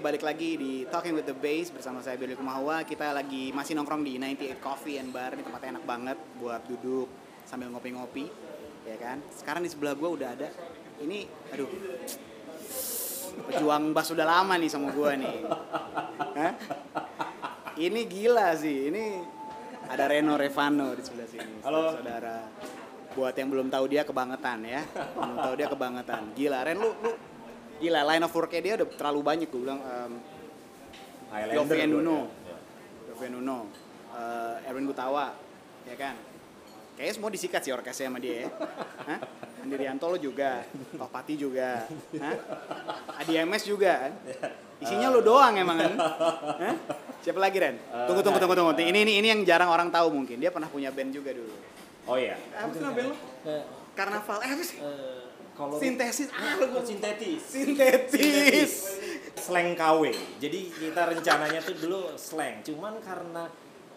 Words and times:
Balik 0.00 0.24
lagi 0.24 0.56
di 0.56 0.88
Talking 0.88 1.12
with 1.12 1.28
the 1.28 1.36
Bass 1.36 1.68
bersama 1.68 2.00
saya 2.00 2.16
Billy 2.16 2.32
Kumahawa. 2.32 2.88
Kita 2.88 3.12
lagi 3.12 3.52
masih 3.52 3.76
nongkrong 3.76 4.00
di 4.00 4.16
98 4.16 4.56
Coffee 4.56 4.96
and 4.96 5.12
Bar. 5.12 5.36
Ini 5.36 5.44
tempatnya 5.44 5.76
enak 5.76 5.84
banget 5.84 6.16
buat 6.40 6.64
duduk 6.64 7.04
sambil 7.44 7.68
ngopi-ngopi, 7.68 8.24
ya 8.88 8.96
kan? 8.96 9.20
Sekarang 9.28 9.60
di 9.60 9.68
sebelah 9.68 9.92
gua 9.92 10.16
udah 10.16 10.32
ada 10.32 10.48
ini, 11.04 11.28
aduh, 11.52 11.68
pejuang 13.52 13.92
bass 13.92 14.08
udah 14.16 14.24
lama 14.24 14.56
nih 14.56 14.72
sama 14.72 14.88
gua 14.88 15.12
nih. 15.20 15.36
Hah? 16.32 16.52
Ini 17.76 18.00
gila 18.08 18.56
sih. 18.56 18.88
Ini 18.88 19.04
ada 19.84 20.08
Reno 20.08 20.40
Revano 20.40 20.96
di 20.96 21.04
sebelah 21.04 21.28
sini. 21.28 21.60
Halo. 21.60 22.00
saudara. 22.00 22.48
Buat 23.12 23.36
yang 23.36 23.52
belum 23.52 23.68
tahu 23.68 23.84
dia 23.84 24.08
kebangetan 24.08 24.64
ya. 24.64 24.80
Belum 25.12 25.36
tahu 25.36 25.54
dia 25.60 25.68
kebangetan. 25.68 26.32
Gila, 26.32 26.64
Ren 26.64 26.80
lu 26.80 26.88
lu 27.04 27.12
gila 27.80 28.00
line 28.04 28.22
of 28.22 28.32
work 28.36 28.52
dia 28.52 28.76
udah 28.76 28.88
terlalu 28.94 29.20
banyak 29.24 29.48
gue 29.48 29.60
bilang 29.60 29.80
um, 29.80 30.12
Highlander 31.32 31.76
Yofi 31.78 31.86
Nuno, 31.86 32.18
ya. 32.44 32.58
Yofi 33.14 33.26
Nuno, 33.30 33.58
uh, 34.10 34.66
Erwin 34.66 34.84
Gutawa, 34.90 35.30
ya 35.86 35.94
kan? 35.94 36.18
Kayaknya 36.98 37.14
semua 37.16 37.30
disikat 37.30 37.62
sih 37.62 37.72
orkesnya 37.72 38.10
sama 38.10 38.18
dia 38.18 38.44
ya. 38.44 38.48
Hah? 39.08 39.18
Andi 39.62 39.74
Rianto 39.78 40.10
lo 40.10 40.18
juga, 40.18 40.66
Pak 40.98 41.08
Pati 41.08 41.38
juga, 41.38 41.86
Hah? 42.18 42.36
Adi 43.22 43.38
MS 43.40 43.62
juga 43.64 44.08
kan? 44.08 44.12
Isinya 44.82 45.08
lo 45.12 45.22
doang 45.22 45.54
emang 45.54 45.78
kan? 45.78 45.92
Hah? 46.66 46.74
Siapa 47.22 47.38
lagi 47.38 47.62
Ren? 47.62 47.78
Tunggu 48.10 48.20
tunggu 48.26 48.40
tunggu 48.42 48.54
tunggu. 48.58 48.72
Ini 48.74 49.00
ini 49.06 49.12
ini 49.22 49.28
yang 49.30 49.40
jarang 49.46 49.70
orang 49.70 49.92
tahu 49.92 50.10
mungkin. 50.10 50.40
Dia 50.40 50.50
pernah 50.50 50.66
punya 50.66 50.90
band 50.90 51.14
juga 51.14 51.30
dulu. 51.30 51.52
Oh 52.10 52.16
iya. 52.18 52.34
Apa 52.58 52.72
sih 52.74 52.82
nama 52.82 52.96
band 52.96 53.08
lo? 53.12 53.16
Eh, 53.46 53.62
Karnaval. 53.94 54.38
Eh 54.42 54.50
apa 54.50 54.64
sih? 54.64 54.78
Kalau 55.52 55.76
Sintesis. 55.76 56.28
Ah, 56.30 56.56
lo 56.56 56.66
Oh, 56.72 56.84
sintetis. 56.84 57.40
Sintetis. 57.44 58.72
Slang 59.36 59.72
KW. 59.72 60.12
Jadi 60.38 60.60
kita 60.68 61.02
rencananya 61.06 61.60
tuh 61.60 61.76
dulu 61.76 62.00
slang. 62.14 62.60
Cuman 62.60 62.98
karena 62.98 63.48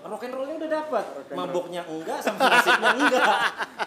rock 0.03 0.27
and 0.27 0.35
rollnya 0.35 0.55
udah 0.59 0.71
dapat, 0.73 1.05
maboknya 1.31 1.81
enggak 1.87 2.19
sama 2.19 2.51
musiknya 2.51 2.91
enggak, 2.91 3.37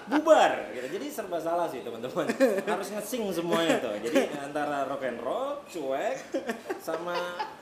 bubar. 0.08 0.52
Gitu. 0.72 0.86
Jadi 0.96 1.06
serba 1.08 1.36
salah 1.36 1.68
sih 1.68 1.84
teman-teman. 1.84 2.24
Harus 2.64 2.88
ngesing 2.88 3.28
semuanya 3.30 3.76
tuh. 3.78 3.92
Jadi 4.00 4.32
antara 4.34 4.88
rock 4.88 5.04
and 5.04 5.20
roll, 5.20 5.60
cuek, 5.68 6.16
sama 6.80 7.12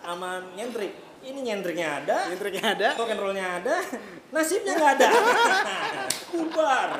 aman 0.06 0.54
nyentrik. 0.54 0.94
Ini 1.24 1.40
nyentriknya 1.40 2.04
ada, 2.04 2.28
Yang 2.28 2.38
triknya 2.38 2.64
ada. 2.76 2.88
rock 2.94 3.08
and 3.08 3.16
rollnya 3.18 3.46
ada, 3.58 3.76
nasibnya 4.28 4.76
nggak 4.76 4.92
ada. 5.00 5.08
bubar. 6.36 6.90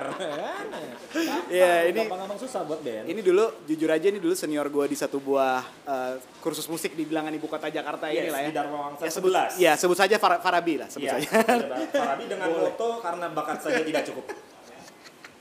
Kan? 1.15 1.43
Iya, 1.47 1.73
ini- 1.87 2.03
gampang-gampang 2.03 2.39
susah 2.39 2.61
buat 2.63 2.83
band. 2.83 3.07
Ini 3.07 3.21
dulu 3.21 3.45
jujur 3.65 3.87
aja 3.87 4.07
ini 4.07 4.19
dulu 4.19 4.35
senior 4.35 4.67
gue 4.67 4.85
di 4.85 4.95
satu 4.95 5.19
buah 5.19 5.63
eh, 5.85 6.15
kursus 6.39 6.67
musik 6.67 6.93
di 6.93 7.07
bilangan 7.07 7.31
ibu 7.31 7.47
kota 7.47 7.71
Jakarta 7.71 8.11
Yes, 8.11 8.19
ini 8.19 8.29
lah 8.29 8.41
ya. 8.43 8.49
di 8.51 8.55
Dharma 8.55 8.79
Wangsa 8.85 9.03
Ya, 9.03 9.11
sebut, 9.11 9.31
11. 9.31 9.55
ya 9.57 9.73
sebut 9.75 9.95
saja 9.95 10.17
Far- 10.19 10.43
Farabi 10.43 10.75
lah 10.77 10.89
sebut 10.91 11.07
Iya, 11.07 11.15
saja. 11.17 11.29
Farabi 12.03 12.25
dengan 12.27 12.49
foto 12.51 12.89
karena 12.99 13.27
bakat 13.31 13.59
saja 13.61 13.81
tidak 13.81 14.03
cukup. 14.05 14.27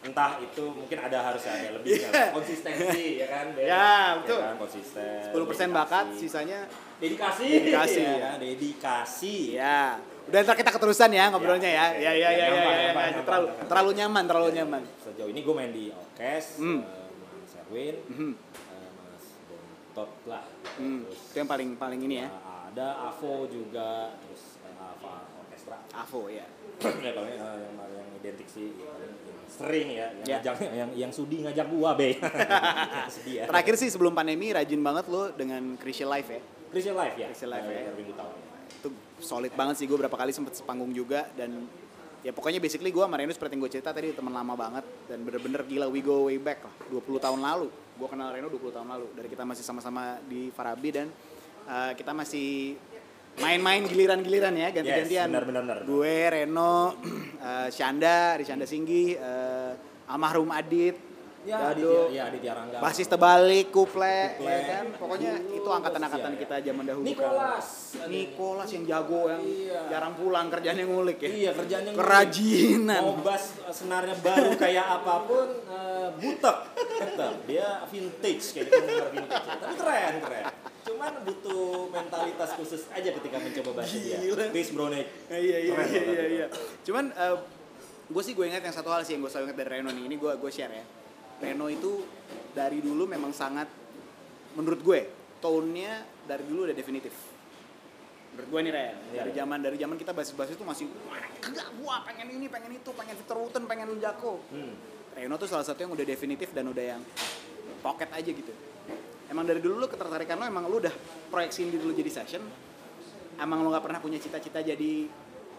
Entah 0.04 0.36
itu 0.38 0.64
mungkin 0.68 1.00
ada 1.00 1.16
harus 1.24 1.48
ada 1.48 1.80
lebihnya. 1.80 2.12
Iya. 2.12 2.36
Konsistensi 2.36 3.24
ya 3.24 3.28
kan. 3.32 3.46
Ya, 3.56 3.92
betul. 4.20 4.40
kan? 4.44 4.56
konsisten. 4.60 5.20
10% 5.32 5.32
dedikasi. 5.32 5.66
bakat, 5.72 6.06
sisanya 6.20 6.60
dedikasi. 7.00 7.48
Dedikasi, 7.50 8.00
ya. 8.00 8.12
ya. 8.12 8.18
kan? 8.20 8.36
Dedikasi. 8.38 9.36
ya. 9.56 9.82
Udah 10.24 10.40
ntar 10.42 10.56
kita 10.56 10.72
keterusan 10.72 11.10
ya 11.10 11.28
ngobrolnya 11.28 11.68
ya. 11.68 11.86
Ya, 11.94 12.12
Ya 12.12 12.12
ya 12.14 12.30
ya 12.30 12.30
ya, 12.32 12.32
ya, 12.32 12.48
ya, 12.48 12.72
ya, 12.90 13.04
ya. 13.06 13.22
terlalu 13.22 13.46
nyaman. 13.46 13.66
terlalu 13.66 13.92
nyaman, 13.94 14.24
terlalu 14.24 14.50
nyaman. 14.54 14.82
Sejauh 15.00 15.30
ini 15.30 15.40
gue 15.40 15.54
main 15.54 15.70
di 15.70 15.86
orkes, 15.90 16.46
Hmm. 16.58 16.80
eh, 16.80 17.10
Mas 17.38 17.54
Erwin, 17.60 17.96
Mhm. 18.08 18.32
eh, 18.72 18.90
Mas 18.96 19.26
Bontot 19.46 20.12
lah. 20.26 20.44
Hmm, 20.74 21.04
Terus 21.06 21.20
itu 21.22 21.36
yang 21.38 21.50
paling 21.50 21.70
paling 21.76 22.00
ini 22.02 22.16
ya. 22.18 22.30
ada 22.68 22.88
Avo 23.06 23.46
juga, 23.46 23.90
terus 24.18 24.58
eh, 24.60 24.74
Ava 24.76 25.14
Orkestra. 25.40 25.78
Avo 25.94 26.22
ya. 26.32 26.46
ya 26.82 27.12
paling 27.14 27.36
eh, 27.36 27.38
yang 27.38 27.76
yang 27.94 28.08
identik 28.18 28.48
sih 28.48 28.74
ya, 28.76 28.90
paling 28.90 29.14
sering 29.46 29.88
ya 29.88 30.08
yang 30.10 30.26
Ya. 30.26 30.38
ngajak 30.42 30.56
yang 30.74 30.90
yang 30.98 31.12
sudi 31.14 31.46
ngajak 31.46 31.70
gua 31.70 31.94
be 31.94 32.18
sedih 33.14 33.34
ya 33.38 33.46
Terakhir 33.46 33.76
sih 33.78 33.86
sebelum 33.88 34.12
pandemi 34.12 34.50
rajin 34.50 34.82
banget 34.82 35.06
lo 35.06 35.30
dengan 35.32 35.78
Christian 35.78 36.10
Life 36.10 36.26
ya. 36.28 36.42
Christian 36.68 36.98
Life 36.98 37.14
ya 37.14 37.28
Christian 37.30 37.52
Life, 37.52 37.68
Eh, 37.68 37.86
ya. 37.86 37.94
Solid 39.24 39.56
banget 39.56 39.80
sih. 39.80 39.86
Gue 39.88 39.98
berapa 39.98 40.14
kali 40.14 40.36
sempet 40.36 40.60
sepanggung 40.60 40.92
juga 40.92 41.32
dan 41.34 41.66
ya 42.24 42.32
pokoknya 42.32 42.60
basically 42.60 42.92
gue 42.92 43.04
sama 43.04 43.16
Reno 43.20 43.32
seperti 43.32 43.56
yang 43.56 43.62
gue 43.64 43.72
cerita 43.72 43.90
tadi 43.92 44.12
teman 44.16 44.32
lama 44.32 44.56
banget 44.56 44.86
dan 45.08 45.20
bener-bener 45.24 45.64
gila 45.68 45.88
we 45.88 46.04
go 46.04 46.28
way 46.28 46.38
back 46.38 46.64
lah. 46.68 46.74
20 46.92 47.24
tahun 47.24 47.40
lalu. 47.40 47.68
Gue 47.72 48.08
kenal 48.12 48.36
Reno 48.36 48.48
20 48.52 48.76
tahun 48.76 48.88
lalu. 48.92 49.08
Dari 49.16 49.28
kita 49.32 49.44
masih 49.48 49.64
sama-sama 49.64 50.20
di 50.28 50.52
Farabi 50.52 50.90
dan 50.92 51.08
uh, 51.68 51.92
kita 51.96 52.12
masih 52.12 52.76
main-main 53.40 53.82
giliran-giliran 53.88 54.54
ya 54.54 54.70
ganti-gantian. 54.70 55.26
Yes, 55.26 55.34
benar, 55.34 55.46
benar. 55.50 55.78
gue 55.88 56.16
Reno 56.30 56.94
uh, 57.48 57.68
Shanda 57.74 58.38
Rishanda 58.38 58.70
Singgi 58.70 59.18
uh, 59.18 59.74
almarhum 60.06 60.54
Adit 60.54 61.13
ya 61.44 61.58
Dado, 61.60 61.76
Aditya 61.76 62.02
ya 62.10 62.24
Aditya 62.28 62.52
Rangga 62.54 62.78
basis 62.80 63.06
terbalik 63.06 63.68
kuple, 63.68 64.18
Kuple. 64.34 64.48
ya 64.48 64.60
kan 64.66 64.86
pokoknya 64.96 65.32
itu 65.46 65.70
angkatan-angkatan 65.70 66.24
Iya, 66.26 66.34
iya. 66.34 66.42
kita 66.42 66.56
zaman 66.64 66.84
dahulu 66.84 67.04
Nicholas 67.04 67.68
Nicholas 68.06 68.70
yang 68.72 68.84
jago 68.86 69.22
yang 69.28 69.42
Iya. 69.44 69.80
jarang 69.88 70.14
pulang 70.14 70.48
kerjanya 70.48 70.84
ngulik 70.84 71.20
ya. 71.20 71.30
iya 71.30 71.52
kerjanya 71.52 71.90
ngulik. 71.90 72.00
Kerajinan. 72.02 73.02
mau 73.02 73.16
bass 73.20 73.44
eh, 73.60 73.74
senarnya 73.74 74.16
baru 74.18 74.52
kayak 74.56 74.86
apa 74.94 75.16
pun 75.24 75.48
eh, 75.66 76.08
butek 76.16 76.58
tetap 76.96 77.34
dia 77.44 77.68
vintage 77.86 78.46
kayak 78.52 78.66
gitu 78.66 78.84
vintage 79.12 79.46
tapi 79.54 79.74
keren 79.76 80.14
keren 80.20 80.46
cuman 80.84 81.14
butuh 81.24 81.64
mentalitas 81.90 82.50
khusus 82.56 82.82
aja 82.90 83.10
ketika 83.10 83.38
mencoba 83.38 83.72
bass 83.74 83.92
dia. 83.94 84.20
Chris 84.50 84.70
Bronek 84.70 85.08
iya 85.30 85.58
iya 85.60 85.72
Keren 85.72 85.88
iya 85.90 86.04
iya, 86.04 86.26
iya. 86.30 86.46
Cuman 86.82 87.12
gue 88.04 88.20
sih 88.22 88.32
gue 88.32 88.46
ingat 88.46 88.62
yang 88.62 88.72
satu 88.72 88.92
hal 88.92 89.00
sih 89.02 89.16
yang 89.16 89.24
gue 89.24 89.32
selalu 89.32 89.48
ingat 89.48 89.58
dari 89.58 89.70
Reno 89.74 89.90
nih. 89.90 90.04
Ini 90.06 90.16
gue 90.18 90.32
gue 90.36 90.52
share 90.52 90.70
ya. 90.70 90.84
Reno 91.42 91.68
itu 91.70 92.06
dari 92.54 92.80
dulu 92.82 93.10
memang 93.10 93.34
sangat 93.34 93.66
menurut 94.54 94.80
gue 94.86 95.00
tone-nya 95.42 96.06
dari 96.30 96.44
dulu 96.46 96.70
udah 96.70 96.78
definitif. 96.78 97.14
Menurut 98.34 98.50
gue 98.50 98.60
nih 98.66 98.74
Ren, 98.74 98.96
Iya, 99.14 99.20
dari 99.22 99.32
iya. 99.34 99.40
zaman 99.46 99.60
dari 99.62 99.78
zaman 99.78 99.96
kita 99.98 100.12
basis-basis 100.14 100.58
itu 100.58 100.66
masih 100.66 100.86
enggak 101.44 101.70
gua 101.78 102.02
pengen 102.02 102.34
ini, 102.34 102.50
pengen 102.50 102.74
itu, 102.74 102.90
pengen 102.98 103.14
Victor 103.14 103.38
Wooten, 103.38 103.64
pengen 103.70 103.94
Jako. 104.02 104.42
hmm. 104.50 104.74
Reno 105.14 105.38
tuh 105.38 105.46
salah 105.46 105.62
satu 105.62 105.86
yang 105.86 105.94
udah 105.94 106.02
definitif 106.02 106.50
dan 106.58 106.66
udah 106.66 106.98
yang 106.98 107.02
pocket 107.86 108.10
aja 108.10 108.26
gitu. 108.34 108.50
Emang 109.30 109.46
dari 109.46 109.62
dulu 109.62 109.86
lu 109.86 109.88
ketertarikan 109.90 110.42
lo 110.42 110.46
emang 110.50 110.66
lu 110.66 110.82
udah 110.82 110.94
proyeksiin 111.30 111.70
diri 111.70 111.86
lu 111.86 111.94
jadi 111.94 112.10
session. 112.10 112.42
Emang 113.38 113.62
lu 113.62 113.70
nggak 113.70 113.86
pernah 113.86 114.02
punya 114.02 114.18
cita-cita 114.18 114.66
jadi 114.66 115.06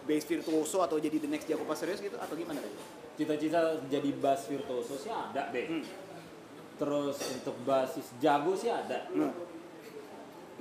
bass 0.03 0.27
virtuoso 0.27 0.83
atau 0.83 0.99
jadi 0.99 1.15
the 1.17 1.29
next 1.31 1.47
Jaco 1.47 1.63
pas 1.63 1.79
serius 1.79 2.03
gitu 2.03 2.19
atau 2.19 2.35
gimana 2.35 2.59
Ren? 2.59 2.73
Cita-cita 3.15 3.59
jadi 3.87 4.09
bass 4.19 4.45
virtuoso 4.45 4.95
sih 4.95 5.09
ada 5.09 5.49
deh 5.49 5.65
Hmm. 5.65 5.83
terus 6.75 7.15
untuk 7.31 7.55
basis 7.63 8.11
jago 8.19 8.51
sih 8.51 8.67
ada. 8.67 9.07
Nah, 9.15 9.31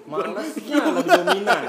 malesnya 0.07 0.79
lebih 0.95 1.11
dominan. 1.11 1.63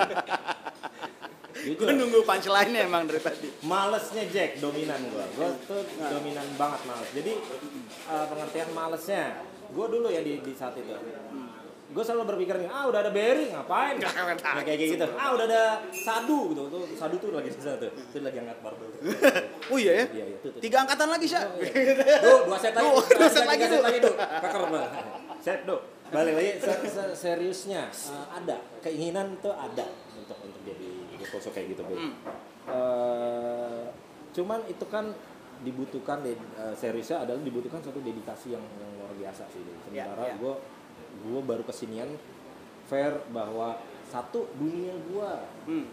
Gue 1.65 1.93
nunggu 1.97 2.21
punchline-nya 2.21 2.85
emang 2.85 3.09
dari 3.09 3.17
tadi. 3.17 3.49
malesnya 3.65 4.29
Jack 4.29 4.61
dominan 4.61 5.01
gua. 5.09 5.25
Gua 5.33 5.49
tuh 5.65 5.81
Nah. 5.97 6.13
dominan 6.13 6.45
banget 6.61 6.81
males. 6.85 7.09
Jadi 7.09 7.33
eh, 8.05 8.25
pengertian 8.29 8.69
malesnya. 8.69 9.41
Gua 9.73 9.89
dulu 9.89 10.13
ya 10.13 10.21
di, 10.21 10.37
di 10.45 10.53
saat 10.53 10.77
itu 10.77 10.93
gue 11.95 12.03
selalu 12.03 12.23
berpikir 12.27 12.59
nih 12.59 12.67
ah 12.67 12.91
udah 12.91 12.99
ada 12.99 13.11
Berry 13.15 13.55
ngapain 13.55 13.95
Nah, 13.95 14.11
kayak 14.59 14.67
kayak 14.67 14.91
gitu 14.99 15.05
ah 15.15 15.31
udah 15.31 15.45
ada 15.47 15.63
Sadu 15.95 16.51
gitu 16.51 16.67
tuh 16.67 16.83
Sadu 16.91 17.15
tuh 17.15 17.31
lagi 17.31 17.47
susah 17.47 17.79
tuh 17.79 17.87
tuh 17.87 18.19
lagi 18.19 18.43
angkat 18.43 18.59
barbel 18.59 18.91
Oh 19.71 19.77
iya 19.79 20.03
ya? 20.03 20.05
iya 20.11 20.25
iya 20.27 20.37
tuh, 20.43 20.51
tuh. 20.53 20.61
Tiga 20.61 20.85
angkatan 20.85 21.09
lagi, 21.09 21.25
Syah. 21.25 21.41
Duh, 22.21 22.39
dua 22.45 22.57
set 22.59 22.75
lagi. 22.75 22.85
Dua 22.85 23.29
set 23.31 23.45
lagi, 23.49 23.63
Duh. 23.65 23.81
lagi, 23.81 23.97
banget. 23.97 24.91
Set, 25.41 25.59
Duh. 25.65 25.81
Balik 26.13 26.33
lagi 26.37 26.51
se- 26.63 26.83
se- 26.85 27.15
seriusnya 27.17 27.89
eh, 27.89 28.25
ada 28.29 28.61
keinginan 28.77 29.41
tuh 29.41 29.49
ada 29.49 29.89
untuk 30.13 30.37
untuk 30.37 30.61
jadi 30.61 30.89
virtuoso 31.17 31.49
kayak 31.49 31.73
gitu, 31.73 31.81
Bu. 31.81 31.97
Hmm. 31.97 32.13
Eh, 32.69 33.85
cuman 34.31 34.61
itu 34.67 34.85
kan 34.85 35.09
dibutuhkan 35.61 36.21
eh, 36.21 36.37
seriusnya 36.75 37.23
adalah 37.23 37.41
dibutuhkan 37.41 37.81
suatu 37.81 37.97
dedikasi 37.99 38.53
yang, 38.53 38.61
yang 38.75 38.89
luar 38.95 39.13
biasa 39.17 39.49
sih. 39.49 39.65
Ya, 39.89 40.05
Sementara 40.05 40.29
ya. 40.29 40.35
gue 40.37 40.53
gue 41.17 41.39
baru 41.39 41.63
kesinian 41.63 42.09
fair 42.85 43.17
bahwa 43.29 43.79
satu 44.05 44.45
dunia 44.55 44.93
gue 45.05 45.31
Hmm. 45.65 45.85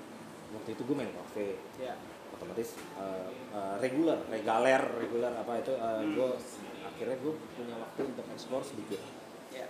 waktu 0.52 0.74
itu 0.74 0.82
gue 0.82 0.94
main 0.94 1.08
cafe 1.10 1.56
Ya. 1.76 1.96
otomatis 2.32 2.74
uh, 2.94 3.28
uh, 3.50 3.74
regular, 3.78 4.18
regaler, 4.28 4.82
regular 4.98 5.32
apa 5.34 5.58
itu 5.58 5.72
uh, 5.72 6.00
Hmm. 6.00 6.12
gue 6.12 6.28
akhirnya 6.84 7.16
gue 7.18 7.32
punya 7.54 7.74
waktu 7.76 8.00
untuk 8.04 8.26
explore 8.28 8.62
sedikit. 8.62 9.00
Ya. 9.48 9.66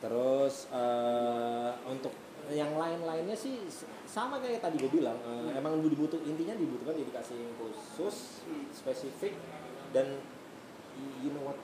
Terus 0.00 0.66
uh, 0.68 1.72
untuk 1.86 2.12
yang 2.50 2.76
lain-lainnya 2.76 3.32
sih 3.32 3.56
sama 4.04 4.36
kayak 4.36 4.60
tadi 4.60 4.76
gue 4.76 4.90
bilang, 4.90 5.16
uh, 5.22 5.48
emang 5.50 5.80
dibutuh 5.80 6.20
intinya 6.20 6.52
dibutuhkan 6.52 6.92
dedikasi 6.94 7.38
yang 7.38 7.54
khusus, 7.56 8.44
Hmm. 8.44 8.68
spesifik 8.68 9.32
dan 9.94 10.18
you 11.22 11.30
know 11.30 11.46
what 11.46 11.58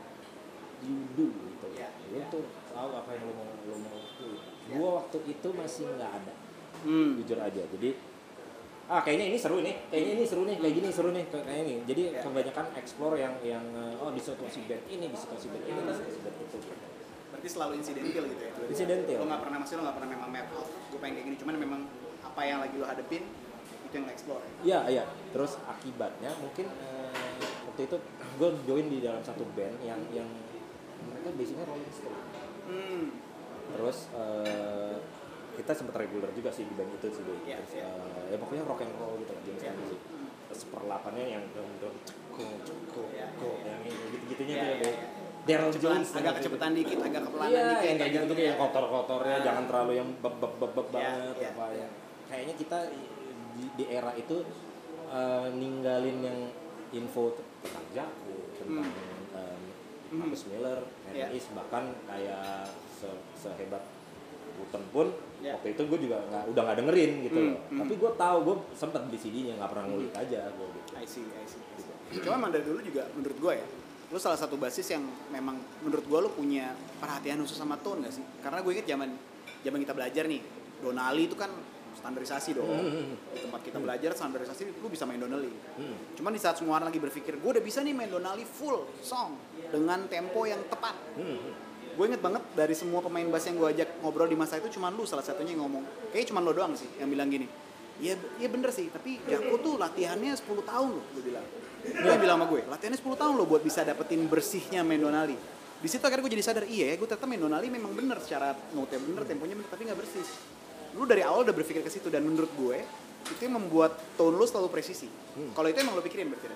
you 0.80 1.04
do 1.14 1.28
lu 2.10 2.20
tuh 2.28 2.44
tahu 2.68 2.90
apa 2.92 3.10
yang 3.12 3.22
lu 3.24 3.32
mau 3.34 3.46
lu 3.64 3.76
mau 3.78 3.94
lakuin 3.94 4.38
Iya. 4.70 4.74
gua 4.76 4.90
waktu 5.02 5.18
itu 5.26 5.48
masih 5.50 5.82
nggak 5.90 6.12
ada 6.12 6.34
Hmm. 6.80 7.18
jujur 7.18 7.36
aja 7.36 7.62
jadi 7.70 7.90
ah 8.86 9.00
kayaknya 9.00 9.30
ini 9.30 9.38
seru 9.38 9.58
nih 9.60 9.74
kayaknya 9.86 10.12
ini 10.16 10.24
seru 10.24 10.42
nih 10.42 10.56
kayak 10.56 10.74
gini 10.74 10.88
seru 10.90 11.10
nih 11.10 11.24
kayak 11.26 11.44
kayak 11.44 11.60
ini 11.62 11.74
jadi 11.84 12.02
Iya. 12.10 12.20
kebanyakan 12.22 12.66
explore 12.74 13.14
yang 13.14 13.34
yang 13.42 13.64
eh, 13.70 13.94
oh 13.96 14.10
di 14.10 14.18
situasi 14.18 14.66
band 14.66 14.82
ini 14.86 15.06
di 15.06 15.16
situasi 15.16 15.46
band 15.48 15.64
ini 15.64 15.78
di 15.78 15.92
situasi 15.94 16.18
band 16.20 16.36
itu. 16.40 16.58
Berarti 17.30 17.48
selalu 17.48 17.72
insidental 17.78 18.24
gitu 18.26 18.42
ya? 18.42 18.50
Insidental. 18.66 19.16
Lo 19.16 19.26
nggak 19.26 19.42
pernah 19.42 19.56
maksudnya 19.58 19.78
lo 19.78 19.84
nggak 19.86 19.96
pernah 20.02 20.10
memang 20.10 20.28
map 20.28 20.48
out. 20.50 20.66
Gue 20.90 20.98
pengen 20.98 21.14
kayak 21.14 21.26
gini, 21.30 21.36
cuman 21.38 21.54
memang 21.56 21.80
apa 22.20 22.40
yang 22.42 22.58
lagi 22.58 22.74
lo 22.74 22.86
hadepin 22.86 23.22
itu 23.86 23.94
yang 23.94 24.04
lo 24.04 24.10
explore. 24.10 24.42
Ya? 24.42 24.50
Iya, 24.66 24.78
iya. 24.90 25.04
Terus 25.30 25.52
akibatnya 25.62 26.30
mungkin 26.42 26.66
eh, 26.66 27.38
waktu 27.64 27.80
itu 27.86 27.96
gue 28.36 28.48
join 28.66 28.86
di 28.88 28.98
dalam 28.98 29.22
satu 29.22 29.46
band 29.54 29.78
yang 29.80 30.02
yang 30.10 30.26
mereka 31.02 31.28
basicnya 31.32 31.64
Rolling 31.64 31.90
Stone. 31.90 32.20
Hmm. 32.66 33.04
Terus 33.70 33.98
eh, 34.12 34.96
kita 35.52 35.72
sempat 35.72 35.94
reguler 35.96 36.30
juga 36.30 36.50
sih 36.50 36.64
di 36.64 36.74
band 36.74 36.90
itu 36.92 37.06
sih. 37.10 37.22
Boy. 37.22 37.36
Iya, 37.44 37.56
Terus 37.60 37.72
iya. 37.76 37.86
eh, 37.86 38.24
ya 38.30 38.36
pokoknya 38.36 38.64
rock 38.64 38.80
and 38.80 38.94
roll 38.96 39.14
gitu 39.16 39.32
jenis 39.44 39.62
Iya. 39.62 39.72
musik. 39.74 40.00
Terus 40.46 40.62
perlapannya 40.66 41.24
yang 41.28 41.44
dong 41.50 41.70
dong 41.78 41.96
ceko 42.02 42.46
ceko 42.60 43.02
Iya, 43.08 43.26
iya. 43.38 43.64
yang 43.66 43.80
gitu-gitunya 44.08 44.54
Iya, 44.54 44.60
tuh 44.60 44.66
ya. 44.66 44.74
iya, 44.74 44.82
Boy. 44.82 44.92
iya. 44.92 45.08
Daryl 45.40 45.72
Jones 45.74 46.08
agak 46.12 46.32
kecepatan 46.36 46.72
dikit, 46.74 46.98
agak 47.00 47.22
kepelanan 47.24 47.48
Iya, 47.50 47.64
dikit. 47.66 47.86
yang 47.86 47.96
kayak 47.96 48.12
gitu 48.12 48.24
tuh 48.30 48.44
yang 48.44 48.58
kotor-kotornya, 48.58 49.36
Ah. 49.36 49.42
jangan 49.42 49.64
terlalu 49.64 49.92
yang 49.96 50.08
beb 50.18 50.34
beb 50.36 50.52
beb 50.54 50.70
beb 50.70 50.86
Iya, 50.86 50.92
banget 50.92 51.36
iya, 51.36 51.48
apa 51.50 51.64
ya. 51.72 51.88
Kayaknya 52.26 52.54
kita 52.56 52.78
di, 53.50 53.64
di 53.74 53.84
era 53.88 54.12
itu 54.14 54.36
eh, 55.10 55.48
ninggalin 55.50 56.18
yang 56.22 56.38
info 56.92 57.34
tentang 57.60 57.82
Jaku, 57.90 58.36
tentang 58.54 58.86
Hmm. 58.86 59.19
Marcus 60.10 60.42
Miller, 60.46 60.78
Henry 61.04 61.18
Iya. 61.20 61.26
Is, 61.32 61.46
bahkan 61.50 61.84
kayak 62.04 62.66
se- 62.92 63.22
sehebat 63.36 63.82
Wooten 64.56 64.82
pun 64.90 65.06
Iya. 65.38 65.56
waktu 65.56 65.72
itu 65.72 65.82
gue 65.86 65.98
juga 66.04 66.20
nggak 66.22 66.44
udah 66.50 66.62
nggak 66.62 66.78
dengerin 66.78 67.12
gitu 67.24 67.38
Hmm, 67.38 67.48
loh. 67.48 67.60
hmm. 67.64 67.78
Tapi 67.80 67.92
gue 67.96 68.10
tahu 68.14 68.36
gue 68.42 68.56
sempat 68.74 69.00
beli 69.02 69.16
CD-nya 69.16 69.54
nggak 69.56 69.70
pernah 69.70 69.86
ngulik 69.86 70.12
aja 70.12 70.40
gue 70.50 70.66
gitu. 70.68 70.88
I 70.92 71.04
see, 71.04 71.24
I 71.24 71.44
see. 71.44 71.62
I 71.62 71.80
see. 72.12 72.20
Cuma 72.20 72.34
emang 72.36 72.50
dari 72.50 72.62
dulu 72.62 72.80
juga 72.80 73.08
menurut 73.10 73.38
gue 73.38 73.52
ya, 73.54 73.66
lu 74.10 74.18
salah 74.18 74.36
satu 74.36 74.54
basis 74.54 74.84
yang 74.86 75.00
memang 75.28 75.54
menurut 75.80 76.02
gue 76.02 76.18
lu 76.20 76.30
punya 76.30 76.70
perhatian 76.98 77.38
khusus 77.38 77.56
sama 77.56 77.78
tone 77.78 78.02
gak 78.02 78.12
sih? 78.12 78.24
Karena 78.40 78.60
gue 78.60 78.72
inget 78.74 78.86
zaman 78.86 79.08
zaman 79.62 79.78
kita 79.78 79.94
belajar 79.94 80.24
nih, 80.26 80.40
Donali 80.78 81.22
itu 81.24 81.36
kan 81.36 81.48
standarisasi 82.00 82.50
dong. 82.56 82.66
Hmm. 82.66 83.14
Di 83.36 83.38
tempat 83.44 83.60
kita 83.60 83.78
belajar 83.78 84.10
standarisasi 84.16 84.80
lu 84.80 84.88
bisa 84.88 85.04
main 85.04 85.20
Donali. 85.20 85.52
Hmm. 85.52 86.16
Cuman 86.16 86.32
di 86.32 86.40
saat 86.40 86.56
semua 86.56 86.80
orang 86.80 86.88
lagi 86.88 86.98
berpikir, 86.98 87.36
gue 87.36 87.50
udah 87.60 87.62
bisa 87.62 87.84
nih 87.84 87.92
main 87.92 88.08
Donali 88.08 88.48
full 88.48 88.88
song 89.04 89.36
dengan 89.68 90.08
tempo 90.08 90.48
yang 90.48 90.64
tepat. 90.66 90.96
Hmm. 91.20 91.38
Gue 91.94 92.04
inget 92.08 92.22
banget 92.24 92.42
dari 92.56 92.72
semua 92.72 93.04
pemain 93.04 93.28
bass 93.28 93.44
yang 93.44 93.60
gue 93.60 93.68
ajak 93.76 94.00
ngobrol 94.00 94.24
di 94.24 94.38
masa 94.38 94.56
itu 94.56 94.72
cuman 94.72 94.96
lu 94.96 95.04
salah 95.04 95.22
satunya 95.22 95.52
yang 95.52 95.68
ngomong. 95.68 95.84
Kayaknya 96.10 96.28
cuman 96.32 96.42
lo 96.48 96.52
doang 96.56 96.72
sih 96.72 96.88
yang 96.96 97.12
bilang 97.12 97.28
gini. 97.28 97.44
Iya, 98.00 98.16
iya 98.40 98.48
bener 98.48 98.72
sih, 98.72 98.88
tapi 98.88 99.20
Jaco 99.28 99.60
tuh 99.60 99.74
latihannya 99.76 100.32
10 100.32 100.48
tahun 100.64 100.88
loh, 100.88 101.04
gue 101.12 101.22
bilang. 101.28 101.44
Dia 101.84 102.16
bilang 102.16 102.40
sama 102.40 102.46
gue, 102.48 102.64
latihannya 102.64 102.96
10 102.96 103.20
tahun 103.20 103.34
loh 103.36 103.44
buat 103.44 103.60
bisa 103.60 103.84
dapetin 103.84 104.24
bersihnya 104.24 104.80
main 104.80 105.04
Donali. 105.04 105.36
Di 105.80 105.88
situ 105.88 106.00
akhirnya 106.04 106.24
gue 106.24 106.32
jadi 106.36 106.44
sadar, 106.44 106.64
iya 106.64 106.92
ya 106.92 106.94
gue 106.96 107.04
ternyata 107.04 107.28
main 107.28 107.40
Donali 107.40 107.68
memang 107.68 107.92
bener 107.92 108.16
secara 108.24 108.56
note 108.72 108.96
bener, 108.96 109.24
temponya 109.28 109.52
bener, 109.56 109.68
tapi 109.68 109.84
nggak 109.84 110.00
bersih. 110.00 110.24
Lu 110.98 111.06
dari 111.06 111.22
awal 111.22 111.46
udah 111.46 111.54
berpikir 111.54 111.82
ke 111.84 111.90
situ 111.92 112.08
dan 112.10 112.26
menurut 112.26 112.50
gue 112.54 112.78
itu 113.30 113.40
yang 113.44 113.60
membuat 113.60 113.94
tone 114.16 114.34
lu 114.34 114.46
selalu 114.48 114.72
presisi. 114.72 115.06
Hmm. 115.06 115.52
Kalau 115.54 115.68
itu 115.70 115.78
emang 115.78 115.94
lo 115.98 116.02
pikirin 116.02 116.32
berarti. 116.32 116.48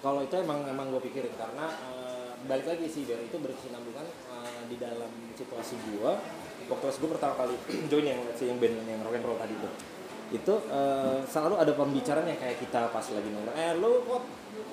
Kalau 0.00 0.20
itu 0.24 0.34
emang 0.40 0.64
emang 0.68 0.88
gue 0.92 1.02
pikirin 1.04 1.32
karena 1.36 1.66
eh, 1.70 2.30
balik 2.48 2.66
lagi 2.66 2.86
sih 2.88 3.04
dari 3.04 3.28
itu 3.28 3.36
berkesinambungan 3.36 4.06
eh, 4.06 4.62
di 4.68 4.76
dalam 4.80 5.12
situasi 5.36 5.76
gue 5.92 6.12
waktu 6.70 6.86
gue 6.86 7.10
pertama 7.10 7.34
kali 7.36 7.56
join 7.90 8.06
yang 8.06 8.20
si 8.32 8.48
yang 8.48 8.56
band 8.56 8.80
yang 8.86 9.00
rock 9.04 9.18
and 9.18 9.24
roll 9.26 9.36
tadi 9.36 9.52
itu 9.52 9.68
itu 10.30 10.54
eh, 10.70 11.18
selalu 11.26 11.54
ada 11.58 11.72
pembicaraan 11.74 12.24
yang 12.24 12.38
kayak 12.38 12.56
kita 12.62 12.88
pas 12.94 13.02
lagi 13.02 13.28
nongkrong 13.28 13.56
eh 13.58 13.72
lu 13.76 13.92
kok 14.06 14.22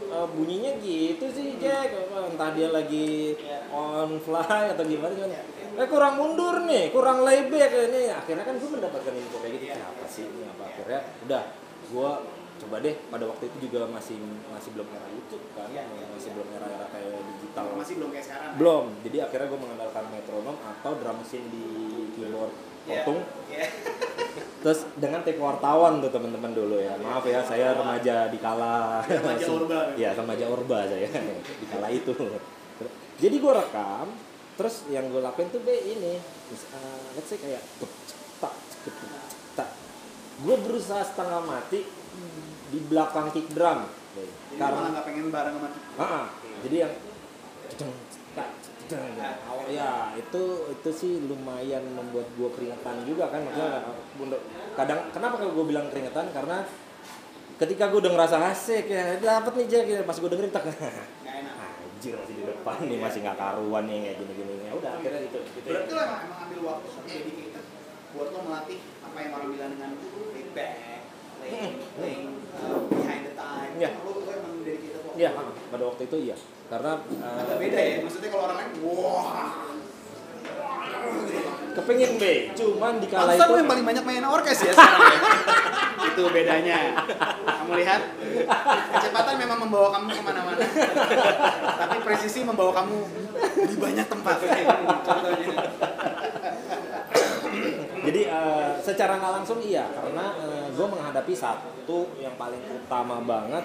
eh, 0.08 0.28
bunyinya 0.34 0.72
gitu 0.82 1.26
sih 1.32 1.58
Jack. 1.62 1.94
Apa, 1.94 2.34
entah 2.34 2.50
dia 2.54 2.70
lagi 2.72 3.38
on 3.72 4.18
fly 4.22 4.74
atau 4.74 4.84
gimana 4.86 5.14
cuman 5.14 5.32
eh 5.78 5.86
kurang 5.86 6.18
mundur 6.18 6.66
nih 6.66 6.90
kurang 6.90 7.22
layback 7.22 7.70
ini. 7.70 8.10
Akhirnya 8.10 8.44
kan 8.46 8.56
gue 8.58 8.70
mendapatkan 8.70 9.14
info 9.14 9.38
kayak 9.42 9.62
gitu 9.62 9.66
apa 9.74 10.06
sih 10.10 10.26
ini? 10.26 10.42
Apa 10.50 10.64
akhirnya 10.70 11.00
udah 11.28 11.44
gue 11.88 12.12
coba 12.58 12.76
deh 12.80 12.96
pada 13.08 13.26
waktu 13.26 13.44
itu 13.48 13.58
juga 13.66 13.86
masih 13.88 14.18
masih 14.50 14.70
belum 14.74 14.88
era 14.90 15.08
YouTube 15.10 15.46
kan? 15.54 15.70
Masih 16.12 16.30
belum 16.34 16.48
era-era 16.52 16.86
kayak 16.90 17.12
digital. 17.36 17.66
Masih 17.74 17.94
belum 17.98 18.10
kayak 18.10 18.26
sekarang. 18.26 18.52
belum. 18.58 18.86
Jadi 19.02 19.18
akhirnya 19.20 19.48
gue 19.48 19.60
mengandalkan 19.60 20.04
metronom 20.10 20.58
atau 20.58 20.92
drum 20.96 21.16
machine 21.18 21.48
di 21.48 21.66
keyboard. 22.14 22.54
Iya. 22.88 23.04
potong 23.04 23.20
Iya. 23.52 23.68
terus 24.64 24.88
dengan 24.96 25.20
take 25.20 25.38
wartawan 25.38 26.00
tuh 26.00 26.08
teman-teman 26.08 26.52
dulu 26.52 26.80
ya. 26.80 26.96
Maaf 26.96 27.24
ya 27.24 27.44
saya 27.44 27.76
remaja 27.76 28.32
di 28.32 28.40
kala. 28.40 29.04
Remaja 29.04 29.46
Orba. 29.60 29.80
ya. 29.94 30.16
Remaja 30.16 30.46
orba 30.48 30.78
saya. 30.88 31.08
Di 31.62 31.66
kala 31.68 31.88
itu. 31.92 32.16
Jadi 33.18 33.36
gue 33.38 33.54
rekam 33.54 34.08
terus 34.58 34.88
yang 34.88 35.06
gue 35.12 35.22
lakuin 35.22 35.54
tuh 35.54 35.62
be 35.62 35.70
ini 35.70 36.18
mis- 36.50 36.70
eh, 36.72 37.08
let's 37.14 37.30
say 37.30 37.38
kayak 37.38 37.62
tak 38.40 38.54
tak. 39.54 39.70
Gue 40.42 40.56
berusaha 40.58 41.02
setengah 41.02 41.42
mati 41.44 41.82
di 42.72 42.80
belakang 42.88 43.32
kick 43.32 43.48
drum. 43.52 43.88
Jadi 44.18 44.60
malah 44.60 44.90
nggak 44.92 45.06
pengen 45.06 45.28
bareng 45.30 45.54
sama 45.56 45.70
kita. 45.70 45.88
Ah, 46.02 46.26
jadi 46.66 46.76
yang 46.88 46.94
cedeng, 47.70 47.94
tak, 48.34 48.50
cedeng, 48.66 49.14
awal 49.46 49.68
ya 49.70 50.16
itu 50.18 50.44
itu 50.74 50.90
sih 50.90 51.12
lumayan 51.28 51.84
membuat 51.94 52.28
gua 52.40 52.50
keringetan 52.56 53.06
juga 53.06 53.30
kan. 53.30 53.46
Maksudnya 53.46 53.94
untuk 54.18 54.42
kadang 54.74 55.00
kenapa 55.14 55.36
kalau 55.38 55.54
gua 55.54 55.66
bilang 55.70 55.86
keringetan? 55.94 56.34
Karena 56.34 56.66
ketika 57.62 57.94
gua 57.94 58.00
udah 58.02 58.12
ngerasa 58.18 58.38
asik 58.52 58.90
ya 58.90 59.22
dapat 59.22 59.54
nih 59.62 59.68
Jack. 59.70 59.86
Ya 59.86 60.02
pas 60.02 60.18
gua 60.18 60.30
dengerin 60.34 60.54
tak 60.54 60.66
anjir 61.98 62.14
masih 62.14 62.34
di 62.38 62.44
depan 62.46 62.78
nih 62.86 62.98
masih 63.02 63.20
nggak 63.26 63.38
karuan 63.42 63.84
nih 63.90 63.98
kayak 64.06 64.18
gini-gini. 64.22 64.54
Ya 64.70 64.72
udah 64.78 64.92
akhirnya 65.02 65.20
gitu 65.26 65.38
gitu 65.42 65.66
Berarti 65.66 65.92
lo 65.98 66.02
emang, 66.06 66.22
emang 66.30 66.40
ambil 66.46 66.60
waktu 66.70 66.88
dedicated 67.10 67.66
buat 68.14 68.30
lo 68.30 68.40
melatih 68.46 68.80
apa 69.02 69.18
yang 69.18 69.32
orang 69.34 69.50
bilang 69.50 69.70
dengan 69.74 69.92
laid 70.34 70.50
back, 70.54 70.72
Iya. 73.78 73.90
Emang 73.94 74.56
dedicated 74.66 75.02
waktu. 75.06 75.20
Iya, 75.22 75.30
pada 75.70 75.84
waktu 75.86 76.02
itu 76.10 76.18
iya. 76.30 76.36
Karena 76.68 76.92
eh, 77.00 77.42
Agak 77.46 77.58
beda 77.62 77.80
ya, 77.80 77.96
maksudnya 78.04 78.30
kalau 78.34 78.44
orang 78.52 78.58
lain, 78.60 78.72
wah. 78.84 79.32
kepengen 81.78 82.18
be, 82.18 82.52
cuman 82.58 82.98
di 82.98 83.08
kala 83.08 83.38
itu 83.38 83.54
yang 83.54 83.70
paling 83.70 83.86
banyak 83.86 84.04
main 84.04 84.26
orkes 84.26 84.66
ya 84.66 84.74
sekarang 84.74 85.14
ya. 85.14 85.20
Itu 86.10 86.24
bedanya. 86.34 87.06
Kamu 87.46 87.78
lihat, 87.78 88.02
kecepatan 88.98 89.38
memang 89.38 89.62
membawa 89.62 89.94
kamu 89.94 90.10
ke 90.10 90.22
mana-mana. 90.26 90.66
Tapi 91.78 91.96
presisi 92.02 92.42
membawa 92.42 92.82
kamu 92.82 92.98
di 93.70 93.76
banyak 93.78 94.08
tempat. 94.10 94.36
Contohnya. 95.06 95.48
Jadi 98.18 98.34
eh, 98.34 98.70
secara 98.82 99.22
nggak 99.22 99.34
langsung 99.38 99.62
iya 99.62 99.86
karena 99.94 100.34
gue 100.74 100.88
menghadapi 100.90 101.34
satu 101.38 102.18
yang 102.18 102.34
paling 102.34 102.66
utama 102.66 103.22
banget 103.22 103.62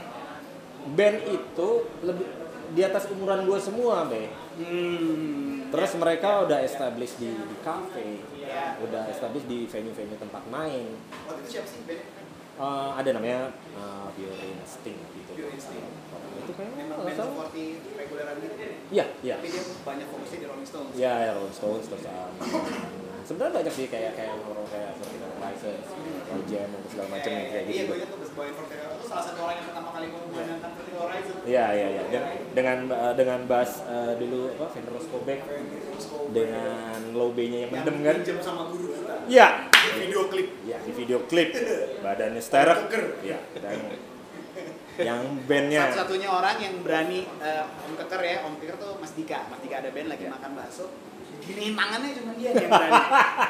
band 0.92 1.18
itu 1.25 1.68
lebih 2.04 2.26
di 2.73 2.82
atas 2.85 3.09
umuran 3.12 3.44
gue 3.49 3.59
semua 3.61 4.09
be. 4.09 4.28
Hmm. 4.61 5.68
Terus 5.73 5.97
mereka 5.97 6.44
udah 6.44 6.61
establish 6.61 7.16
di, 7.16 7.32
di 7.32 7.56
cafe, 7.64 8.21
Ya. 8.37 8.76
udah 8.85 9.09
establish 9.09 9.49
di 9.49 9.64
venue-venue 9.64 10.21
tempat 10.21 10.44
main. 10.52 10.92
Waktu 11.25 11.40
itu 11.44 11.49
siapa 11.56 11.68
sih 11.68 11.80
band? 11.88 12.02
Eh, 12.52 12.90
ada 13.00 13.11
namanya 13.16 13.49
uh, 13.73 14.12
Pure 14.12 14.37
Instinct 14.37 15.00
gitu. 15.16 15.32
Pure 15.32 15.52
Instinct. 15.56 15.88
Itu 16.44 16.52
kayaknya 16.52 16.85
Memang 16.85 17.09
band 17.09 17.16
seperti 17.16 17.64
reguleran 17.97 18.37
gitu. 18.44 18.54
Iya, 18.92 19.04
iya. 19.25 19.37
Tapi 19.40 19.49
dia 19.49 19.64
banyak 19.88 20.06
fokusnya 20.12 20.38
di 20.40 20.47
Rolling 20.49 20.68
Stones. 20.68 20.92
Ya, 21.00 21.12
ya 21.25 21.30
Rolling 21.32 21.56
Stones 21.56 21.85
terus 21.88 22.04
um, 22.04 22.32
sebenarnya 23.33 23.57
banyak 23.65 23.73
sih 23.73 23.87
kayak 23.89 24.12
kayak 24.12 24.37
orang 24.45 24.69
kayak 24.69 24.93
Vertical 25.01 25.31
Crisis, 25.41 25.85
Jam 26.53 26.69
dan 26.69 26.83
segala 26.85 27.09
macam 27.09 27.31
yang 27.33 27.49
kayak 27.49 27.65
Iya, 27.65 27.83
gitu. 27.89 27.93
gue 27.97 28.29
Boy 28.37 28.49
Fortero 28.53 28.89
itu 28.93 29.05
salah 29.09 29.25
satu 29.25 29.41
orang 29.41 29.57
yang 29.57 29.67
pertama 29.73 29.89
kali 29.89 30.07
menggunakan 30.12 30.57
Vertical 30.61 31.01
Horizon. 31.01 31.37
Iya 31.49 31.67
iya 31.73 31.89
iya 31.89 32.03
dengan 32.12 32.29
dengan 32.53 32.79
uh, 32.93 33.15
dengan 33.17 33.41
bass 33.49 33.71
uh, 33.89 34.12
dulu 34.21 34.53
apa 34.53 34.67
Fender 34.69 34.93
Roscoe 34.93 35.25
dengan 36.33 36.99
low 37.17 37.33
B-nya 37.33 37.59
yang 37.65 37.71
mendem 37.73 37.97
kan? 38.05 38.17
Pinjam 38.21 38.39
sama 38.45 38.62
guru 38.69 38.85
kita. 38.93 39.15
Iya. 39.25 39.49
Video 39.97 40.21
klip. 40.29 40.49
Iya 40.69 40.77
di 40.85 40.93
video 40.93 41.19
klip 41.25 41.49
badannya 42.05 42.43
sterek. 42.45 42.77
Keker. 42.89 43.05
Iya 43.25 43.39
dan 43.57 43.81
yang 45.01 45.25
bandnya 45.49 45.89
Satu-satunya 45.89 46.29
orang 46.29 46.61
yang 46.61 46.85
berani 46.85 47.25
eh, 47.41 47.65
Om 47.65 47.97
Keker 47.97 48.21
ya, 48.21 48.37
Om 48.45 48.61
Keker 48.61 48.77
tuh 48.77 48.93
Mas 49.01 49.17
Dika. 49.17 49.49
Mas 49.49 49.61
Dika 49.65 49.81
ada 49.81 49.89
band 49.89 50.12
lagi 50.12 50.29
Iya. 50.29 50.37
makan 50.37 50.51
bakso. 50.53 50.93
Giniin 51.43 51.75
tangannya 51.75 52.15
cuma 52.15 52.33
dia 52.39 52.51
yang 52.55 52.71
berani. 52.71 53.03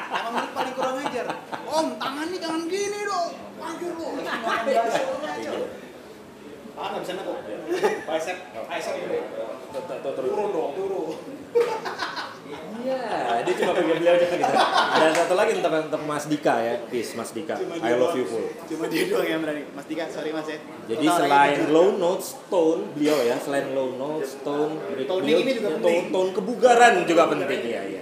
Emang 0.09 0.33
menurut 0.33 0.53
paling 0.57 0.73
kurang 0.73 0.97
ajar. 0.97 1.25
Om, 1.61 1.87
tangannya 2.01 2.37
jangan 2.41 2.61
gini 2.65 2.99
dong. 3.05 3.31
Maju 3.61 3.87
lo. 3.93 4.07
Ah, 6.73 6.89
nggak 6.89 7.01
bisa 7.05 7.13
nekuk. 7.21 7.37
Bicep, 8.09 8.37
bicep. 8.49 8.95
Turun 10.17 10.49
dong, 10.49 10.71
turun. 10.73 11.17
Iya, 12.83 12.99
dia 13.41 13.53
cuma 13.55 13.71
pegang 13.73 13.95
beliau 13.95 14.13
aja 14.13 14.27
gitu. 14.27 14.43
Ada 14.91 15.05
satu 15.15 15.33
lagi 15.33 15.51
untuk, 15.55 15.71
untuk 15.71 16.01
Mas 16.03 16.25
Dika 16.27 16.55
ya, 16.59 16.73
peace 16.85 17.15
Mas 17.15 17.31
Dika. 17.31 17.55
Cuma 17.55 17.73
I 17.73 17.81
dia 17.81 17.95
love 17.95 18.11
you 18.13 18.25
full. 18.25 18.47
Cuma 18.67 18.85
dia 18.85 19.03
doang 19.07 19.23
yang 19.25 19.39
berani. 19.39 19.63
Mas 19.71 19.85
Dika, 19.85 20.03
sorry 20.07 20.29
Mas 20.29 20.43
ya. 20.45 20.59
Jadi 20.85 21.05
Total 21.05 21.17
selain 21.21 21.59
lagi. 21.61 21.71
low 21.71 21.89
notes, 21.95 22.27
tone 22.45 22.81
beliau 22.91 23.17
ya, 23.17 23.35
selain 23.39 23.71
low 23.71 23.95
notes, 23.95 24.35
tone, 24.43 24.73
beliau- 24.83 25.09
Toning 25.09 25.37
ini 25.39 25.51
juga 25.55 25.69
tone, 25.69 25.79
penting. 25.79 26.03
tone 26.11 26.29
kebugaran 26.33 26.93
juga 27.05 27.23
penting 27.29 27.61
ya, 27.63 27.81
ya. 27.87 28.01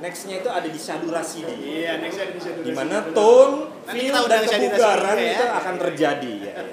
Nextnya 0.00 0.36
itu 0.40 0.50
ada 0.50 0.66
di 0.66 0.80
Sadurasi 0.80 1.38
di 1.44 1.54
Iya, 1.78 1.92
next 2.00 2.18
ada 2.18 2.32
di 2.32 2.40
Shadow 2.40 2.58
di 2.58 2.72
Racing. 2.72 2.74
mana 2.74 2.98
tone, 3.12 3.54
feel 3.86 4.14
dan 4.24 4.42
kebugaran 4.42 5.16
ya. 5.16 5.30
itu 5.30 5.44
akan 5.46 5.74
terjadi 5.78 6.32
ya. 6.40 6.54
ya. 6.56 6.66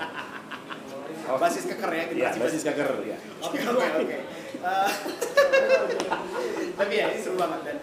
Basis 1.38 1.64
keker 1.70 1.92
ya, 1.94 2.04
Ya, 2.08 2.08
generasi 2.10 2.40
basis 2.42 2.62
keker 2.66 2.90
ya. 3.06 3.18
Oke 3.46 3.60
oke 3.62 3.88
oke. 4.02 4.18
Eh, 4.60 4.90
Tapi 6.80 6.94
ya 6.96 7.12
ini 7.12 7.20
seru 7.20 7.36
banget 7.36 7.60
dan 7.68 7.78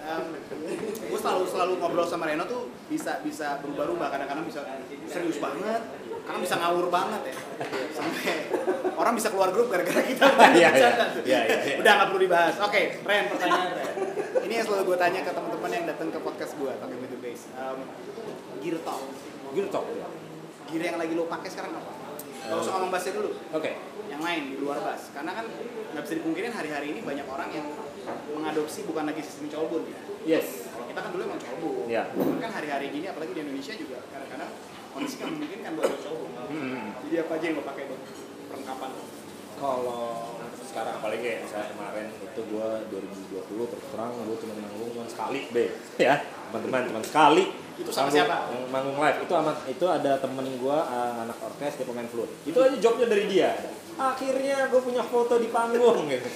gue 1.07 1.19
selalu 1.21 1.45
selalu 1.45 1.73
ngobrol 1.79 2.09
sama 2.09 2.25
Reno 2.27 2.49
tuh 2.49 2.73
bisa 2.89 3.21
bisa 3.21 3.61
berubah-ubah 3.61 4.09
kadang-kadang 4.09 4.49
bisa 4.49 4.65
serius 5.05 5.37
banget, 5.37 5.85
kadang 6.25 6.41
bisa 6.41 6.57
ngawur 6.57 6.89
banget 6.89 7.29
ya. 7.29 7.37
Sampai 7.93 8.49
orang 8.97 9.13
bisa 9.15 9.29
keluar 9.29 9.53
grup 9.53 9.69
gara-gara 9.69 10.01
kita 10.01 10.25
Iya, 10.57 10.69
iya. 10.73 10.91
Iya, 11.23 11.41
iya, 11.45 11.59
iya. 11.61 11.77
Udah 11.77 11.93
nggak 11.93 12.09
perlu 12.09 12.21
dibahas. 12.25 12.55
Oke, 12.65 12.83
Ren 13.05 13.25
pertanyaan 13.29 13.69
Ren. 13.77 13.93
Ini 14.49 14.53
yang 14.63 14.67
selalu 14.67 14.83
gue 14.95 14.97
tanya 14.97 15.21
ke 15.21 15.31
teman-teman 15.37 15.71
yang 15.71 15.85
datang 15.85 16.09
ke 16.09 16.19
podcast 16.25 16.53
gue, 16.57 16.73
Talking 16.73 17.01
with 17.05 17.13
the 17.13 17.21
Base. 17.21 17.45
Um, 17.61 17.79
gear 18.65 18.81
talk. 18.81 19.05
Gitu 19.53 19.69
talk 19.69 19.85
ya. 19.93 20.09
Gear 20.73 20.83
yang 20.83 20.97
lagi 20.97 21.13
lo 21.13 21.29
pakai 21.29 21.49
sekarang 21.53 21.77
apa? 21.77 21.93
Kalau 22.47 22.61
usah 22.61 22.73
ngomong 22.75 22.91
bassnya 22.91 23.13
dulu 23.15 23.31
Oke. 23.51 23.71
yang 24.07 24.23
lain 24.23 24.43
di 24.49 24.57
luar 24.57 24.79
bass 24.79 25.11
karena 25.11 25.33
kan 25.33 25.45
nggak 25.93 26.03
bisa 26.03 26.15
dipungkirin 26.17 26.51
hari-hari 26.51 26.87
ini 26.91 27.01
banyak 27.01 27.27
orang 27.27 27.51
yang 27.51 27.67
mengadopsi 28.31 28.87
bukan 28.87 29.05
lagi 29.05 29.21
sistem 29.21 29.51
colbun 29.51 29.83
ya 29.85 29.99
Yes. 30.27 30.67
kalau 30.69 30.87
kita 30.87 31.01
kan 31.01 31.11
dulu 31.11 31.23
emang 31.25 31.39
colbun 31.39 31.87
Ya. 31.87 32.03
Cuman 32.11 32.39
kan 32.39 32.51
hari-hari 32.53 32.91
gini 32.91 33.07
apalagi 33.07 33.35
di 33.35 33.41
Indonesia 33.43 33.75
juga 33.75 33.99
kadang-kadang 34.09 34.51
kondisi 34.91 35.15
nggak 35.19 35.31
memungkinkan 35.31 35.73
buat 35.75 35.91
colbun 36.01 36.31
Hmm. 36.47 36.87
jadi 37.05 37.17
apa 37.23 37.33
aja 37.35 37.45
yang 37.45 37.57
lo 37.59 37.65
pakai 37.65 37.85
buat 37.87 38.03
perlengkapan 38.47 38.91
Kalau 39.57 40.37
sekarang 40.63 40.95
apalagi 41.01 41.23
kayak 41.25 41.41
misalnya 41.43 41.69
kemarin 41.73 42.07
itu 42.13 42.41
gue 42.45 42.69
2020 42.93 43.73
terus 43.73 43.87
terang 43.89 44.13
gue 44.13 44.37
cuma 44.37 44.53
manggung 44.55 44.91
cuma 44.93 45.07
sekali 45.09 45.41
be 45.49 45.65
ya 46.07 46.15
teman-teman 46.53 46.83
cuma 46.93 47.01
sekali 47.01 47.45
Itu 47.77 47.91
sama 47.91 48.09
Manggung- 48.09 48.17
siapa? 48.19 48.37
yang 48.49 48.65
manggung 48.69 48.97
live. 48.97 49.19
Itu 49.21 49.35
amat 49.35 49.57
itu 49.67 49.85
ada 49.87 50.13
temen 50.17 50.47
gue 50.49 50.79
anak 51.19 51.37
orkes 51.39 51.73
dia 51.75 51.85
pemain 51.85 52.07
flute. 52.07 52.33
Itu 52.43 52.59
aja 52.59 52.77
jobnya 52.77 53.07
dari 53.07 53.25
dia. 53.27 53.51
Akhirnya 53.97 54.69
gue 54.69 54.81
punya 54.83 55.01
foto 55.01 55.37
di 55.37 55.49
panggung 55.49 56.05
gitu. 56.07 56.29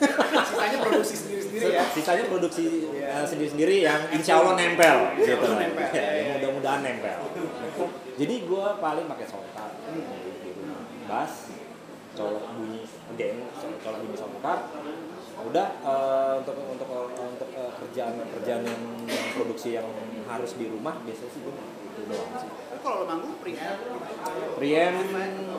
Sisanya 0.48 0.78
produksi 0.80 1.14
sendiri-sendiri 1.14 1.64
ya? 1.70 1.84
Sisanya 1.86 2.24
produksi 2.24 2.64
Iya. 2.88 3.08
eh, 3.14 3.26
sendiri-sendiri 3.26 3.76
yang 3.82 4.00
insya 4.10 4.38
Allah 4.38 4.54
nempel 4.54 5.12
Insya 5.14 5.36
gitu. 5.36 5.44
nempel, 5.50 5.84
Ya, 5.86 5.92
iya, 5.92 6.00
ya, 6.00 6.12
iya. 6.18 6.32
mudah-mudahan 6.34 6.80
nempel. 6.80 7.18
Jadi 8.12 8.34
gue 8.42 8.64
paling 8.78 9.06
pakai 9.06 9.26
di 9.88 10.00
rumah 10.52 10.80
bass 11.04 11.52
colok 12.12 12.44
bunyi 12.54 12.84
again 13.10 13.40
colok 13.78 13.98
bunyi 14.00 14.16
soundcard 14.16 14.62
udah 15.46 15.66
eh, 15.82 16.32
untuk 16.42 16.56
untuk 16.66 16.88
untuk 17.16 17.50
eh, 17.54 17.72
kerjaan 17.82 18.14
kerjaan 18.38 18.62
yang, 18.62 18.82
yang 19.08 19.26
produksi 19.34 19.74
yang 19.76 19.88
harus 20.28 20.54
di 20.56 20.66
rumah 20.70 20.96
biasanya 21.02 21.30
sih 21.34 21.40
gue 21.42 21.54
itu 21.92 22.00
doang 22.08 22.32
sih 22.38 22.48
kalau 22.82 22.96
lo 23.02 23.06
manggung 23.06 23.36
preamp 23.38 23.78
Preamp, 24.58 25.10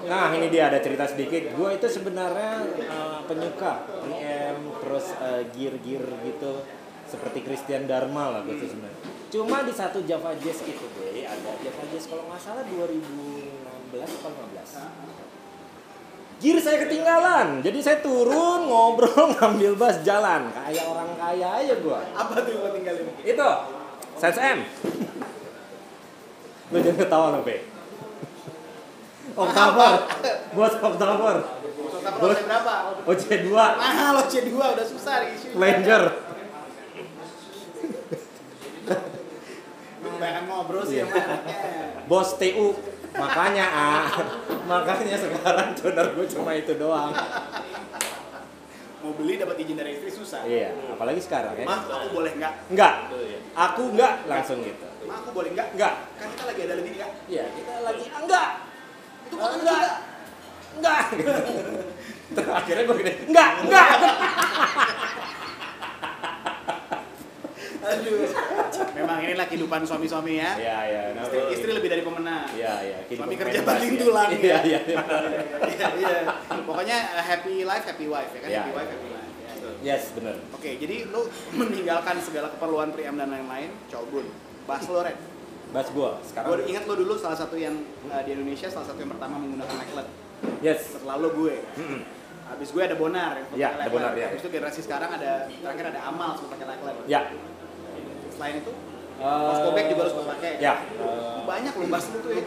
nah 0.08 0.32
ini 0.32 0.48
dia 0.48 0.72
ada 0.72 0.80
cerita 0.80 1.04
sedikit. 1.04 1.52
Gue 1.56 1.76
itu 1.76 1.88
sebenarnya 1.92 2.64
uh, 2.88 3.20
penyuka 3.28 3.84
preamp, 3.84 4.80
terus 4.80 5.12
uh, 5.20 5.44
gear-gear 5.52 6.04
gitu 6.24 6.64
seperti 7.04 7.44
Christian 7.44 7.84
Dharma 7.86 8.40
lah 8.40 8.42
gitu 8.48 8.64
sebenarnya. 8.72 9.04
Cuma 9.28 9.66
di 9.68 9.74
satu 9.76 10.02
Java 10.08 10.32
Jazz 10.40 10.64
itu 10.64 10.86
deh, 10.96 11.28
ada 11.28 11.52
Java 11.60 11.84
Jazz 11.92 12.08
kalau 12.08 12.24
nggak 12.32 12.42
salah 12.42 12.64
2016 12.64 14.00
atau 14.00 14.32
15. 14.32 15.33
Gear 16.38 16.58
saya 16.58 16.78
ketinggalan, 16.82 17.60
jadi 17.60 17.80
saya 17.80 17.98
turun 18.00 18.66
ngobrol 18.66 19.32
ngambil 19.34 19.76
bas 19.76 20.02
jalan 20.02 20.50
kayak 20.50 20.84
orang 20.84 21.10
kaya 21.16 21.48
aja 21.58 21.74
gue. 21.76 22.00
apa 22.12 22.34
tuh 22.38 22.52
yang 22.52 22.74
tinggalin 22.74 23.06
Itu 23.22 23.50
Sense 24.14 24.38
M. 24.38 24.60
Lu 26.70 26.78
jangan 26.78 26.98
ketawa 26.98 27.28
lo, 27.32 27.40
Be. 27.42 27.64
October. 29.34 29.92
Buat 30.52 30.74
October. 30.78 31.36
Total 31.74 32.14
proses 32.14 32.44
berapa? 32.44 32.74
OC2 33.04 33.50
Mahal 33.50 34.12
lo 34.14 34.24
C2 34.24 34.52
udah 34.54 34.86
susah 34.86 35.16
diisi. 35.24 35.48
Flanger. 35.50 36.04
Lu 39.98 40.08
kebanyakan 40.10 40.44
ngobrol 40.46 40.84
sih 40.84 41.00
Iya. 41.00 41.06
sama 41.08 41.18
anaknya. 41.18 41.56
Bos 42.06 42.30
TU. 42.36 42.68
Makanya 43.14 43.66
ah, 43.70 44.06
makanya 44.66 45.16
sekarang 45.18 45.70
donor 45.78 46.08
gue 46.18 46.26
cuma 46.34 46.52
itu 46.58 46.74
doang. 46.76 47.14
Mau 49.04 49.12
beli 49.20 49.36
dapat 49.36 49.60
izin 49.60 49.76
dari 49.78 50.00
istri 50.00 50.10
susah. 50.10 50.48
Iya, 50.48 50.74
apalagi 50.96 51.20
sekarang 51.20 51.54
ya. 51.60 51.68
Mah, 51.68 51.80
aku 51.86 52.08
boleh 52.16 52.32
nggak? 52.40 52.54
Enggak. 52.74 52.94
Aku 53.54 53.82
enggak 53.94 54.26
langsung 54.26 54.64
gitu. 54.64 54.88
Mah, 55.06 55.20
aku 55.22 55.30
boleh 55.36 55.52
nggak? 55.54 55.68
Enggak. 55.76 55.94
Kan 56.18 56.28
kita 56.34 56.44
lagi 56.48 56.62
ada 56.64 56.74
lagi 56.80 56.90
nih 56.90 57.00
kak. 57.04 57.12
Iya, 57.28 57.46
kita 57.54 57.74
lagi 57.84 58.06
enggak. 58.10 58.50
Itu 59.28 59.36
foto 59.38 59.56
enggak. 59.60 59.80
Enggak. 60.80 61.00
Akhirnya 62.34 62.84
gue 62.90 62.96
gini, 62.98 63.14
enggak, 63.30 63.50
enggak. 63.62 63.88
Aduh. 67.84 68.24
Memang 68.96 69.18
inilah 69.20 69.48
kehidupan 69.48 69.82
suami-suami 69.84 70.40
ya. 70.40 70.52
Iya, 70.56 70.78
iya. 70.88 71.04
nah, 71.14 71.24
Istri, 71.28 71.40
istri 71.52 71.72
lebih 71.76 71.90
dari 71.92 72.02
pemenang. 72.02 72.48
Iya, 72.56 72.74
iya. 72.82 72.98
Suami 73.12 73.36
kerja 73.36 73.60
banting 73.62 73.92
bass, 73.94 74.00
ya. 74.00 74.04
tulang. 74.04 74.30
Iya, 74.32 74.58
iya. 74.64 74.80
iya. 74.88 75.00
Iya, 75.68 75.88
iya. 76.00 76.18
Pokoknya 76.64 76.98
uh, 77.20 77.24
happy 77.24 77.68
life, 77.68 77.86
happy 77.86 78.08
wife 78.08 78.32
ya 78.32 78.40
kan? 78.40 78.50
Iya. 78.50 78.62
Happy 78.64 78.74
wife, 78.78 78.90
happy 78.96 79.10
life. 79.12 79.32
Ya, 79.44 79.52
betul. 79.54 79.74
Yes, 79.84 80.04
benar. 80.16 80.36
Oke, 80.56 80.72
jadi 80.80 80.96
lu 81.12 81.22
meninggalkan 81.54 82.16
segala 82.24 82.48
keperluan 82.56 82.96
preamp 82.96 83.18
dan 83.20 83.30
lain-lain, 83.30 83.70
colbun. 83.92 84.26
Bahas 84.64 84.88
lo, 84.88 85.04
Ren. 85.04 85.18
Bass 85.74 85.90
gua 85.90 86.22
Gue 86.22 86.30
sekarang. 86.30 86.70
ingat 86.70 86.84
lo 86.86 86.94
dulu 86.94 87.18
salah 87.18 87.34
satu 87.34 87.58
yang 87.58 87.74
uh, 88.06 88.22
di 88.22 88.32
Indonesia, 88.38 88.70
salah 88.70 88.86
satu 88.94 89.02
yang 89.02 89.12
pertama 89.12 89.42
menggunakan 89.42 89.74
necklet. 89.74 90.08
Yes. 90.62 90.96
Setelah 90.96 91.18
lo 91.18 91.34
gue. 91.34 91.56
Habis 92.44 92.70
gue 92.76 92.84
ada 92.86 92.94
Bonar 92.94 93.40
yang 93.40 93.48
pakai 93.50 93.58
Iya, 93.58 93.68
ada. 93.74 93.90
Bonar, 93.90 94.14
ya. 94.14 94.28
Habis 94.30 94.42
itu 94.46 94.50
generasi 94.54 94.80
sekarang 94.86 95.10
ada, 95.18 95.48
terakhir 95.50 95.86
ada 95.90 96.02
Amal 96.06 96.38
sempat 96.38 96.60
pakai 96.60 96.66
necklet. 96.70 96.96
Ya. 97.10 97.22
Selain 98.34 98.58
itu, 98.58 98.72
Eh, 99.24 99.24
Mas 99.24 99.60
Kobek 99.62 99.86
juga 99.94 100.04
sempat 100.10 100.26
pakai. 100.36 100.52
Ya. 100.58 100.74
Banyak 101.48 101.74
lo 101.80 101.86
bahas 101.88 102.06
lu 102.10 102.18
tuh 102.20 102.32
ya. 102.34 102.44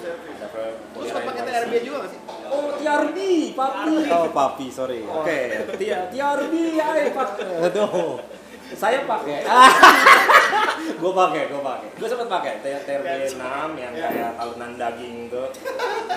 sempat 1.06 1.22
pakai 1.24 1.42
TRB 1.46 1.72
juga 1.80 1.96
gak 2.04 2.10
sih? 2.10 2.20
Oh, 2.50 2.62
TRB, 2.74 3.18
papi. 3.54 3.94
Oh, 4.10 4.26
papi, 4.34 4.66
sorry. 4.68 5.00
Oke, 5.06 5.38
Tia 5.78 6.10
TRB, 6.10 6.54
ay, 6.76 7.14
pak. 7.14 7.28
Aduh. 7.40 8.18
Saya 8.76 9.06
pakai. 9.06 9.46
gue 11.00 11.12
pakai, 11.14 11.42
gue 11.48 11.60
pakai. 11.62 11.88
Gue 11.96 12.08
sempat 12.10 12.28
pakai 12.28 12.52
TRB 12.60 13.08
6 13.38 13.38
yang 13.78 13.94
kayak 13.94 14.30
talunan 14.34 14.70
daging 14.74 15.30
tuh. 15.30 15.46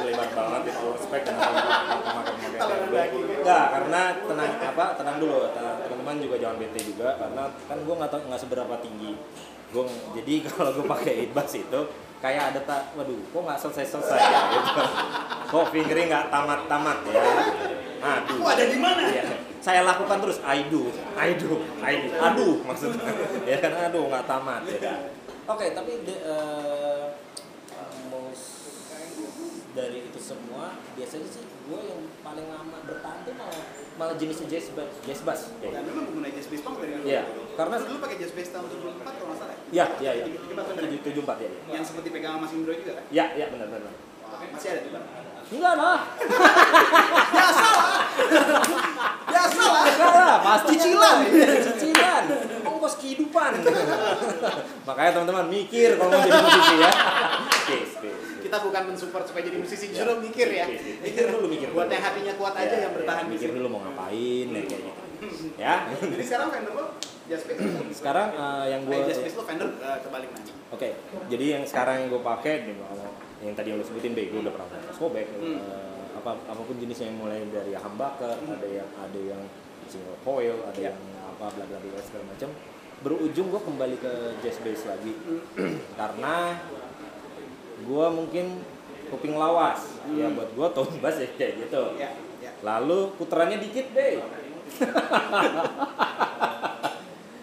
Lebar 0.02 0.28
banget 0.34 0.62
itu 0.74 0.88
respect 0.98 1.24
dan 1.30 1.36
TRB. 1.38 2.90
daging, 2.90 3.26
ya. 3.32 3.38
Enggak, 3.46 3.66
karena 3.70 4.02
tenang 4.18 4.52
apa? 4.66 4.86
Tenang 4.98 5.18
dulu, 5.22 5.40
teman-teman 5.56 6.16
juga 6.18 6.36
jangan 6.42 6.58
bete 6.58 6.80
juga 6.84 7.10
karena 7.22 7.44
kan 7.70 7.78
gue 7.80 7.96
nggak 7.96 8.12
tahu 8.12 8.22
nggak 8.28 8.42
seberapa 8.42 8.76
tinggi. 8.82 9.14
Gue 9.70 9.84
jadi 10.18 10.34
kalau 10.50 10.72
gue 10.76 10.86
pakai 10.86 11.14
ibas 11.30 11.52
itu 11.54 11.82
kayak 12.20 12.52
ada 12.52 12.60
tak, 12.68 12.82
waduh, 13.00 13.16
kok 13.16 13.42
nggak 13.48 13.60
selesai-selesai 13.64 14.20
ya 14.20 14.42
gitu. 14.52 14.84
Kok 15.50 15.66
fingernya 15.72 16.06
nggak 16.12 16.26
tamat-tamat 16.28 16.98
ya. 17.08 17.24
Aduh. 18.00 18.44
Ada 18.44 18.64
di 18.68 18.78
mana? 18.80 19.04
Iya. 19.08 19.24
Saya 19.60 19.84
lakukan 19.84 20.24
terus, 20.24 20.40
I 20.44 20.68
do, 20.72 20.88
I 21.20 21.36
do, 21.36 21.64
I 21.84 21.94
do. 22.08 22.10
Aduh, 22.16 22.56
maksudnya. 22.64 23.12
ya 23.44 23.58
kan, 23.60 23.72
aduh, 23.76 24.08
nggak 24.08 24.24
tamat. 24.24 24.64
Ya. 24.68 25.12
Oke, 25.48 25.76
tapi 25.76 26.04
de, 26.08 26.16
eh, 26.16 27.06
most 28.08 28.60
dari 29.76 30.00
itu 30.08 30.20
semua, 30.20 30.80
biasanya 30.96 31.28
sih 31.28 31.49
gue 31.70 31.82
yang 31.86 32.02
paling 32.20 32.48
lama 32.50 32.78
bertahan 32.82 33.20
tuh 33.22 33.34
malah, 33.34 33.62
malah 33.96 34.16
jenisnya 34.18 34.48
jazz 34.50 34.74
bass. 34.74 34.90
Jazz 35.02 35.22
bass. 35.22 35.42
Dan 35.60 35.70
Ya, 35.70 35.80
memang 35.80 36.04
pengguna 36.10 36.28
jazz 36.28 36.48
bass 36.48 36.62
banget 36.66 36.80
dari 36.82 36.92
dulu. 36.92 37.06
Iya, 37.06 37.22
karena 37.54 37.76
Lu 37.78 37.86
dulu 37.86 37.98
pakai 38.02 38.18
jazz 38.18 38.34
bass 38.34 38.50
tahun 38.50 38.66
74 38.66 39.06
kalau 39.12 39.28
nggak 39.30 39.38
salah 39.38 39.54
ya? 39.54 39.64
ya, 39.70 39.86
ya, 40.02 40.12
ya. 40.16 40.26
Ya? 40.26 41.00
Tujuh, 41.00 41.22
empat 41.22 41.38
ya. 41.38 41.48
ya. 41.48 41.60
Yang 41.72 41.86
seperti 41.88 42.10
pegang 42.10 42.34
sama 42.34 42.44
Mas 42.44 42.54
Indro 42.54 42.74
juga 42.74 42.92
kan? 42.98 43.04
Ya, 43.10 43.26
ya, 43.34 43.46
benar, 43.48 43.68
benar. 43.70 43.94
Wah, 44.26 44.40
masih 44.50 44.70
ada 44.72 44.82
bang. 44.90 45.06
Enggak 45.50 45.76
lah, 45.76 45.98
Biasa 47.30 47.66
lah. 47.66 47.98
Biasa 49.26 49.62
lah. 49.64 49.84
enggak 49.84 50.14
lah, 50.16 50.38
pasti 50.40 50.74
Cicilan. 50.76 51.18
cicilan, 51.60 52.24
ongkos 52.62 52.96
kehidupan. 53.02 53.52
Makanya 54.88 55.12
teman-teman 55.12 55.46
mikir 55.50 55.98
kalau 55.98 56.10
mau 56.14 56.22
jadi 56.22 56.38
musisi 56.40 56.76
ya. 56.78 56.92
Peace, 57.66 57.94
peace. 57.98 58.19
Kita 58.40 58.58
bukan 58.60 58.82
mensupport 58.90 59.24
supaya 59.24 59.44
jadi 59.46 59.58
musisi 59.60 59.86
justru 59.92 60.14
mikir 60.20 60.48
ya. 60.50 60.66
Mikir 61.04 61.24
dulu, 61.30 61.46
mikir 61.48 61.68
Buat 61.72 61.88
yang 61.88 62.04
hatinya 62.04 62.34
kuat 62.36 62.54
aja 62.56 62.72
Ya, 62.72 62.80
yang 62.88 62.94
bertahan 62.96 63.24
ya, 63.26 63.32
mikir 63.32 63.50
dulu 63.54 63.68
mau 63.70 63.82
ngapain 63.84 64.48
ya, 64.48 64.62
kayak 64.66 64.82
gitu. 64.82 65.04
Ya? 65.56 65.76
Jadi 66.00 66.24
sekarang 66.24 66.48
vendor 66.50 66.74
lo 66.74 66.86
sekarang 67.94 68.28
eh, 68.34 68.66
yang 68.74 68.82
gue 68.90 68.96
Eh, 68.96 69.06
Just 69.06 69.38
lo 69.38 69.44
vendor 69.46 69.70
kebalik 69.78 70.30
nanya. 70.34 70.54
Oke, 70.74 70.90
jadi 71.30 71.46
yang 71.60 71.64
sekarang 71.64 71.96
yang 72.02 72.10
gue 72.10 72.22
pakai 72.22 72.54
yang 73.40 73.54
tadi 73.54 73.68
yang 73.70 73.78
lu 73.80 73.86
sebutin 73.86 74.12
deh, 74.12 74.28
gue 74.28 74.40
udah 74.42 74.52
pernah 74.52 74.68
pakai 74.68 74.92
Skobek, 74.92 75.28
Hmm. 75.38 75.56
eh, 75.56 76.04
apa 76.18 76.36
apa 76.36 76.62
pun 76.62 76.76
jenisnya 76.76 77.08
yang 77.08 77.22
mulai 77.22 77.46
dari 77.48 77.72
humbucker, 77.72 78.36
ada 78.36 78.68
yang 78.68 78.90
ada 78.92 79.20
yang 79.20 79.42
single 79.88 80.18
coil, 80.22 80.58
ada 80.68 80.76
Ya. 80.76 80.90
yang 80.92 81.00
apa 81.24 81.48
bla 81.50 81.64
bla 81.64 81.78
bla 81.78 82.02
segala 82.02 82.26
macam. 82.28 82.50
Berujung 83.00 83.48
gue 83.48 83.62
kembali 83.64 83.96
ke 83.96 84.12
jazz 84.42 84.60
bass 84.60 84.84
lagi. 84.86 85.14
Karena 85.96 86.60
gue 87.84 88.06
mungkin 88.12 88.46
kuping 89.10 89.36
lawas, 89.36 90.00
ya 90.14 90.30
Hmm. 90.30 90.38
buat 90.38 90.50
gue 90.54 90.68
bass 91.02 91.18
ya 91.18 91.28
kayak 91.34 91.66
gitu. 91.66 91.84
Ya, 91.98 92.14
ya. 92.40 92.52
Lalu 92.62 93.14
putarannya 93.18 93.58
dikit 93.58 93.92
deh. 93.94 94.22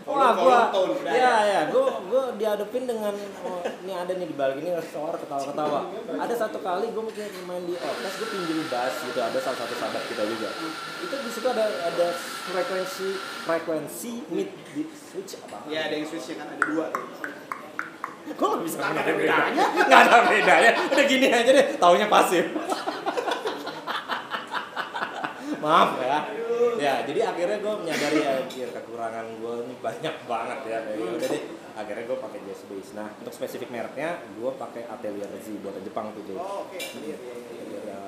Oh, 0.07 0.15
Wah, 0.15 0.39
gua, 0.39 0.71
ya 1.03 1.35
ya, 1.43 1.61
gua 1.67 1.99
gua 2.07 2.31
dihadapin 2.39 2.87
dengan 2.87 3.11
oh, 3.43 3.59
ini 3.83 3.91
ada 3.91 4.15
nih 4.15 4.31
di 4.31 4.39
balik 4.39 4.63
ini 4.63 4.71
suara 4.87 5.19
ketawa-ketawa. 5.19 5.91
Ada 6.15 6.47
satu 6.47 6.63
kali 6.63 6.95
gua 6.95 7.11
mungkin 7.11 7.27
main 7.43 7.67
di 7.67 7.75
orkes, 7.75 8.23
gua 8.23 8.29
pinjam 8.31 8.71
bass 8.71 9.03
gitu, 9.03 9.19
ada 9.19 9.35
salah 9.43 9.59
satu 9.67 9.75
sahabat 9.75 10.07
kita 10.07 10.23
juga. 10.31 10.55
Itu 11.03 11.11
di 11.11 11.31
situ 11.35 11.47
ada 11.51 11.67
ada 11.91 12.07
frekuensi 12.49 13.09
frekuensi 13.51 14.13
mid 14.31 14.51
di 14.79 14.87
switch 14.95 15.43
apa? 15.43 15.67
Ya 15.67 15.91
ada 15.91 15.99
yang 15.99 16.07
switchnya 16.07 16.39
kan 16.39 16.55
ada 16.55 16.63
dua 16.71 16.87
tuh. 16.95 17.07
Gua 18.35 18.47
nggak 18.51 18.65
bisa 18.67 18.77
nggak 18.83 19.05
ada 19.07 19.13
bedanya. 19.15 19.65
Nggak 19.87 20.01
ada 20.11 20.17
bedanya. 20.27 20.71
Udah 20.91 21.07
gini 21.07 21.27
aja 21.31 21.51
deh, 21.55 21.67
taunya 21.79 22.07
pasif. 22.11 22.45
Maaf 25.63 25.91
ya. 26.03 26.19
Ya, 26.77 26.95
jadi 27.09 27.21
akhirnya 27.33 27.59
gue 27.65 27.75
menyadari 27.85 28.21
ya, 28.21 28.33
anjir, 28.45 28.69
kekurangan 28.69 29.41
gue 29.41 29.55
ini 29.65 29.75
banyak 29.81 30.15
banget 30.29 30.59
ya. 30.69 30.79
Ya 30.93 31.09
udah 31.09 31.29
deh, 31.33 31.43
akhirnya 31.73 32.05
gue 32.05 32.19
pakai 32.21 32.41
jazz 32.45 32.63
bass. 32.69 32.89
Nah, 32.93 33.09
untuk 33.17 33.33
spesifik 33.33 33.73
mereknya, 33.73 34.21
gue 34.37 34.51
pakai 34.61 34.85
Atelier 34.85 35.29
Z 35.41 35.57
buatan 35.65 35.81
Jepang 35.81 36.13
tuh. 36.13 36.23
Jadi, 36.29 36.37
Oh, 36.37 36.69
oke. 36.69 36.77
Iya, 36.77 37.17
iya, 37.17 37.37
iya. 37.65 37.81
Atelier, 37.81 38.01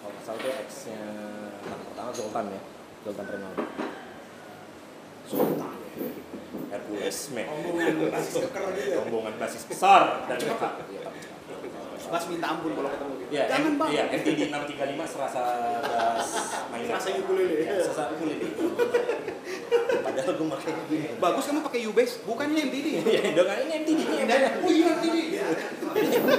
kalau 0.00 0.12
nggak 0.16 0.24
salah 0.24 0.38
itu 0.40 0.48
X-nya 0.64 1.00
anak 1.68 1.80
pertama 1.92 2.10
Zoltan 2.16 2.44
ya, 2.48 2.60
Zoltan 3.04 3.26
Renault. 3.28 3.58
Zoltan. 5.28 5.72
Hercules, 6.66 7.18
man. 7.30 7.46
Rombongan 8.96 9.34
basis 9.38 9.64
besar 9.64 10.26
dan 10.26 10.36
lengkap. 10.36 10.72
Iya, 10.88 11.00
tapi- 11.02 11.34
Bas 12.06 12.22
minta 12.30 12.46
ampun 12.46 12.70
kalau 12.70 12.86
ketemu 12.86 13.12
gitu. 13.18 13.30
Iya, 13.34 13.42
Jangan 13.50 13.72
bang. 13.74 13.88
Iya, 13.90 14.02
MTD 14.14 14.40
635 14.46 15.10
serasa 15.10 15.42
bass 15.82 16.30
main 16.70 16.86
Serasa 16.86 17.08
ukulele. 17.18 17.54
Ya, 17.60 17.74
serasa 17.82 18.02
ukulele. 18.14 18.46
Padahal 20.06 20.32
gue 20.32 20.46
pakai. 20.54 20.72
Bagus 21.18 21.44
kamu 21.44 21.60
pakai 21.66 21.80
U-Bass, 21.90 22.12
bukannya 22.22 22.62
MTD. 22.62 22.86
Iya, 23.02 23.20
dong 23.34 23.50
ini 23.50 23.72
MTD 23.82 24.00
nih 24.06 24.22
Dan, 24.22 24.40
oh 24.62 24.70
iya 24.70 24.86
MTD. 24.94 25.16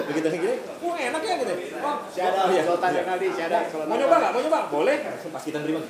Begitu 0.07 0.27
gini, 0.39 0.55
wah 0.79 0.96
enak 0.96 1.22
ya 1.22 1.34
gitu. 1.36 1.53
Oh, 1.77 1.96
Syada, 2.07 2.39
oh, 2.39 2.50
iya. 2.50 2.63
Sultan 2.63 2.89
Iya. 2.89 3.01
Renaldi, 3.03 3.27
syada. 3.36 3.57
kalau 3.67 3.86
Mau 3.86 3.96
nyoba 3.98 4.15
nggak? 4.17 4.31
Mau 4.31 4.41
nyoba? 4.41 4.60
Boleh. 4.72 4.98
Pas 5.03 5.43
kita 5.43 5.57
nerima. 5.60 5.81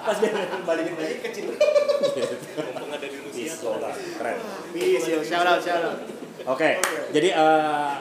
Pas 0.00 0.16
dia 0.16 0.30
balikin 0.64 0.94
lagi 0.96 1.16
Kecil. 1.20 1.44
Mumpung 2.12 2.90
ada 2.90 3.06
di 3.06 3.18
Rusia. 3.18 3.52
Keren. 4.16 4.36
Peace, 4.72 5.06
yo. 5.06 5.18
Shout 5.20 5.46
out, 5.46 5.60
shout 5.60 5.82
out. 5.82 5.98
Oke, 6.46 6.70
jadi 7.10 7.28
eh 7.30 7.92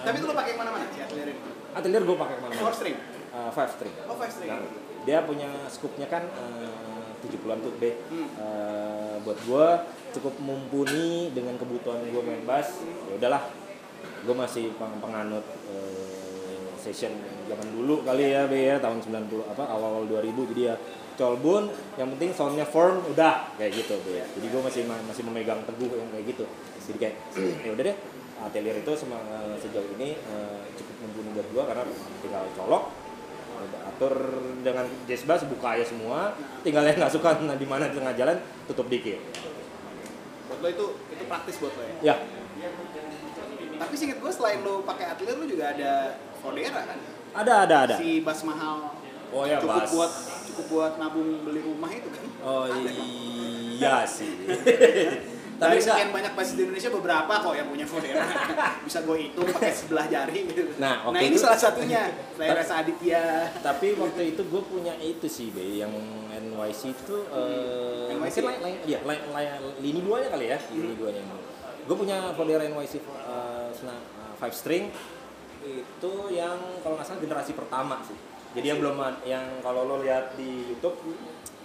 Tapi 0.00 0.16
itu 0.16 0.26
lo 0.26 0.34
pakai 0.34 0.52
mana-mana 0.54 0.84
sih 0.88 1.00
atelier 1.00 1.28
ini? 1.28 1.40
atelier 1.70 2.02
gue 2.02 2.16
pakai 2.16 2.34
ke 2.34 2.42
mana? 2.42 2.52
Four 2.56 2.72
string. 2.72 2.96
Eh, 3.30 3.50
five 3.50 3.70
string. 3.70 3.94
Oh, 4.04 4.16
five 4.16 4.28
string. 4.28 4.48
Nah, 4.48 4.60
dia 5.02 5.18
punya 5.22 5.48
scoopnya 5.66 6.06
kan 6.06 6.24
eh, 6.24 7.08
70-an 7.20 7.58
tuh 7.60 7.72
B. 7.76 7.84
Hmm. 8.08 8.28
Eh, 8.32 9.14
buat 9.20 9.38
gue 9.38 9.66
cukup 10.10 10.34
mumpuni 10.40 11.30
dengan 11.30 11.56
kebutuhan 11.56 12.00
gue 12.02 12.22
main 12.22 12.42
bass. 12.42 12.80
Ya 13.06 13.14
udahlah, 13.16 13.42
gue 14.20 14.34
masih 14.34 14.72
peng- 14.74 14.98
penganut 14.98 15.44
eh, 15.68 16.68
session 16.76 17.12
zaman 17.44 17.68
dulu 17.70 18.00
kali 18.02 18.32
ya 18.32 18.48
B 18.48 18.56
ya 18.56 18.80
tahun 18.80 19.04
90 19.04 19.28
apa 19.46 19.62
awal-awal 19.62 20.08
2000 20.08 20.50
jadi 20.56 20.62
ya 20.64 20.74
colbun 21.20 21.68
yang 21.94 22.08
penting 22.16 22.32
soundnya 22.32 22.64
firm 22.64 23.04
udah 23.06 23.52
kayak 23.54 23.76
gitu 23.76 24.00
B. 24.00 24.16
Jadi 24.16 24.46
gue 24.48 24.60
masih 24.64 24.82
ma- 24.88 25.04
masih 25.04 25.22
memegang 25.22 25.60
teguh 25.62 25.92
yang 25.92 26.08
kayak 26.08 26.24
gitu. 26.26 26.44
Jadi 26.80 26.96
kayak 26.98 27.14
ya 27.68 27.70
udah 27.70 27.84
deh 27.84 27.96
atelier 28.40 28.72
itu 28.74 28.92
sema- 28.96 29.20
sejauh 29.60 29.84
ini 29.94 30.16
eh, 30.16 30.60
cukup 30.72 30.94
mumpuni 30.98 31.28
buat 31.30 31.48
gue 31.52 31.62
karena 31.62 31.82
tinggal 32.18 32.44
colok 32.56 32.84
udah 33.60 33.80
atur 33.86 34.14
dengan 34.64 34.88
jazz 35.04 35.28
bass 35.28 35.44
buka 35.44 35.76
aja 35.76 35.84
semua 35.84 36.32
tinggal 36.64 36.80
yang 36.80 36.96
nggak 36.96 37.12
suka 37.12 37.36
nah, 37.44 37.52
di 37.52 37.68
mana 37.68 37.92
di 37.92 38.00
tengah 38.00 38.16
jalan 38.16 38.40
tutup 38.64 38.88
dikit 38.88 39.20
Buat 40.48 40.64
lo 40.64 40.68
itu 40.72 40.86
itu 41.12 41.24
praktis 41.28 41.60
buat 41.60 41.76
lo 41.76 41.84
ya. 41.84 42.16
ya 42.16 42.16
Tapi 43.76 43.94
singkat 43.94 44.18
gue 44.18 44.32
selain 44.32 44.60
lo 44.60 44.80
pakai 44.80 45.12
atelier 45.12 45.36
lo 45.36 45.44
juga 45.44 45.72
ada 45.72 46.16
Fodera 46.40 46.80
kan? 46.82 46.98
ada 47.30 47.54
ada 47.62 47.76
ada 47.84 47.94
Si 48.00 48.24
bass 48.24 48.40
mahal. 48.42 48.96
oh 49.30 49.44
ya 49.44 49.60
cukup 49.60 49.76
bass 49.76 49.92
buat 49.92 50.12
cukup 50.50 50.66
buat 50.68 50.92
nabung 50.98 51.46
beli 51.46 51.62
rumah 51.62 51.90
itu 51.94 52.08
kan. 52.10 52.24
oh 52.42 52.66
iya 53.80 54.04
sih 54.04 54.28
Dari 54.44 54.56
tapi 55.60 55.76
sekian 55.76 56.10
banyak 56.10 56.32
bass 56.32 56.56
di 56.56 56.64
Indonesia 56.64 56.90
beberapa 56.92 57.32
kok 57.36 57.52
yang 57.52 57.68
punya 57.68 57.84
Fodera. 57.84 58.24
Bisa 58.88 59.04
gue 59.04 59.16
hitung 59.28 59.44
pakai 59.44 59.72
sebelah 59.76 60.08
jari 60.08 60.48
gitu. 60.48 60.72
Nah, 60.80 61.04
nah 61.12 61.20
ini 61.20 61.36
itu- 61.36 61.44
salah 61.44 61.60
satunya. 61.60 62.08
Laras 62.40 62.72
Aditya. 62.72 63.52
tapi 63.60 63.92
waktu 63.92 64.32
itu 64.32 64.40
gue 64.40 64.62
punya 64.64 64.96
itu 64.96 65.28
sih 65.28 65.52
be 65.52 65.84
yang 65.84 65.92
NYC 66.32 66.82
itu 66.96 67.16
eh 67.28 68.16
NYC? 68.16 68.36
lain 68.40 68.60
lain 68.64 68.76
iya 68.88 68.98
lain 69.04 69.20
lain 69.32 69.48
lini 69.84 70.00
duanya 70.00 70.28
kali 70.32 70.48
ya 70.48 70.58
lini 70.72 70.94
duanya 70.96 71.20
gue 71.84 71.96
punya 71.96 72.32
Fodera 72.32 72.64
NYC 72.64 73.00
eh, 73.04 73.68
five 74.40 74.54
string 74.56 74.88
itu 75.60 76.12
yang 76.32 76.56
kalau 76.80 76.96
nggak 76.96 77.04
salah 77.04 77.20
generasi 77.20 77.52
pertama 77.52 78.00
sih 78.00 78.16
jadi 78.50 78.66
yang 78.66 78.78
belum 78.78 78.96
yang 79.24 79.44
kalau 79.60 79.82
lo 79.84 79.96
lihat 80.00 80.34
di 80.34 80.50
YouTube 80.68 80.98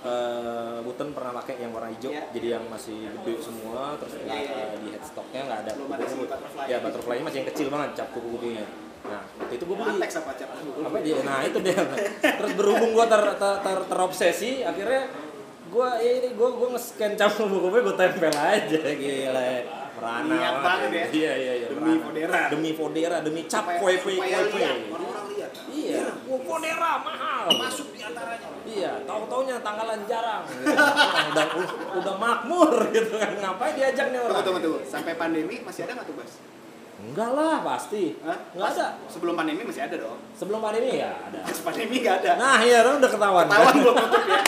eh 0.06 0.78
Button 0.86 1.18
pernah 1.18 1.34
pakai 1.34 1.58
yang 1.58 1.74
warna 1.74 1.90
hijau. 1.90 2.14
Iya. 2.14 2.30
jadi 2.30 2.48
yang 2.56 2.66
masih 2.70 3.10
gede 3.10 3.42
semua 3.42 3.98
terus 3.98 4.14
Iya, 4.22 4.38
iya, 4.38 4.54
eh, 4.70 4.78
di 4.78 4.88
headstocknya 4.94 5.42
nggak 5.44 5.60
ada 5.66 5.72
Belum 5.74 5.90
ada 5.90 6.06
butterfly. 6.06 6.66
ya 6.70 6.78
butterfly 6.78 7.18
masih 7.26 7.38
yang 7.42 7.50
kecil 7.50 7.68
banget 7.74 7.90
cap 7.96 8.08
kuku-kukunya 8.14 8.66
nah 9.06 9.22
waktu 9.38 9.54
itu 9.56 9.64
gue 9.66 9.78
beli. 9.78 9.92
Latex 9.98 10.12
apa 10.18 10.32
cap? 10.34 10.50
apa 10.58 10.98
dia? 10.98 11.18
Nah 11.22 11.40
itu 11.42 11.58
dia. 11.62 11.78
Terus 12.22 12.54
berhubung 12.58 12.90
gua 12.92 13.06
ter, 13.06 13.22
ter, 13.38 13.54
ter, 13.62 13.78
terobsesi 13.86 14.52
akhirnya 14.66 15.02
gua 15.70 16.02
ya 16.02 16.12
ini 16.22 16.34
gua 16.34 16.50
gua 16.54 16.68
nge-scan 16.74 17.14
cap 17.14 17.38
buku 17.38 17.68
gue 17.70 17.94
tempel 17.94 18.34
aja. 18.34 18.80
Gila 18.82 19.46
merana 19.96 20.28
Niat 20.28 20.56
banget 20.60 20.90
ya. 20.92 21.06
iya 21.08 21.34
iya 21.34 21.54
iya 21.56 21.68
Demi 21.70 21.82
merana. 21.86 22.04
Fodera. 22.04 22.40
demi 22.52 22.72
Fodera 22.74 23.18
demi 23.24 23.42
cap 23.46 23.66
kue 23.80 23.94
kue 23.96 24.18
kue 24.20 24.66
iya 25.72 25.95
Fodera 26.46 26.92
mahal 26.98 27.46
Masuk 27.52 27.88
di 27.90 28.00
antaranya. 28.00 28.48
iya 28.64 28.92
tahu 29.04 29.22
taunya 29.26 29.58
tanggalan 29.60 30.02
jarang 30.06 30.42
udah 31.28 31.48
udah 31.96 32.16
makmur 32.16 32.72
gitu 32.90 33.14
kan 33.16 33.34
ngapain 33.36 33.74
diajak 33.74 34.06
nih 34.08 34.18
Tunggu, 34.18 34.32
orang 34.32 34.44
tunggu, 34.44 34.60
tunggu. 34.60 34.80
Sampai 34.84 35.14
pandemi 35.16 35.60
masih 35.60 35.84
ada 35.84 35.92
nggak 35.94 36.06
tuh, 36.06 36.16
Bas? 36.16 36.34
enggak 36.98 37.30
lah 37.30 37.60
pasti 37.62 38.16
Hah? 38.20 38.40
enggak 38.52 38.70
ada 38.72 38.88
Sebelum 39.06 39.34
pandemi 39.34 39.62
masih 39.62 39.84
ada 39.84 39.96
dong. 39.98 40.18
sebelum 40.32 40.60
pandemi 40.60 40.96
ya 40.96 41.12
ada 41.12 41.40
Pas 41.42 41.60
pandemi 41.62 41.96
nggak 42.00 42.16
ada. 42.20 42.32
nah 42.36 42.58
iya 42.60 42.80
kan 42.82 42.94
udah 42.96 43.12
ketahuan 43.12 43.46
Ketahuan 43.46 43.76
belum 43.76 43.96
tutup 44.00 44.24
ya. 44.26 44.42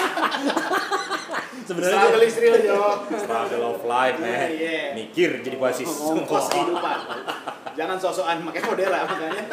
sebenarnya 1.61 1.97
Struggle 1.99 2.23
istri 2.23 2.47
lo, 2.65 2.89
struggle 3.11 3.63
of 3.67 3.79
life 3.83 4.17
man 4.17 4.47
Iya. 4.47 4.95
mikir 4.95 5.29
jadi 5.39 5.57
basis 5.57 5.87
Ongkos 5.91 6.45
kehidupan. 6.47 6.97
Jangan 7.75 7.97
sosokan 7.99 8.41
pakai 8.41 8.61
Fodera 8.63 8.99
makanya. 9.03 9.43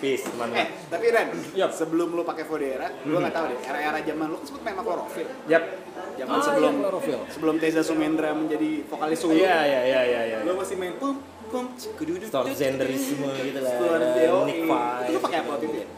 Peace 0.00 0.24
teman 0.24 0.48
Eh, 0.52 0.66
tapi 0.88 1.06
Ren, 1.06 1.28
Yup. 1.52 1.70
sebelum 1.70 2.08
lu 2.10 2.22
pakai 2.22 2.42
Fodera, 2.42 2.88
gua 3.00 3.18
nggak 3.20 3.32
tahu 3.32 3.44
deh, 3.46 3.58
era-era 3.62 3.98
zaman 4.00 4.26
lu 4.26 4.36
kan 4.36 4.44
sempat 4.44 4.62
main 4.62 4.72
sama 4.72 4.82
klorofil. 4.82 5.26
yap 5.46 5.64
Zaman 6.10 6.32
Ah, 6.32 6.42
sebelum 6.42 6.72
iya, 6.72 6.80
Chlorophyll. 6.82 7.20
sebelum 7.28 7.54
Teza 7.56 7.80
Sumendra 7.80 8.30
menjadi 8.32 8.70
vokalis 8.84 9.18
solo. 9.18 9.32
iya 9.32 9.56
iya 9.62 9.80
iya 9.82 10.00
iya 10.02 10.20
iya 10.26 10.36
Lu 10.42 10.52
masih 10.54 10.76
main 10.76 10.96
pum 10.96 11.16
pum 11.46 11.64
kududu. 11.94 12.24
Storzenderisme 12.24 13.28
gitu 13.38 13.60
lah. 13.60 13.72
Nick 14.44 14.64
Itu 14.64 15.10
lu 15.10 15.18
pakai 15.20 15.38
apa 15.40 15.50
waktu 15.54 15.66
itu 15.66 15.78
ya? 15.78 15.88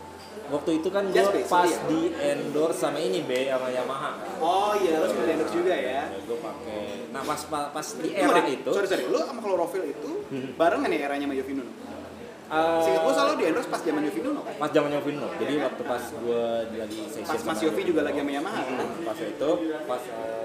waktu 0.44 0.84
itu 0.84 0.88
kan 0.92 1.08
gue 1.08 1.24
pas 1.48 1.64
iya. 1.64 1.80
di 1.88 2.00
endorse 2.12 2.76
sama 2.76 3.00
ini 3.00 3.24
be 3.24 3.48
sama 3.48 3.72
Yamaha 3.72 4.10
kan 4.20 4.36
Oh 4.36 4.76
iya, 4.76 5.00
lu 5.00 5.06
sempat 5.08 5.32
endorse 5.32 5.54
juga 5.54 5.72
ya. 5.72 6.02
gue 6.12 6.38
pakai 6.38 7.08
nah 7.08 7.22
pas 7.24 7.40
pas, 7.72 7.86
di 7.96 8.08
era 8.12 8.40
itu 8.44 8.68
Sorry, 8.68 8.84
sorry. 8.86 9.04
Lu 9.08 9.16
sama 9.18 9.40
klorofil 9.40 9.82
itu 9.86 10.10
barengan 10.54 10.88
ya 10.88 10.98
eranya 11.02 11.24
sama 11.24 11.34
Yovinun? 11.34 11.68
Eh, 12.52 12.80
Singkat 12.84 13.00
gue 13.00 13.14
selalu 13.16 13.32
di 13.40 13.44
endorse 13.48 13.68
pas 13.72 13.80
zaman 13.80 14.04
Yofi 14.04 14.20
Nuno 14.20 14.44
kan? 14.44 14.54
pas 14.60 14.68
zamannya 14.68 15.00
Vino 15.00 15.28
jadi 15.40 15.52
waktu 15.64 15.82
pas 15.88 16.02
gue 16.04 16.42
lagi 16.76 17.00
session 17.08 17.32
Pas 17.32 17.42
Mas 17.48 17.60
Yofi 17.64 17.82
juga 17.88 18.00
lagi 18.04 18.20
sama 18.20 18.28
Yamaha 18.36 18.60
kan? 18.60 18.76
Hmm, 18.76 19.08
pas 19.08 19.16
itu 19.16 19.50
pas 19.88 20.02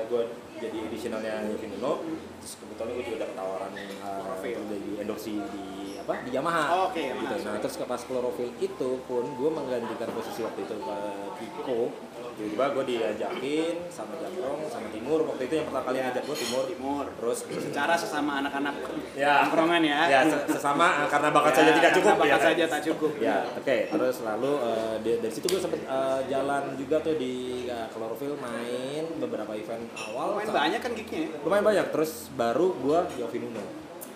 gue 0.08 0.22
jadi 0.56 0.78
editionalnya 0.88 1.34
Yofi 1.52 1.67
Nuno 1.76 1.91
terus 2.39 2.54
kebetulan 2.63 2.89
gue 2.96 3.04
juga 3.12 3.17
dapat 3.28 3.36
tawaran 3.36 3.72
uh, 3.76 4.39
jadi 4.39 4.91
endorse 5.04 5.36
di 5.36 5.65
apa 6.00 6.13
di 6.24 6.32
Yamaha 6.32 6.63
Oh, 6.72 6.84
oke, 6.88 7.02
Yamaha, 7.04 7.24
gitu. 7.28 7.36
nah 7.43 7.60
terus 7.60 7.76
pas 7.76 8.00
Chlorophyll 8.00 8.52
itu 8.56 8.89
pun 9.04 9.24
gue 9.28 9.50
menggantikan 9.52 10.08
posisi 10.15 10.39
waktu 10.48 10.63
itu 10.63 10.76
ke 10.80 10.96
Kiko 11.43 11.91
tiba-tiba 12.38 12.65
gue 12.71 12.84
diajakin 12.88 13.76
sama 13.88 14.13
Jamrong 14.15 14.62
sama 14.67 14.88
Timur 14.88 15.26
waktu 15.26 15.43
itu 15.43 15.54
yang 15.56 15.65
pertama 15.65 15.84
kali 15.84 15.97
ngajak 16.00 16.23
gue 16.23 16.38
Timur 16.38 16.63
Timur. 16.63 17.06
terus 17.12 17.38
Secara 17.43 17.93
sesama 17.93 18.32
anak-anak 18.39 18.73
ya 19.13 19.41
tongkrongan 19.43 19.82
ya. 19.82 20.00
ya 20.06 20.19
se- 20.23 20.45
sesama 20.47 20.86
uh, 20.95 21.08
karena 21.08 21.30
bakat 21.30 21.50
Ya, 21.50 21.58
saja 21.58 21.71
tidak 21.73 21.91
cukup 21.91 22.13
bakat 22.15 22.30
ya. 22.30 22.45
saja 22.45 22.63
tak 22.67 22.82
cukup. 22.86 23.12
Ya, 23.17 23.38
oke. 23.52 23.78
Terus 23.89 24.15
lalu 24.21 24.52
eh, 24.62 24.95
di- 25.02 25.19
dari 25.19 25.34
situ 25.34 25.45
gue 25.47 25.58
sempet 25.58 25.82
eh, 25.82 26.19
jalan 26.28 26.63
juga 26.76 27.02
tuh 27.02 27.15
di 27.15 27.34
uh, 27.65 27.89
Chlorophyll 27.89 28.38
main 28.38 29.04
beberapa 29.17 29.52
event 29.52 29.89
awal. 29.97 30.38
Lumayan 30.38 30.54
banyak 30.54 30.80
kan 30.80 30.91
gignya 30.93 31.19
ya? 31.26 31.30
Lumayan 31.41 31.65
banyak. 31.65 31.86
Terus 31.89 32.12
baru 32.32 32.78
gue 32.78 33.00
Yofi 33.17 33.38
Nuno 33.39 33.65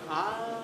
Ah. 0.06 0.61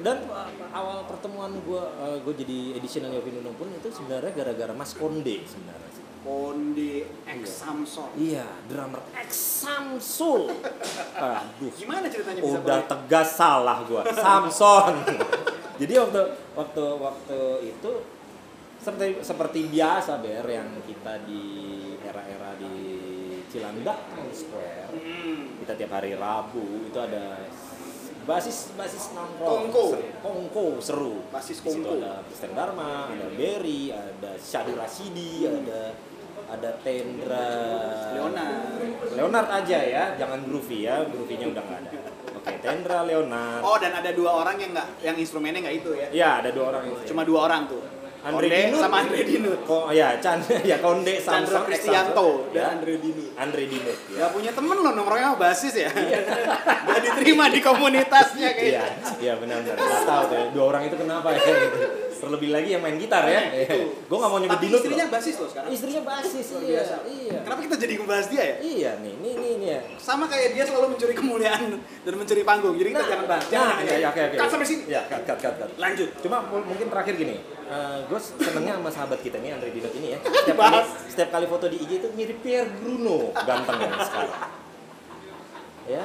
Dan 0.00 0.16
uh, 0.26 0.48
awal 0.70 1.04
pertemuan 1.04 1.52
gue 1.58 1.82
gue 2.20 2.34
jadi 2.36 2.58
editional 2.74 3.12
Yofi 3.12 3.30
Nuno 3.32 3.52
pun 3.52 3.68
itu 3.68 3.88
sebenarnya 3.88 4.32
gara-gara 4.32 4.72
Mas 4.72 4.92
Konde 4.92 5.44
sebenarnya 5.44 5.90
sih. 5.90 6.04
Konde 6.20 7.08
X 7.24 7.64
Samsung. 7.64 8.12
Iya, 8.14 8.44
drummer 8.64 9.00
X 9.24 9.30
Samsul. 9.64 10.52
Aduh, 11.14 11.72
Gimana 11.72 12.06
ceritanya 12.06 12.40
bisa 12.40 12.60
udah 12.60 12.76
boleh? 12.76 12.84
tegas 12.86 13.28
salah 13.32 13.78
gua 13.84 14.02
Samson 14.06 14.94
jadi 15.80 15.96
waktu 15.96 16.20
waktu 16.52 16.84
waktu 16.96 17.38
itu 17.66 17.92
seperti 18.76 19.20
seperti 19.20 19.60
biasa 19.68 20.20
ber 20.20 20.44
yang 20.44 20.68
kita 20.84 21.24
di 21.24 21.44
era-era 22.00 22.52
di 22.56 22.74
Cilandak 23.48 23.96
Square 24.30 24.88
Hmm. 24.90 25.56
kita 25.62 25.72
tiap 25.76 25.92
hari 25.94 26.12
Rabu 26.12 26.84
itu 26.84 26.98
ada 26.98 27.46
basis 28.30 28.70
basis 28.78 29.04
nongkrong 29.10 29.66
Kongko. 29.66 29.84
seru, 29.90 30.04
kongko 30.22 30.64
seru 30.78 31.14
Basis 31.34 31.58
kongko. 31.66 31.98
ada 31.98 32.22
Kristen 32.22 32.54
Dharma 32.54 33.10
ada 33.10 33.26
Berry 33.34 33.90
ada 33.90 34.30
Syadi 34.38 34.72
Rasidi 34.78 35.50
ada 35.50 35.90
ada 36.50 36.70
Tendra 36.82 37.46
Leonard. 38.14 39.14
Leonard 39.14 39.48
aja 39.50 39.78
ya 39.82 40.04
jangan 40.14 40.46
Groovy 40.46 40.86
ya 40.86 41.02
Groovy-nya 41.06 41.46
udah 41.50 41.62
nggak 41.62 41.78
ada 41.82 41.90
oke 42.38 42.52
Tendra 42.62 42.98
Leonard 43.02 43.62
Oh 43.66 43.76
dan 43.82 43.92
ada 43.98 44.10
dua 44.14 44.30
orang 44.42 44.56
yang 44.58 44.70
nggak, 44.74 44.88
yang 45.02 45.16
instrumennya 45.18 45.60
nggak 45.66 45.76
itu 45.82 45.90
ya? 45.94 46.08
ya 46.10 46.30
ada 46.42 46.50
dua 46.54 46.64
orang 46.74 46.82
itu 46.86 47.00
Cuma 47.10 47.22
dua 47.26 47.50
orang 47.50 47.66
tuh. 47.66 47.82
Andre 48.20 48.36
Konde 48.42 48.58
Dinut. 48.60 48.80
sama 48.80 48.96
Andre 49.00 49.20
Dinut. 49.22 49.60
kok 49.62 49.84
ya 49.90 50.08
Chan 50.18 50.38
ya 50.70 50.76
Konde 50.76 51.14
Chandra 51.14 51.32
Samsung 51.40 51.64
Kristianto 51.64 52.28
ya. 52.46 52.52
dan 52.52 52.64
Andre 52.76 52.94
Dinut. 52.96 53.28
Andre 53.34 53.62
Dinut 53.64 53.98
ya 54.08 54.18
Gak 54.18 54.30
punya 54.30 54.50
temen 54.52 54.76
loh 54.76 54.92
nomornya 54.92 55.26
sama 55.26 55.38
basis 55.40 55.74
ya. 55.74 55.90
Gak 56.86 57.00
diterima 57.00 57.48
di 57.48 57.60
komunitasnya 57.60 58.48
Iya, 58.50 58.56
kayaknya. 58.82 58.84
iya 59.16 59.32
benar-benar. 59.34 59.76
Gak 59.76 60.02
tahu 60.04 60.22
tuh, 60.26 60.36
ya, 60.36 60.44
dua 60.52 60.64
orang 60.66 60.82
itu 60.84 60.96
kenapa 60.96 61.28
ya? 61.30 61.40
Terlebih 62.20 62.50
lagi 62.50 62.68
yang 62.70 62.80
main 62.80 62.96
gitar 62.96 63.24
ya. 63.24 63.40
Gue 63.80 64.16
gak 64.16 64.28
mau 64.28 64.38
nyebut 64.38 64.54
Tapi 64.54 64.64
Dinut 64.66 64.80
istrinya 64.80 65.02
loh. 65.02 65.12
basis 65.12 65.34
loh 65.34 65.48
sekarang. 65.48 65.70
Istrinya 65.70 66.02
basis, 66.02 66.46
Luar 66.46 66.60
iya, 66.60 66.70
biasa. 66.70 66.94
iya. 67.06 67.38
Kenapa 67.40 67.60
kita 67.62 67.76
jadi 67.76 67.92
ngebahas 67.96 68.26
dia 68.28 68.42
ya? 68.42 68.54
Iya 68.60 68.90
nih, 69.00 69.14
nih, 69.16 69.34
nih, 69.34 69.52
nih. 69.56 69.66
ya. 69.66 69.78
Sama 69.96 70.24
kayak 70.26 70.48
dia 70.52 70.64
selalu 70.64 70.86
mencuri 70.92 71.14
kemuliaan 71.14 71.62
dan 71.80 72.14
mencuri 72.14 72.42
panggung. 72.42 72.74
Jadi 72.74 72.88
kita 72.90 73.04
jangan 73.06 73.26
bahas. 73.26 73.44
Jangan, 73.46 73.74
Nah, 73.80 73.96
ya, 73.96 74.08
oke, 74.08 74.20
oke. 74.22 74.36
Cut 74.36 74.48
sampai 74.48 74.66
sini. 74.66 74.82
Ya, 74.86 75.00
cut, 75.06 75.22
cut, 75.24 75.38
cut, 75.38 75.54
cut. 75.56 75.70
Lanjut. 75.76 76.08
Cuma 76.20 76.36
mu- 76.42 76.66
mungkin 76.66 76.86
terakhir 76.86 77.14
gini, 77.16 77.36
gue 78.04 78.20
senengnya 78.20 78.74
sama 78.74 78.90
sahabat 78.90 79.18
kita 79.18 79.36
nih 79.38 79.50
Andre 79.52 79.70
Dinot 79.70 79.92
ini 79.94 80.08
ya. 80.12 80.18
Setiap 80.36 80.58
kali, 80.58 80.78
setiap 81.08 81.30
kali 81.30 81.46
foto 81.46 81.66
di 81.66 81.78
IG 81.78 81.90
itu 81.96 82.08
mirip 82.12 82.38
Pierre 82.40 82.68
Bruno, 82.74 83.32
ganteng 83.34 83.78
ya 83.78 83.88
sekarang. 84.00 84.32
Ya, 85.86 86.04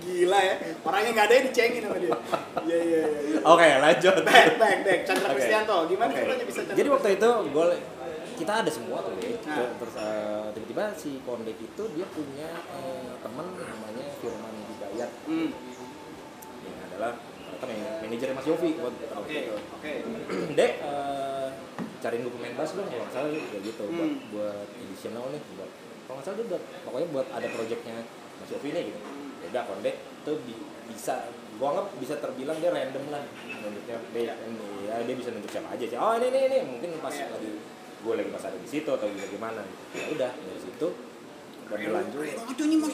Gila 0.00 0.40
ya. 0.40 0.54
Orangnya 0.80 1.10
nggak 1.12 1.26
ada 1.26 1.34
yang 1.34 1.46
dicengin 1.46 1.82
sama 1.82 1.96
dia. 1.96 2.10
Iya 2.60 2.78
iya 2.80 2.80
iya. 2.80 3.02
iya. 3.22 3.38
oke 3.42 3.66
lanjut. 3.80 4.14
Back 4.22 4.48
back 4.56 4.78
back. 4.82 5.00
Chandra 5.02 5.26
Oke. 5.26 5.34
Kristianto. 5.36 5.76
Gimana 5.86 6.10
Oke. 6.10 6.18
ceritanya 6.18 6.44
bisa 6.44 6.60
Chandra? 6.60 6.76
Jadi 6.76 6.88
waktu 6.88 7.08
itu 7.14 7.28
gue 7.46 7.66
kita 8.36 8.52
ada 8.56 8.70
semua 8.70 8.98
tuh 9.00 9.12
ya. 9.16 9.30
Nah. 9.46 9.68
Terus 9.76 9.94
eh, 9.96 10.46
tiba-tiba 10.52 10.84
si 10.94 11.10
Kondek 11.22 11.58
itu 11.58 11.82
dia 11.92 12.06
punya 12.08 12.48
eh, 12.72 13.10
teman 13.18 13.46
namanya 13.52 14.04
Firman 14.18 14.54
Hidayat 14.66 15.10
Hmm. 15.24 15.50
yang 16.60 16.76
adalah 16.86 17.12
ternyata 17.60 17.84
man- 17.84 18.00
manajer 18.02 18.28
Mas 18.32 18.46
Yofi 18.46 18.70
Oke 18.80 19.36
itu. 19.36 19.54
oke. 19.54 19.92
Dek, 20.58 20.72
eh, 20.80 21.48
cariin 22.00 22.24
gue 22.24 22.32
pemain 22.32 22.54
bass 22.54 22.72
dong 22.72 22.88
kalau 22.88 23.04
nggak 23.04 23.12
salah 23.12 23.28
kayak 23.28 23.62
gitu 23.62 23.82
buat 23.86 24.08
Hmm. 24.08 24.32
buat 24.32 24.66
editional 24.80 25.24
nih 25.28 25.42
buat 25.54 25.70
kalau 26.04 26.14
nggak 26.16 26.24
salah 26.24 26.36
dia 26.40 26.46
buat 26.48 26.62
pokoknya 26.82 27.08
buat 27.12 27.26
ada 27.28 27.46
projectnya 27.46 27.96
Mas 28.40 28.50
Yofi 28.50 28.68
nih 28.72 28.82
gitu 28.88 29.00
udah 29.50 29.62
Kondek 29.64 29.96
tuh 30.22 30.38
bi- 30.42 30.62
bisa 30.86 31.26
gua 31.56 31.74
anggap 31.74 31.86
bisa 31.98 32.14
terbilang 32.16 32.56
dia 32.56 32.70
random 32.70 33.04
lah 33.08 33.22
nunjuknya 33.60 33.96
dia, 34.10 34.32
ya 34.82 34.94
dia 35.02 35.14
bisa 35.14 35.30
nunjuk 35.30 35.50
siapa 35.50 35.68
aja 35.70 35.84
sih 35.84 35.94
oh 35.94 36.14
ini 36.14 36.26
ini 36.28 36.40
ini 36.46 36.58
mungkin 36.64 36.90
pas 36.98 37.12
Iya. 37.12 37.28
lagi 37.28 37.50
gue 38.00 38.14
lagi 38.16 38.30
pas 38.30 38.42
ada 38.42 38.56
di 38.56 38.64
situ 38.64 38.88
atau 38.88 39.04
lagi 39.04 39.28
gimana 39.28 39.60
ya 39.92 40.08
udah 40.08 40.30
dari 40.32 40.56
situ 40.58 40.88
berlanjut 41.68 42.18
aja 42.18 42.64
nih 42.66 42.76
mas. 42.76 42.90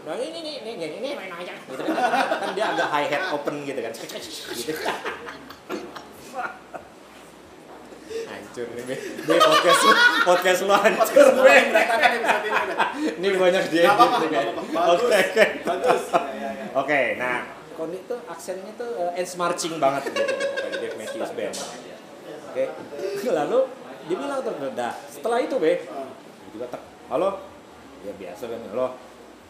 Nah 0.00 0.16
ini 0.16 0.32
ini 0.32 0.52
ini 0.56 0.70
ini, 0.72 0.86
ini 0.96 1.08
main 1.12 1.28
aja. 1.34 1.52
Gitu 1.52 1.76
kan. 1.76 1.92
kan 1.92 2.56
dia 2.56 2.72
agak 2.72 2.88
high 2.88 3.04
hat 3.06 3.28
open 3.28 3.68
gitu 3.68 3.76
kan. 3.76 3.92
Gitu. 4.56 4.72
Hancur 8.50 8.66
nih, 8.74 8.82
Be. 8.82 8.96
Be, 8.98 9.34
podcast 9.38 9.80
lu, 9.86 9.92
podcast 10.26 10.60
lu 10.66 10.74
hancur, 10.74 11.26
Be. 11.38 11.54
ini 13.14 13.28
banyak 13.38 13.64
dia 13.70 13.94
apa-apa. 13.94 14.26
Bagus. 14.26 15.00
Oke, 15.06 15.18
oke. 15.22 15.44
Bagus. 15.62 16.02
Ya, 16.10 16.26
ya, 16.34 16.50
ya. 16.50 16.66
Oke, 16.74 17.00
nah, 17.14 17.46
Kondi 17.78 18.02
tuh 18.10 18.18
aksennya 18.26 18.74
tuh 18.74 18.90
uh, 18.98 19.14
ends 19.14 19.38
marching 19.38 19.78
banget 19.78 20.10
gitu. 20.10 20.34
Dave 20.82 20.96
Matthews 20.98 21.30
Band. 21.38 21.54
Oke, 22.50 22.64
lalu 23.30 23.60
dia 24.10 24.16
bilang 24.18 24.42
tuh, 24.42 24.54
dah 24.74 24.98
setelah 25.06 25.38
itu 25.38 25.54
be, 25.62 25.86
juga 26.50 26.66
tek, 26.74 26.82
halo, 27.06 27.38
ya 28.02 28.10
biasa 28.18 28.50
kan, 28.50 28.60
halo, 28.74 28.98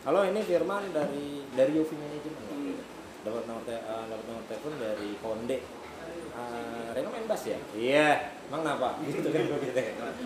halo 0.05 0.21
ini 0.29 0.45
Firman 0.45 0.93
dari 0.93 1.49
dari 1.57 1.73
Yofi 1.73 1.97
Management, 1.97 2.37
Hmm. 2.53 2.77
dapat 3.25 3.49
nomor 3.49 3.65
te, 3.65 3.81
uh, 3.81 4.05
dapat 4.05 4.25
nomor 4.29 4.45
telepon 4.45 4.75
dari 4.77 5.09
Konde, 5.25 5.57
uh, 6.33 6.91
Reno 6.91 7.09
main 7.11 7.27
bass 7.27 7.43
ya? 7.47 7.59
Iya, 7.73 8.09
emang 8.51 8.61
kenapa? 8.67 8.89
Gitu 9.07 9.29
kan 9.31 9.43
gue 9.47 9.59
gitu. 9.63 9.81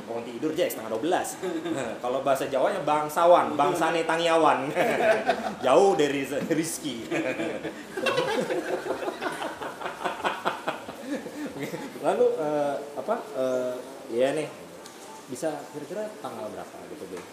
Bangun 0.05 0.25
tidur 0.25 0.51
aja 0.53 0.65
setengah 0.69 0.93
12 0.97 1.45
Kalau 2.05 2.19
bahasa 2.21 2.45
Jawanya 2.49 2.81
bangsawan, 2.83 3.53
bangsane 3.55 4.05
tangiawan 4.05 4.69
Jauh 5.65 5.93
dari 5.97 6.25
Rizky 6.53 7.05
Lalu 12.05 12.27
eh, 12.37 12.75
apa? 13.01 13.17
eh, 13.33 13.75
Iya 14.13 14.37
nih, 14.37 14.49
bisa 15.33 15.49
kira-kira 15.73 16.05
tanggal 16.21 16.45
berapa 16.53 16.77
gitu 16.93 17.09
deh? 17.09 17.25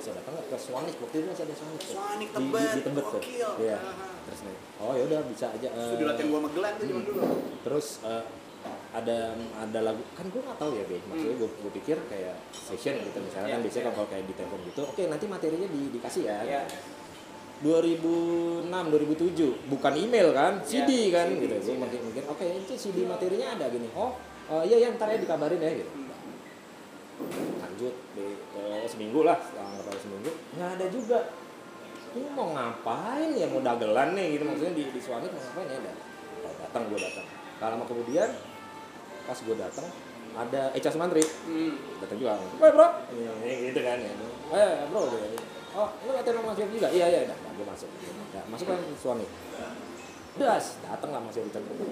Bisa 0.00 0.16
datang 0.16 0.32
nggak 0.32 0.46
ke 0.48 0.56
Swanik 0.56 0.96
waktu 0.96 1.16
itu 1.20 1.26
masih 1.28 1.44
ada 1.44 1.54
Swanik 1.60 1.80
tuh. 1.84 1.94
Swanik 1.94 2.28
di, 2.28 2.32
di, 2.32 2.36
Tebet, 2.40 2.72
di 2.72 2.82
Tebet 2.88 3.04
tuh. 3.04 3.22
Iya. 3.60 3.78
Terus 4.24 4.40
nih. 4.48 4.56
Oh 4.80 4.92
ya 4.96 5.02
udah 5.04 5.20
bisa 5.28 5.46
aja 5.52 5.68
eh, 5.68 5.84
Studio 5.92 6.06
latihan 6.08 6.28
gua 6.32 6.40
Glenn 6.48 6.74
tuh 6.80 6.86
zaman 6.88 7.04
dulu. 7.04 7.20
terus 7.60 7.86
eh, 8.08 8.24
ada 8.90 9.18
ada 9.36 9.78
lagu 9.80 10.02
kan 10.16 10.26
gue 10.28 10.40
nggak 10.40 10.58
tahu 10.58 10.72
ya 10.76 10.84
be. 10.88 10.96
Maksudnya 11.04 11.36
gue 11.36 11.48
gue 11.52 11.72
pikir 11.80 11.96
kayak 12.08 12.36
session 12.52 12.96
gitu 13.04 13.18
misalnya 13.20 13.48
Iya, 13.48 13.54
kan 13.56 13.60
biasanya 13.64 13.84
iya. 13.84 13.92
kalau 13.96 14.08
kayak 14.08 14.24
di 14.24 14.34
telepon 14.36 14.60
gitu 14.64 14.80
oke 14.88 15.02
nanti 15.08 15.24
materinya 15.28 15.68
di, 15.68 15.80
dikasih 15.94 16.22
ya. 16.24 16.38
Iya. 16.44 16.62
2006 17.60 18.72
2007 18.72 19.68
bukan 19.68 19.92
email 20.00 20.32
kan 20.32 20.64
CD 20.64 21.12
kan 21.12 21.28
CD, 21.28 21.44
gitu. 21.44 21.56
Gue 21.60 21.76
mungkin 21.76 22.00
mungkin 22.08 22.24
oke 22.24 22.44
itu 22.44 22.72
CD 22.72 23.04
materinya 23.04 23.52
ada 23.52 23.68
gini. 23.68 23.88
Oh 23.92 24.16
eh, 24.48 24.64
iya 24.64 24.88
ya 24.88 24.88
ntar 24.96 25.12
ya 25.12 25.20
dikabarin 25.20 25.60
ya 25.60 25.72
gitu 25.84 25.92
lanjut 27.60 27.94
di 28.16 28.26
eh, 28.56 28.86
seminggu 28.88 29.20
lah 29.22 29.38
nggak 29.38 29.84
tahu 29.86 29.98
seminggu. 30.00 30.30
Nggak 30.56 30.70
ada 30.78 30.86
juga. 30.88 31.18
Ini 32.10 32.28
mau 32.34 32.50
ngapain 32.50 33.30
ya? 33.38 33.46
Mau 33.46 33.62
dagelan 33.62 34.18
nih 34.18 34.38
gitu. 34.38 34.44
Maksudnya 34.48 34.74
di 34.74 34.84
di 34.90 35.00
Swanik 35.00 35.30
mau 35.30 35.42
ngapain 35.42 35.68
ya? 35.70 35.78
Udah 35.78 35.94
Udah 36.40 36.52
datang 36.66 36.82
gue 36.90 36.98
datang. 36.98 37.26
Gak 37.60 37.68
lama 37.76 37.84
kemudian 37.84 38.30
pas 39.28 39.38
gue 39.38 39.56
datang 39.56 39.86
ada 40.34 40.62
Echa 40.74 40.90
Sumantri. 40.90 41.22
Hmm. 41.22 41.74
datang 42.02 42.18
juga. 42.18 42.40
Wah 42.40 42.70
bro. 42.72 42.88
Ini 43.14 43.54
gitu 43.70 43.80
kan 43.82 43.98
ya. 44.00 44.12
Eh 44.50 44.72
bro 44.90 45.00
dia, 45.06 45.28
oh 45.78 45.88
lu 46.02 46.10
nggak 46.10 46.24
tahu 46.26 46.42
Mas 46.42 46.58
Yofi 46.58 46.74
juga? 46.82 46.88
Iya 46.90 47.06
iya 47.06 47.20
dah 47.30 47.38
gue 47.38 47.66
masuk. 47.66 47.88
Nah, 48.34 48.44
masuk 48.50 48.66
kan 48.66 48.78
Swanik 48.98 49.30
Das, 50.38 50.80
datang 50.80 51.10
lah 51.12 51.20
Mas 51.20 51.36
Yofi 51.36 51.50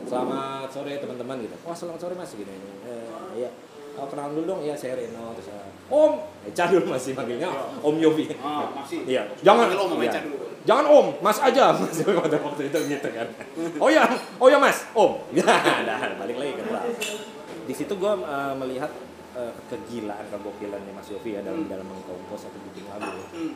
Selamat 0.08 0.68
sore 0.72 0.92
teman-teman 0.98 1.36
gitu. 1.44 1.56
Wah 1.62 1.76
selamat 1.76 2.00
sore 2.00 2.14
Mas 2.16 2.32
gini. 2.34 2.50
Eh, 2.50 3.44
iya. 3.44 3.50
Oh, 3.98 4.06
kenalan 4.06 4.32
dulu 4.38 4.44
dong, 4.46 4.60
iya 4.62 4.78
saya 4.78 4.94
Reno 4.94 5.34
terus 5.34 5.50
eh, 5.50 5.68
Om, 5.90 6.12
Echa 6.46 6.70
dulu 6.70 6.94
masih 6.94 7.12
manggilnya 7.18 7.50
Om 7.82 7.96
Yofi. 7.98 8.30
Ah, 8.38 8.70
masih. 8.70 9.02
Iya, 9.08 9.26
jangan. 9.42 9.74
Om 9.74 9.88
sama 9.98 10.04
iya. 10.06 10.20
Dulu. 10.22 10.36
jangan 10.68 10.84
om 10.84 11.06
mas 11.24 11.38
aja. 11.40 11.72
Mas 11.80 11.96
pada 12.04 12.36
waktu 12.44 12.62
itu 12.68 12.78
gitu 12.92 13.08
kan. 13.08 13.28
Oh 13.80 13.88
ya 13.88 14.04
oh 14.36 14.52
ya 14.52 14.60
mas 14.60 14.84
om. 14.92 15.16
Nah 15.88 16.12
balik 16.20 16.36
lagi 16.36 16.52
ke 16.60 16.62
drum 16.68 16.84
di 17.68 17.74
situ 17.76 17.92
gue 18.00 18.12
uh, 18.24 18.56
melihat 18.56 18.88
uh, 19.36 19.52
kegilaan 19.68 20.24
kegokilannya 20.32 20.92
Mas 20.96 21.12
Yofi 21.12 21.36
ya 21.36 21.44
dalam 21.44 21.68
dalam 21.68 21.84
mengkompos 21.84 22.48
atau 22.48 22.60
bikin 22.72 22.88
lagu. 22.88 23.12
Hmm. 23.36 23.52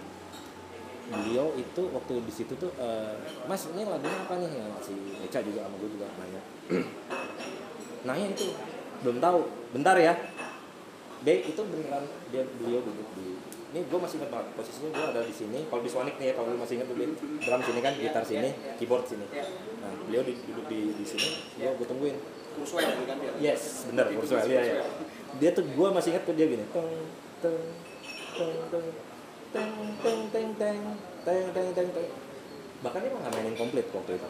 beliau 1.02 1.52
itu 1.60 1.82
waktu 1.92 2.24
di 2.24 2.32
situ 2.32 2.56
tuh 2.56 2.72
eh, 2.78 3.12
mas 3.44 3.68
ini 3.68 3.84
lagunya 3.84 4.16
apa 4.22 4.32
nih? 4.38 4.48
Ya 4.48 4.64
si 4.80 4.96
Eca 5.20 5.44
juga 5.44 5.66
sama 5.66 5.76
gue 5.76 5.90
juga 5.92 6.06
nanya 6.16 6.40
nanya 8.08 8.26
itu 8.32 8.54
belum 9.02 9.18
tahu. 9.18 9.40
Bentar 9.74 9.96
ya. 9.98 10.14
Be 11.22 11.46
itu 11.46 11.62
beneran 11.62 12.02
dia 12.34 12.42
beliau 12.58 12.82
duduk 12.82 13.08
di 13.14 13.38
ini 13.72 13.88
gue 13.88 13.98
masih 13.98 14.20
ingat 14.20 14.30
banget. 14.30 14.46
Posisinya 14.58 14.90
gue 14.92 15.04
ada 15.16 15.20
di 15.22 15.34
sini. 15.34 15.58
Kalau 15.70 15.82
di 15.82 15.90
Sonic 15.90 16.14
nih 16.18 16.26
ya 16.30 16.34
kalau 16.36 16.54
lu 16.54 16.58
masih 16.60 16.74
ingat 16.80 16.88
tuh 16.92 16.96
drum 17.40 17.60
sini 17.62 17.80
kan 17.80 17.92
gitar 17.96 18.24
sini 18.26 18.50
keyboard 18.76 19.04
sini. 19.06 19.26
Nah 19.80 19.90
beliau 20.06 20.22
di- 20.26 20.40
duduk 20.44 20.66
di 20.68 20.80
di 20.92 21.04
sini. 21.06 21.28
Gue 21.56 21.72
gue 21.78 21.86
tungguin. 21.86 22.16
Kurswell 22.52 22.84
gitu 22.84 23.04
kan 23.08 23.16
dia. 23.16 23.32
Yes, 23.40 23.88
bener 23.88 24.12
Kurzweil 24.12 24.44
ya, 24.44 24.60
ya. 24.60 24.84
Dia 25.40 25.50
tuh 25.56 25.64
gua 25.72 25.88
masih 25.88 26.12
ingat 26.12 26.28
tuh 26.28 26.36
dia 26.36 26.46
gini. 26.52 26.68
Teng 26.68 26.88
teng 27.40 27.58
teng 28.36 28.52
teng 28.76 29.68
teng 30.04 30.20
teng 30.28 30.48
teng 30.60 30.80
teng 31.24 31.44
teng 31.56 31.68
teng 31.72 31.88
teng. 31.96 32.08
Bahkan 32.84 32.98
dia 33.00 33.10
nggak 33.14 33.32
mainin 33.32 33.56
komplit 33.56 33.86
waktu 33.88 34.20
itu. 34.20 34.26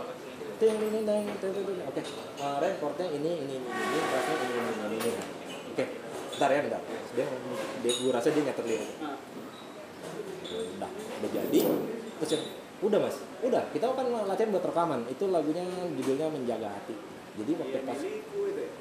Teng 0.62 0.78
teng 0.78 1.02
teng 1.02 1.26
teng 1.42 1.52
teng. 1.58 1.78
Oke, 1.90 2.02
uh, 2.38 2.70
chordnya 2.78 3.06
ini 3.10 3.30
ini 3.34 3.54
ini 3.58 3.66
ini, 3.66 3.98
bassnya 4.14 4.34
ini 4.38 4.54
ini 4.54 4.72
ini 4.78 4.96
ini. 5.02 5.10
Oke, 5.74 5.84
bentar 6.30 6.48
ya 6.54 6.60
bentar. 6.62 6.82
Dia 7.18 7.26
dia 7.82 7.92
gua 7.98 8.10
rasa 8.14 8.30
dia 8.30 8.46
lirik. 8.46 8.90
Nah, 9.02 9.18
Udah, 10.78 10.90
udah 11.18 11.30
jadi. 11.34 11.60
Terus 12.22 12.28
dia, 12.30 12.40
udah 12.78 12.98
mas, 13.02 13.18
udah 13.42 13.62
kita 13.74 13.90
kan 13.90 14.06
latihan 14.06 14.54
buat 14.54 14.62
rekaman. 14.62 15.02
Itu 15.10 15.34
lagunya 15.34 15.66
judulnya 15.98 16.30
menjaga 16.30 16.70
hati. 16.78 16.94
Jadi 17.32 17.52
waktu 17.56 17.78
pas 17.88 17.96
ya. 17.96 18.12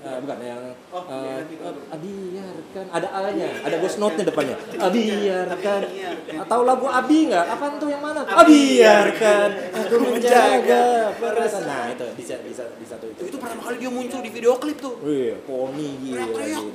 Eh, 0.01 0.17
bukan 0.17 0.39
yang 0.41 0.63
Oh, 0.91 1.03
eh, 1.07 1.39
biarkan. 1.45 1.73
eh, 1.87 1.99
biarkan 2.01 2.85
ada 2.89 3.07
A-nya, 3.15 3.47
ada 3.63 3.75
ghost 3.79 4.01
note-nya 4.01 4.25
depannya. 4.27 4.57
Biarkan. 4.75 5.81
Biarkan. 5.87 6.45
Tahu 6.49 6.61
lagu 6.65 6.85
Abi 6.89 7.31
nggak? 7.31 7.45
Apaan 7.47 7.79
tuh 7.79 7.87
yang 7.87 8.01
mana? 8.03 8.25
Biarkan 8.25 9.49
aku 9.71 9.95
menjaga 10.03 10.83
perasaan. 11.15 11.63
Nah, 11.63 11.85
itu 11.93 12.05
bisa 12.17 12.35
bisa 12.43 12.63
di 12.75 12.83
satu 12.83 13.05
itu. 13.07 13.21
Itu 13.29 13.37
pertama 13.39 13.61
kali 13.63 13.77
dia 13.79 13.91
muncul 13.93 14.19
di 14.19 14.31
video 14.33 14.57
klip 14.59 14.77
tuh. 14.81 14.99
Wih, 15.05 15.37
poni 15.47 15.87
gila. 16.01 16.25
Teriak-teriak. 16.27 16.65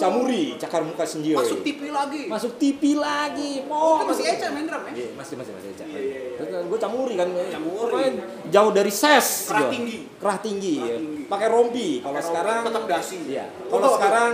Camuri, 0.00 0.44
cakar 0.58 0.82
muka 0.82 1.04
sendiri. 1.06 1.36
Masuk 1.38 1.60
TV 1.62 1.80
lagi. 1.90 2.22
Masuk 2.26 2.52
TV 2.58 2.82
lagi. 2.98 3.52
Mau 3.68 4.00
Itu 4.00 4.04
masih 4.10 4.24
Eca 4.26 4.46
main 4.50 4.66
drum 4.66 4.82
ya? 4.86 4.92
Iya, 4.94 5.08
masih 5.14 5.34
masih 5.38 5.52
masih 5.54 5.68
Eca. 5.74 5.84
Iya, 5.86 5.98
iya, 6.00 6.18
iya. 6.18 6.36
Terus 6.38 6.64
gue 6.66 6.78
camuri 6.78 7.14
kan. 7.14 7.28
Camuri. 7.30 7.80
Pokoknya 7.80 8.10
jauh 8.50 8.72
dari 8.74 8.92
ses. 8.92 9.28
Kerah 9.48 9.66
tinggi. 9.70 9.96
Kerah 10.18 10.38
tinggi. 10.42 10.74
Kerah 10.78 10.90
ya. 10.90 10.98
tinggi. 10.98 11.24
Pakai 11.30 11.48
rompi. 11.48 11.88
Kalau 12.02 12.20
sekarang 12.20 12.56
tetap 12.66 12.84
dasi. 12.86 13.16
Iya. 13.28 13.44
Kalau 13.70 13.84
Oh, 13.84 13.92
sekarang 13.94 14.30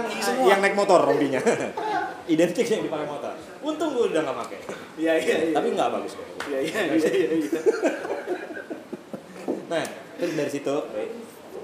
yang 0.48 0.60
naik 0.64 0.74
motor 0.74 0.98
rompinya. 1.04 1.40
Identik 2.32 2.66
yang 2.68 2.82
dipakai 2.86 3.06
motor. 3.10 3.32
Untung 3.60 3.90
gue 3.92 4.04
udah 4.14 4.20
gak 4.22 4.36
pakai. 4.46 4.58
Iya 5.00 5.12
iya 5.18 5.36
iya. 5.50 5.54
Tapi 5.56 5.68
nggak 5.74 5.88
bagus 5.90 6.12
kok. 6.14 6.26
Iya 6.46 6.58
iya 6.62 6.80
iya 6.94 7.10
iya. 7.10 7.28
iya. 7.36 7.60
Nah, 9.70 9.84
terus 10.18 10.32
dari 10.34 10.50
situ. 10.50 10.76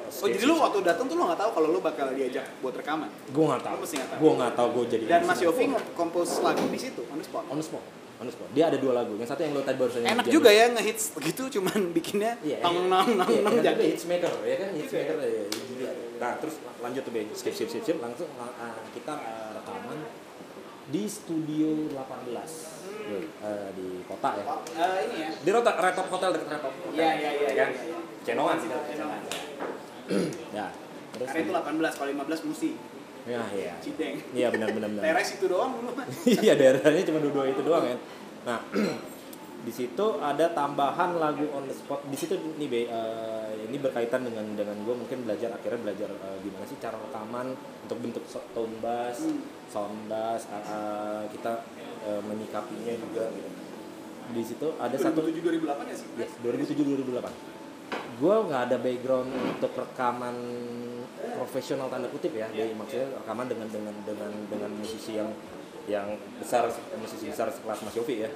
Oh 0.07 0.29
jadi 0.29 0.45
lu 0.45 0.55
waktu 0.57 0.79
datang 0.81 1.05
tuh 1.07 1.15
lu 1.15 1.25
nggak 1.27 1.41
tahu 1.41 1.51
kalau 1.53 1.69
lu 1.71 1.81
bakal 1.81 2.07
diajak 2.11 2.47
buat 2.59 2.75
rekaman. 2.75 3.11
Gue 3.31 3.45
nggak 3.45 3.63
tahu. 3.63 3.77
Gue 4.17 4.33
nggak 4.35 4.53
tahu 4.55 4.69
gue 4.73 4.85
jadi. 4.97 5.05
Dan 5.07 5.21
Mas 5.25 5.41
Yofi 5.41 5.65
nge-compose 5.69 6.33
lagu 6.41 6.65
di 6.67 6.79
situ 6.79 7.03
on 7.07 7.19
the 7.19 7.27
spot. 7.27 7.45
on 7.47 7.59
the 7.59 7.67
spot. 7.67 7.85
On 8.17 8.25
the 8.25 8.33
spot. 8.33 8.49
Dia 8.51 8.73
ada 8.73 8.79
dua 8.81 8.97
lagu. 8.97 9.13
Yang 9.15 9.29
satu 9.29 9.45
yang 9.45 9.53
lo 9.53 9.61
tadi 9.61 9.77
baru 9.77 9.91
saja. 9.93 10.07
Enak 10.09 10.27
juga 10.27 10.49
ya 10.49 10.73
ngehits 10.73 11.05
gitu 11.21 11.43
cuman 11.61 11.93
bikinnya 11.93 12.33
Iya, 12.41 12.65
tong 12.65 12.81
iya. 12.81 12.89
nong 12.89 13.09
nong 13.13 13.29
Iya, 13.29 13.41
nong 13.45 13.55
enak 13.55 13.61
juga 13.61 13.71
jadi. 13.77 13.85
hits 13.93 14.05
maker 14.09 14.33
ya 14.41 14.57
kan 14.57 14.69
hits 14.73 14.93
maker 14.95 15.17
ya, 15.21 15.29
iya. 15.29 15.91
Nah 16.17 16.33
terus 16.41 16.55
lanjut 16.81 17.03
tuh 17.05 17.13
Ben, 17.13 17.29
skip 17.37 17.53
skip 17.53 17.69
skip 17.69 17.83
skip 17.85 17.99
langsung 18.01 18.29
uh, 18.41 18.49
kita 18.91 19.13
uh, 19.13 19.51
rekaman 19.53 19.99
di 20.87 21.03
studio 21.05 21.93
18 21.93 22.31
Yoi, 23.07 23.23
uh, 23.39 23.69
di 23.75 24.01
kota 24.03 24.31
ya. 24.35 24.45
Eh, 24.71 24.99
ini 25.05 25.17
ya. 25.21 25.31
Di 25.37 25.51
Rota, 25.53 25.73
Red 25.77 25.95
Top 25.95 26.09
Hotel 26.09 26.31
dekat 26.33 26.49
Red 26.49 26.63
Top 26.63 26.73
Hotel. 26.73 26.95
Iya, 26.97 27.11
iya, 27.13 27.31
iya, 27.37 27.51
kan? 27.53 27.71
iya, 27.71 27.85
iya. 27.91 27.99
Cenongan 28.23 28.57
sih. 28.57 28.69
Cenongan. 28.71 29.21
Ya. 30.57 30.67
Terus 31.13 31.27
Karena 31.27 31.43
itu 31.43 31.53
18 31.53 31.99
kalau 31.99 32.11
15 32.13 32.49
musi. 32.49 32.71
ya 33.27 33.43
iya. 33.51 33.75
Cideng. 33.83 34.15
Iya 34.31 34.49
benar 34.55 34.71
benar 34.71 34.89
benar. 34.89 35.03
Teres 35.03 35.35
itu 35.35 35.47
doang 35.47 35.75
dulu 35.75 35.91
mah. 35.93 36.07
Iya 36.47 36.55
daerahnya 36.55 37.03
cuma 37.03 37.19
dua, 37.19 37.33
dua 37.33 37.45
itu 37.51 37.63
doang 37.63 37.85
kan. 37.85 37.99
Nah 38.47 38.59
di 39.67 39.73
situ 39.75 40.07
ada 40.23 40.47
tambahan 40.55 41.19
lagu 41.19 41.43
on 41.51 41.67
the 41.67 41.75
spot. 41.75 42.07
Di 42.07 42.15
situ 42.15 42.39
nih 42.55 42.69
Be, 42.71 42.81
eh, 42.87 43.67
ini 43.67 43.83
berkaitan 43.83 44.23
dengan 44.23 44.47
dengan 44.55 44.79
gue 44.79 44.95
mungkin 44.95 45.27
belajar 45.27 45.51
akhirnya 45.51 45.81
belajar 45.83 46.07
eh, 46.07 46.39
gimana 46.41 46.63
sih 46.65 46.79
cara 46.79 46.95
rekaman 46.95 47.51
untuk 47.83 47.99
bentuk 47.99 48.23
tone 48.55 48.79
bass, 48.79 49.27
Hmm. 49.27 49.43
sound 49.67 50.07
bass, 50.07 50.47
eh, 50.47 51.25
kita 51.35 51.67
eh, 52.07 52.21
menyikapinya 52.23 52.95
juga 52.95 53.27
gitu. 53.35 53.51
Di 54.27 54.43
situ 54.43 54.67
ada 54.79 54.95
satu 54.95 55.19
2007 55.19 55.67
2008 55.67 55.91
ya 55.91 55.97
sih? 55.99 56.09
Yes, 56.15 56.31
2007 56.43 56.87
2008. 57.11 57.56
Gue 58.17 58.37
nggak 58.49 58.63
ada 58.73 58.77
background 58.81 59.29
untuk 59.29 59.73
rekaman 59.77 60.37
profesional 61.37 61.93
tanda 61.93 62.09
kutip 62.09 62.33
ya. 62.33 62.49
Jadi 62.49 62.73
maksudnya 62.73 63.13
rekaman 63.23 63.47
dengan 63.47 63.69
dengan 63.69 63.95
dengan 64.09 64.33
dengan 64.49 64.71
musisi 64.73 65.21
yang 65.21 65.29
yang 65.87 66.19
besar 66.43 66.67
musisi 66.99 67.31
besar 67.31 67.47
sekelas 67.47 67.87
Mas 67.87 67.95
Yofi 67.95 68.27
ya 68.27 68.31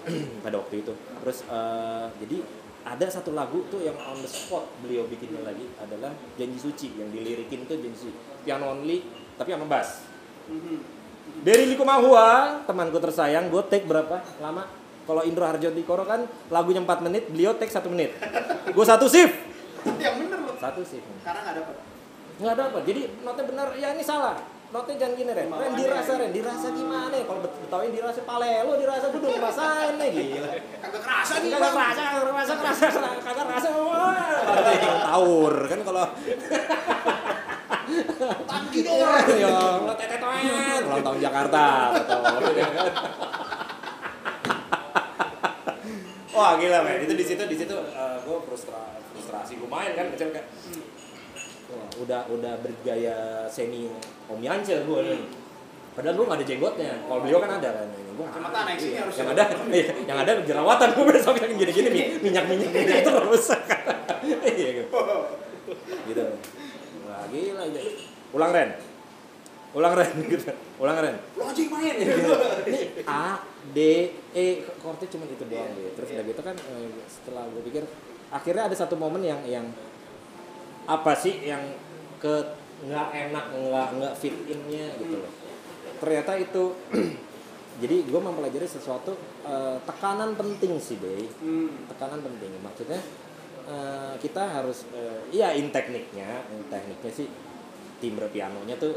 pada 0.44 0.58
waktu 0.58 0.82
itu. 0.82 0.92
Terus 1.22 1.38
eh, 1.46 2.06
jadi 2.24 2.38
ada 2.86 3.06
satu 3.10 3.34
lagu 3.34 3.66
tuh 3.66 3.82
yang 3.82 3.98
on 3.98 4.22
the 4.22 4.30
spot 4.30 4.62
beliau 4.78 5.10
bikinnya 5.10 5.42
lagi 5.42 5.66
adalah 5.82 6.14
Janji 6.38 6.58
Suci 6.58 6.94
yang 6.94 7.10
dilirikin 7.10 7.66
tuh 7.66 7.78
Janji 7.78 7.98
Suci 7.98 8.14
piano 8.46 8.70
only 8.70 9.02
tapi 9.34 9.52
sama 9.52 9.66
bass. 9.66 10.06
Mhm. 10.46 10.78
Dari 11.42 11.66
Liku 11.66 11.82
Mahua, 11.82 12.62
temanku 12.64 13.02
tersayang, 13.02 13.50
gue 13.50 13.62
take 13.66 13.82
berapa 13.82 14.22
lama? 14.38 14.62
Kalau 15.06 15.22
Indro 15.22 15.46
Harjo 15.46 15.70
Dikoro 15.70 16.02
kan 16.02 16.20
lagunya 16.50 16.82
4 16.82 16.98
menit, 17.00 17.30
beliau 17.30 17.54
take 17.54 17.70
1 17.70 17.86
menit. 17.86 18.10
Gue 18.66 18.84
satu 18.84 19.06
shift. 19.06 19.32
Yang 19.96 20.14
bener 20.20 20.38
loh. 20.42 20.58
Satu 20.58 20.82
shift. 20.82 21.06
Karena 21.22 21.40
nggak 21.40 21.56
dapet. 21.56 21.74
Nggak 22.36 22.56
dapat. 22.58 22.82
Jadi 22.84 23.00
notnya 23.22 23.44
benar, 23.46 23.66
ya 23.74 23.94
ini 23.94 24.02
salah. 24.02 24.34
Notnya 24.66 24.98
jangan 24.98 25.14
gini 25.14 25.30
Ren. 25.30 25.46
Ren 25.46 25.72
dirasa 25.72 26.12
Ren, 26.18 26.30
dirasa 26.34 26.68
gimana 26.68 27.14
ya? 27.14 27.22
Kalau 27.22 27.38
bet- 27.38 27.54
betawi 27.62 27.86
dirasa 27.94 28.20
palelo, 28.26 28.72
dirasa 28.74 29.06
gue 29.08 29.20
udah 29.22 29.30
ngerasain 29.32 29.94
nih 29.94 30.08
gila. 30.10 30.50
Kagak 30.82 31.02
kerasa 31.06 31.34
nih 31.38 31.48
Kagak 31.48 31.70
kerasa, 31.70 32.02
kagak 32.02 32.24
kerasa, 32.26 32.52
kerasa, 32.58 33.10
kagak 33.22 33.44
kerasa. 33.46 33.68
Taur 35.06 35.54
kan 35.64 35.80
kalau 35.80 36.04
Tangki 38.42 38.78
dong. 38.82 38.98
ya 39.38 39.46
lo 39.78 39.94
tetet 39.94 40.18
ulang 40.18 40.98
tahun 41.00 41.18
Jakarta 41.22 41.64
Wah 46.36 46.60
gila 46.60 46.84
men, 46.84 47.00
itu 47.00 47.16
di 47.16 47.24
situ 47.24 47.42
di 47.48 47.56
situ 47.56 47.72
gue 47.72 48.38
frustra, 48.44 49.00
frustrasi 49.16 49.56
gue 49.56 49.68
main 49.72 49.96
kan 49.96 50.12
kecil 50.12 50.28
kayak 50.36 50.44
Wah, 51.66 51.90
udah 51.98 52.20
udah 52.30 52.54
bergaya 52.62 53.48
semi 53.50 53.90
Om 54.30 54.38
Yance 54.38 54.86
gue 54.86 55.00
nih. 55.02 55.18
Padahal 55.98 56.14
gue 56.14 56.26
gak 56.28 56.38
ada 56.38 56.46
jenggotnya. 56.46 56.92
Kalau 57.08 57.20
beliau 57.24 57.40
kan 57.42 57.58
ada 57.58 57.68
kan. 57.72 57.88
Ini 57.90 58.12
gua 58.14 58.28
Cuma 58.30 58.48
tanah 58.52 58.70
yang 58.76 58.80
sini 58.80 58.96
harus 59.00 59.16
yang 59.16 59.28
ada, 59.32 59.42
iya, 59.74 59.92
yang 60.04 60.18
ada 60.20 60.32
jerawatan 60.44 60.88
gue 60.94 61.04
besok 61.10 61.34
yang 61.42 61.56
gini-gini 61.56 61.88
nih, 61.90 62.04
minyak 62.22 62.44
minyak 62.46 62.70
minyak 62.70 63.00
terus. 63.08 63.46
Iya 64.26 64.70
gitu. 64.82 64.90
gitu. 66.10 66.24
Wah 67.06 67.24
gila. 67.30 67.62
Ulang 68.34 68.50
Ren. 68.54 68.70
Ulang 69.76 69.92
Ren 69.92 70.12
gitu. 70.24 70.48
Ulang 70.80 70.96
Ren. 70.96 71.16
Yang 71.36 71.68
main. 71.68 71.94
Gitu. 72.00 72.32
Ini 72.64 72.80
A 73.04 73.44
D 73.76 73.78
E 74.32 74.46
chordnya 74.80 75.08
cuma 75.12 75.24
itu 75.28 75.44
doang 75.44 75.70
gitu. 75.76 75.88
Terus 76.00 76.08
udah 76.16 76.24
gitu 76.24 76.40
kan 76.40 76.56
eh, 76.56 76.88
setelah 77.04 77.44
gue 77.52 77.62
pikir 77.68 77.84
akhirnya 78.32 78.72
ada 78.72 78.76
satu 78.76 78.96
momen 78.96 79.22
yang 79.22 79.38
yang 79.44 79.66
apa 80.86 81.12
sih 81.14 81.42
yang 81.44 81.62
ke 82.22 82.34
nggak 82.86 83.08
enak 83.30 83.44
nggak 83.52 83.88
nggak 83.98 84.14
fit 84.18 84.36
innya 84.46 84.92
gitu 85.00 85.18
loh 85.18 85.32
ternyata 85.96 86.36
itu 86.36 86.62
jadi 87.82 87.96
gue 88.04 88.20
mempelajari 88.20 88.68
sesuatu 88.68 89.16
eh, 89.46 89.76
tekanan 89.82 90.36
penting 90.36 90.78
sih 90.78 91.00
Bay 91.00 91.26
Hmm. 91.42 91.88
tekanan 91.90 92.20
penting 92.22 92.52
maksudnya 92.60 93.00
eh, 93.66 94.14
kita 94.20 94.42
harus 94.60 94.86
iya 95.32 95.56
in 95.56 95.72
tekniknya 95.72 96.46
in 96.52 96.62
tekniknya 96.68 97.12
sih 97.12 97.26
timbre 97.96 98.28
pianonya 98.28 98.76
tuh 98.76 98.92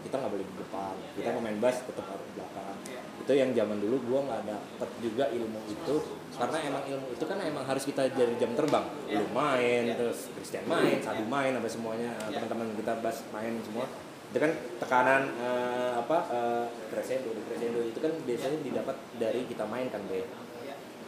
kita 0.00 0.14
nggak 0.16 0.32
boleh 0.32 0.46
di 0.46 0.54
depan 0.56 0.94
kita 1.14 1.28
Iya. 1.28 1.36
pemain 1.36 1.58
bass 1.58 1.76
tetap 1.82 2.06
harus 2.06 2.24
di 2.24 2.32
belakang 2.34 2.76
Iya. 2.86 3.00
itu 3.26 3.32
yang 3.34 3.50
zaman 3.52 3.78
dulu 3.78 3.96
gua 4.06 4.20
nggak 4.24 4.42
dapet 4.46 4.90
juga 5.02 5.24
ilmu 5.28 5.60
itu 5.66 5.94
karena 6.32 6.58
emang 6.62 6.82
ilmu 6.86 7.06
itu 7.10 7.24
kan 7.24 7.38
emang 7.40 7.64
harus 7.64 7.84
kita 7.84 8.02
dari 8.08 8.34
jam 8.38 8.52
terbang 8.54 8.86
Iya. 9.06 9.18
lu 9.18 9.26
main 9.30 9.82
terus 9.92 10.30
Christian 10.32 10.64
main 10.64 10.98
Sadu 11.00 11.26
main 11.26 11.50
sampai 11.50 11.70
semuanya 11.70 12.10
teman-teman 12.26 12.70
kita 12.74 12.92
bass 13.00 13.26
main 13.30 13.58
semua 13.60 13.86
itu 14.26 14.38
kan 14.38 14.52
tekanan 14.78 15.22
eh, 15.38 15.92
apa 15.96 16.18
eh, 16.28 16.64
crescendo 16.90 17.30
crescendo 17.46 17.78
itu 17.80 17.98
kan 17.98 18.12
biasanya 18.22 18.58
didapat 18.60 18.96
dari 19.18 19.42
kita 19.46 19.64
main 19.64 19.86
kan 19.86 20.02
Be. 20.06 20.22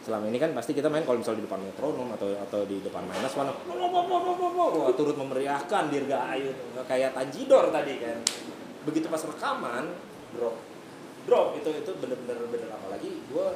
Selama 0.09 0.25
ini 0.25 0.41
kan 0.41 0.49
pasti 0.57 0.73
kita 0.73 0.89
main 0.89 1.05
kalau 1.05 1.21
misalnya 1.21 1.45
di 1.45 1.45
depan 1.45 1.61
metronom 1.61 2.09
atau 2.17 2.33
atau 2.33 2.65
di 2.65 2.81
depan 2.81 3.05
minus 3.05 3.37
mana 3.37 3.53
wah 3.53 4.89
turut 4.97 5.13
memeriahkan 5.13 5.93
dirgahayu 5.93 6.49
kayak 6.89 7.13
Tanjidor 7.13 7.69
tadi 7.69 8.01
kan. 8.01 8.17
Begitu 8.89 9.05
pas 9.05 9.21
rekaman 9.21 9.93
drop. 10.33 10.57
Drop 11.29 11.47
itu 11.61 11.69
itu 11.69 11.91
bener-bener 12.01 12.41
bener. 12.49 12.69
Apalagi 12.73 13.21
gue 13.29 13.47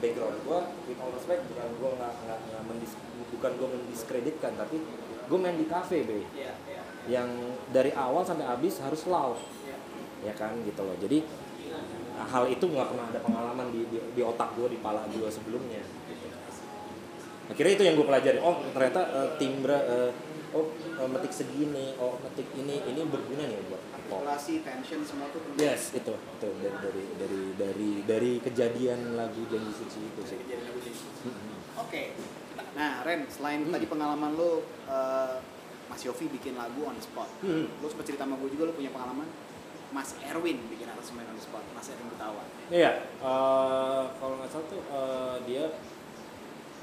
background 0.00 0.40
gue 0.40 0.60
with 0.88 1.00
all 1.04 1.12
respect 1.12 1.44
bukan 1.52 1.68
gue 1.76 1.90
nggak 2.00 2.12
nggak 2.24 2.62
mendis, 2.64 2.92
bukan 3.36 3.52
gue 3.60 3.68
mendiskreditkan 3.76 4.56
tapi 4.56 4.80
gue 5.28 5.38
main 5.38 5.60
di 5.60 5.68
cafe 5.68 6.08
be. 6.08 6.24
Iya, 6.32 6.56
iya. 6.64 6.82
yang 7.20 7.28
dari 7.68 7.92
awal 7.92 8.24
sampai 8.24 8.48
habis 8.48 8.80
harus 8.80 9.04
loud. 9.04 9.36
Ya 10.24 10.32
kan 10.32 10.56
gitu 10.64 10.80
loh. 10.80 10.96
Jadi 10.96 11.24
hal 12.26 12.44
itu 12.50 12.64
nggak 12.66 12.88
pernah 12.92 13.06
ada 13.08 13.20
pengalaman 13.22 13.66
di, 13.72 13.86
di, 13.88 13.98
di 14.12 14.22
otak 14.24 14.52
gue 14.58 14.68
di 14.72 14.78
pala 14.80 15.06
gue 15.08 15.28
sebelumnya 15.30 15.80
gitu. 15.80 16.26
akhirnya 17.50 17.72
itu 17.78 17.84
yang 17.86 17.94
gue 17.98 18.06
pelajari 18.06 18.38
oh 18.40 18.60
ternyata 18.74 19.00
eh, 19.10 19.28
timbre 19.40 19.78
eh, 19.78 20.10
oh 20.50 20.66
eh, 20.74 21.08
metik 21.08 21.32
segini 21.32 21.94
oh 21.98 22.18
metik 22.20 22.46
ini 22.54 22.82
ini 22.84 23.00
berguna 23.06 23.46
nih 23.46 23.60
buat 23.70 23.82
Artikulasi, 23.94 24.66
tension 24.66 25.00
semua 25.06 25.30
tuh 25.30 25.38
penting. 25.38 25.70
yes 25.70 25.94
itu 25.94 26.10
itu 26.10 26.48
dari 26.58 26.74
dari 26.82 27.04
dari 27.14 27.42
dari 27.54 27.90
dari 28.02 28.32
kejadian 28.42 29.14
lagu 29.14 29.38
janji 29.46 29.70
suci 29.70 29.98
itu 30.02 30.22
sih 30.26 30.38
lagu 30.50 30.80
suci. 30.82 31.30
Oke. 31.78 32.12
Nah, 32.74 33.02
Ren, 33.06 33.24
selain 33.30 33.62
Hmm. 33.62 33.70
tadi 33.70 33.86
pengalaman 33.86 34.34
lu 34.34 34.62
eh, 34.90 35.36
Mas 35.86 36.02
Yofi 36.02 36.26
bikin 36.26 36.58
lagu 36.58 36.82
on 36.82 36.98
the 36.98 37.02
spot. 37.02 37.30
Hmm. 37.42 37.70
Lu 37.78 37.86
sempat 37.86 38.06
cerita 38.06 38.26
sama 38.26 38.34
gue 38.38 38.50
juga 38.50 38.66
lu 38.66 38.74
punya 38.74 38.90
pengalaman 38.90 39.26
Mas 39.90 40.14
Erwin 40.20 40.58
bikin 40.66 40.86
aransemen 40.86 41.24
on 41.24 41.34
the 41.34 41.42
spot. 41.42 41.64
Mas 41.70 41.86
Erwin 41.86 42.06
Gutawa. 42.08 42.42
Iya, 42.68 42.92
eh, 43.16 44.02
kalau 44.14 44.34
nggak 44.38 44.48
salah 44.48 44.66
tuh 44.66 44.80
eh, 44.80 45.36
dia 45.44 45.64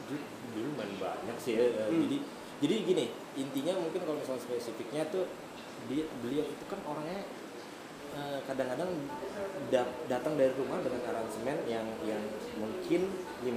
du- 0.06 0.28
dulu 0.52 0.70
main 0.76 0.91
banyak 0.98 1.38
sih. 1.38 1.54
ya, 1.54 1.63
eh, 1.65 1.88
Hmm. 1.88 2.04
Jadi 2.04 2.17
jadi 2.58 2.76
gini, 2.84 3.06
intinya 3.36 3.74
mungkin 3.78 4.02
kalau 4.02 4.17
misalnya 4.17 4.41
spesifiknya 4.41 5.08
tuh 5.08 5.24
dia 5.86 6.04
beliau 6.20 6.43
itu 6.43 6.63
kan 6.65 6.80
orangnya 6.84 7.24
eh, 8.10 8.39
kadang-kadang 8.43 8.89
da- 9.70 9.93
datang 10.08 10.34
dari 10.36 10.52
rumah 10.52 10.82
dengan 10.82 11.00
aransemen 11.06 11.58
yang 11.65 11.86
yang 12.04 12.24
mungkin 12.56 13.08
50% 13.39 13.48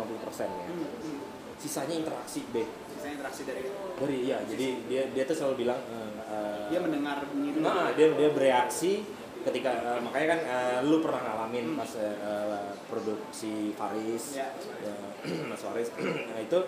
ya. 0.47 0.67
Hmm. 0.69 1.19
Sisanya 1.57 1.93
interaksi 1.95 2.41
B. 2.47 2.65
Misalnya 2.91 3.15
interaksi 3.19 3.43
dari 3.45 3.63
Dari 3.97 4.17
iya, 4.23 4.41
jadi 4.43 4.67
dia 4.87 5.03
dia 5.11 5.25
tuh 5.25 5.35
selalu 5.35 5.55
bilang 5.61 5.81
eh, 5.83 6.11
eh, 6.25 6.63
dia 6.69 6.79
mendengar. 6.79 7.21
Nah, 7.59 7.93
dia 7.93 8.07
dia 8.11 8.31
bereaksi 8.31 9.05
ketika 9.41 9.71
eh, 9.73 10.01
makanya 10.01 10.27
kan 10.37 10.41
eh, 10.45 10.79
lu 10.85 11.01
pernah 11.01 11.21
ngalamin 11.23 11.73
Hmm. 11.73 11.79
pas 11.81 11.91
eh, 11.97 12.71
produksi 12.87 13.73
Faris, 13.75 14.37
Ya. 14.37 14.49
ya, 14.85 14.95
Mas 15.51 15.63
Faris, 15.63 15.89
nah 16.31 16.41
itu 16.41 16.59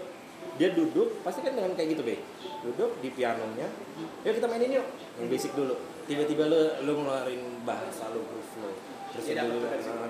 dia 0.58 0.74
duduk 0.74 1.22
pasti 1.22 1.40
kan 1.40 1.54
dengan 1.54 1.72
kayak 1.72 1.96
gitu 1.96 2.02
be, 2.02 2.18
duduk 2.60 2.98
di 2.98 3.08
pianonya, 3.14 3.68
yuk 4.26 4.34
kita 4.36 4.46
mainin 4.50 4.82
yuk, 4.82 4.86
yang 5.16 5.28
basic 5.30 5.54
dulu. 5.54 5.78
Tiba-tiba 6.02 6.50
lu 6.50 6.60
lu 6.82 6.92
ngeluarin 6.98 7.62
bahasa 7.62 8.10
lu 8.10 8.20
groove 8.26 8.54
lu. 8.58 8.70
Terus 9.14 9.24
Dia 9.28 9.44
dulu 9.44 9.60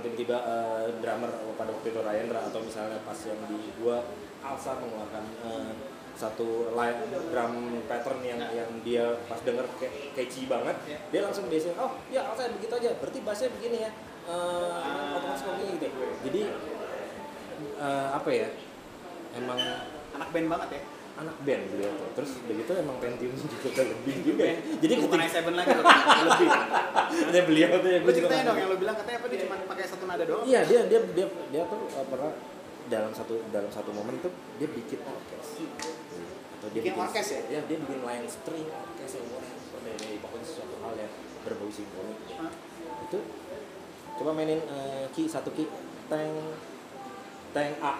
tiba-tiba 0.01 0.37
eh, 0.41 0.87
drummer 1.03 1.31
pada 1.59 1.71
waktu 1.75 1.91
itu 1.91 2.01
Rayandra 2.01 2.41
atau 2.49 2.63
misalnya 2.63 3.03
pas 3.03 3.19
yang 3.27 3.39
di 3.51 3.59
gua 3.83 3.99
Alsa 4.43 4.79
mengeluarkan 4.79 5.25
eh, 5.47 5.73
satu 6.13 6.71
line 6.73 6.99
drum 7.29 7.55
pattern 7.85 8.21
yang 8.21 8.41
yang 8.53 8.71
dia 8.81 9.05
pas 9.27 9.41
denger 9.41 9.65
kayak 9.77 10.13
catchy 10.13 10.47
banget 10.47 10.77
Ya. 10.85 10.99
dia 11.09 11.21
langsung 11.23 11.47
biasanya 11.47 11.77
oh 11.79 11.97
ya 12.09 12.23
Alsa 12.29 12.53
begitu 12.53 12.73
aja. 12.73 12.91
Berarti 12.97 13.19
bassnya 13.21 13.49
begini 13.51 13.79
ya. 13.83 13.91
Eh, 14.23 15.13
otomatis 15.13 15.43
ngomongnya 15.43 15.75
gitu. 15.75 15.87
Jadi 16.23 16.43
eh, 17.79 18.09
apa 18.13 18.31
ya 18.31 18.49
emang 19.35 19.59
Anak 20.13 20.29
band 20.31 20.49
banget 20.49 20.71
ya. 20.77 20.83
anak 21.13 21.37
band 21.45 21.63
beliau 21.69 21.93
tuh 21.93 22.09
terus 22.17 22.33
begitu 22.49 22.73
emang 22.73 22.97
Pentium 22.97 23.37
juga 23.37 23.85
lebih 23.85 24.17
juga 24.25 24.45
ya. 24.49 24.57
Jadi 24.81 24.93
bukan 24.97 25.19
ketika 25.21 25.41
i7 25.45 25.53
lagi 25.53 25.73
lebih. 26.29 26.49
ada 27.29 27.41
beliau 27.45 27.69
tuh 27.77 27.89
ya 27.89 27.99
juga 28.01 28.13
ceritain 28.17 28.45
dong 28.45 28.57
yang 28.57 28.69
lu 28.73 28.77
bilang 28.81 28.97
katanya 28.97 29.19
apa 29.21 29.27
dia 29.29 29.39
cuma 29.45 29.55
pakai 29.69 29.85
satu 29.89 30.05
nada 30.09 30.25
doang. 30.25 30.45
Iya 30.45 30.61
dia 30.65 30.81
dia 30.89 31.01
dia 31.13 31.27
dia 31.53 31.63
tuh 31.69 31.81
uh, 31.85 32.07
pernah 32.09 32.33
dalam 32.89 33.13
satu 33.13 33.35
dalam 33.49 33.69
satu 33.69 33.91
momen 33.93 34.21
tuh 34.21 34.33
dia 34.57 34.69
bikin 34.69 35.01
orkes 35.05 35.49
dia 36.73 36.81
Bikin 36.83 36.97
orkes 36.97 37.29
ya? 37.29 37.41
Iya 37.53 37.61
dia 37.69 37.77
bikin 37.81 38.01
line 38.01 38.27
string 38.29 38.69
orkes 38.69 39.13
yang 39.17 39.27
pokoknya 40.25 40.47
sesuatu 40.47 40.75
hal 40.81 40.95
yang 40.97 41.13
berbau 41.43 41.69
simfonik 41.69 42.19
Hah? 42.39 42.53
itu 43.03 43.19
coba 44.17 44.31
mainin 44.33 44.61
uh, 44.71 45.05
key 45.13 45.27
satu 45.29 45.51
key 45.53 45.67
tank 46.07 46.33
tank 47.53 47.77
A 47.83 47.95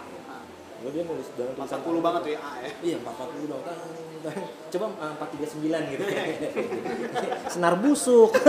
Lalu 0.83 0.99
dia 0.99 1.07
nulis 1.07 1.31
dalam 1.39 1.55
tulisan 1.55 1.79
40 1.79 2.03
banget 2.03 2.21
tuh 2.27 2.33
ya 2.35 2.43
A 2.43 2.59
ya. 2.59 2.67
Iya, 2.91 2.99
40 3.07 3.47
dong. 3.47 3.63
Tang, 3.63 3.79
tang. 4.27 4.35
Coba 4.67 4.91
uh, 4.99 5.15
439 5.15 5.95
gitu. 5.95 6.03
Senar 7.55 7.79
busuk. 7.79 8.35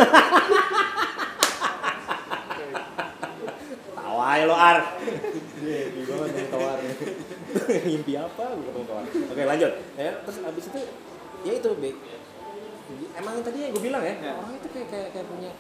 Tawa 3.93 4.33
ya 4.33 4.49
lo 4.49 4.57
Ar. 4.57 4.97
Iya, 5.62 5.93
di 5.93 6.01
bawah 6.09 6.25
nih 6.33 6.49
tawar. 6.49 6.81
Mimpi 7.89 8.13
apa 8.15 8.43
gue 8.52 8.65
ketemu 8.65 8.86
tawar. 8.86 9.04
Oke, 9.06 9.43
lanjut. 9.43 9.71
Ya, 9.95 10.12
terus 10.21 10.38
abis 10.39 10.65
itu 10.67 10.80
ya 11.43 11.52
itu, 11.54 11.69
Be. 11.76 11.91
Emang 13.13 13.39
tadi 13.39 13.58
yang 13.60 13.71
gue 13.71 13.84
bilang 13.84 14.02
ya, 14.02 14.13
Ya. 14.15 14.34
orang 14.34 14.54
itu 14.54 14.67
kayak 14.69 14.88
kayak, 14.89 15.10
kayak 15.12 15.28
punya 15.28 15.52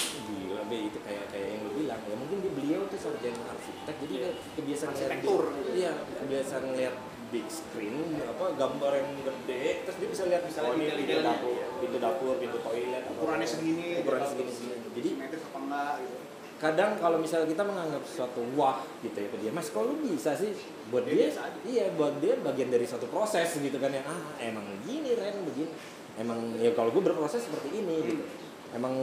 gila 0.00 0.62
be 0.64 0.88
itu 0.88 0.98
kayak 1.04 1.28
kayak 1.28 1.46
yang 1.50 1.60
lu 1.60 1.72
bilang 1.76 2.00
ya 2.00 2.14
mungkin 2.16 2.40
dia 2.40 2.52
beliau 2.52 2.80
tuh 2.88 2.96
sarjana 2.96 3.42
arsitek 3.46 3.94
jadi 4.00 4.14
dia 4.16 4.30
kebiasaan 4.56 4.90
Arsitektur. 4.90 5.42
iya 5.76 5.92
kebiasaan 6.16 6.62
ngeliat 6.64 6.94
big 7.28 7.46
screen 7.46 7.96
apa 8.18 8.44
gambar 8.56 8.92
yang 8.96 9.08
gede 9.20 9.64
terus 9.84 9.96
dia 10.00 10.08
bisa 10.08 10.22
lihat 10.24 10.42
Bisa 10.42 10.64
oh, 10.64 10.72
lihat 10.72 10.96
pintu 10.96 11.04
detail-detailnya. 11.04 11.36
dapur 11.36 11.52
pintu 11.78 11.96
dapur 12.00 12.34
pintu 12.40 12.58
toilet 12.60 13.02
Ukurannya 13.12 13.44
segini. 13.44 13.88
ukurannya 14.00 14.28
segini 14.30 14.50
segini 14.50 14.76
jadi 14.90 15.08
Simetris 15.10 15.42
apa 15.44 15.58
enggak 15.60 15.92
gitu. 16.00 16.16
kadang 16.56 16.90
kalau 16.96 17.18
misalnya 17.20 17.48
kita 17.50 17.62
menganggap 17.62 18.02
sesuatu 18.02 18.40
wah 18.56 18.78
gitu 19.04 19.16
ya 19.16 19.28
ke 19.28 19.36
dia 19.36 19.50
mas 19.52 19.68
kok 19.68 19.84
lu 19.84 19.94
bisa 20.00 20.32
sih 20.32 20.52
buat 20.90 21.06
Dia 21.06 21.30
dia, 21.30 21.30
iya 21.64 21.84
buat 21.94 22.18
dia 22.18 22.34
bagian 22.42 22.68
dari 22.68 22.84
suatu 22.84 23.06
proses 23.06 23.46
gitu 23.54 23.78
kan 23.78 23.94
yang 23.94 24.04
ah 24.04 24.20
emang 24.42 24.66
gini 24.82 25.14
Ren 25.14 25.46
begini 25.46 25.70
emang 26.18 26.58
ya 26.58 26.74
kalau 26.74 26.90
gue 26.90 27.02
berproses 27.02 27.46
seperti 27.46 27.70
ini 27.78 27.96
gitu 28.04 28.24
emang 28.70 28.94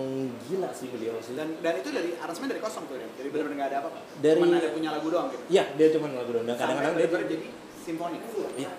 gila 0.47 0.71
sih 0.71 0.87
beliau 0.87 1.19
sih 1.19 1.35
Dan 1.35 1.59
dan 1.59 1.73
itu 1.79 1.91
dari 1.91 2.15
aransemen 2.15 2.47
dari 2.47 2.61
kosong 2.63 2.87
tuh 2.87 2.95
ya. 2.95 3.07
Jadi 3.19 3.27
benar-benar 3.35 3.55
enggak 3.55 3.69
ada 3.71 3.77
apa-apa. 3.83 3.99
Dari- 4.23 4.39
Cuma 4.39 4.55
ada 4.55 4.69
punya 4.71 4.89
lagu 4.95 5.07
doang 5.11 5.27
gitu. 5.27 5.43
Iya, 5.51 5.63
dia 5.75 5.87
cuma 5.91 6.05
lagu 6.07 6.31
doang. 6.31 6.45
Kadang-kadang 6.47 6.93
Sampai 6.95 7.03
dia 7.03 7.27
jadi 7.27 7.47
simfonik 7.83 8.21
full. 8.31 8.47
Iya. 8.55 8.71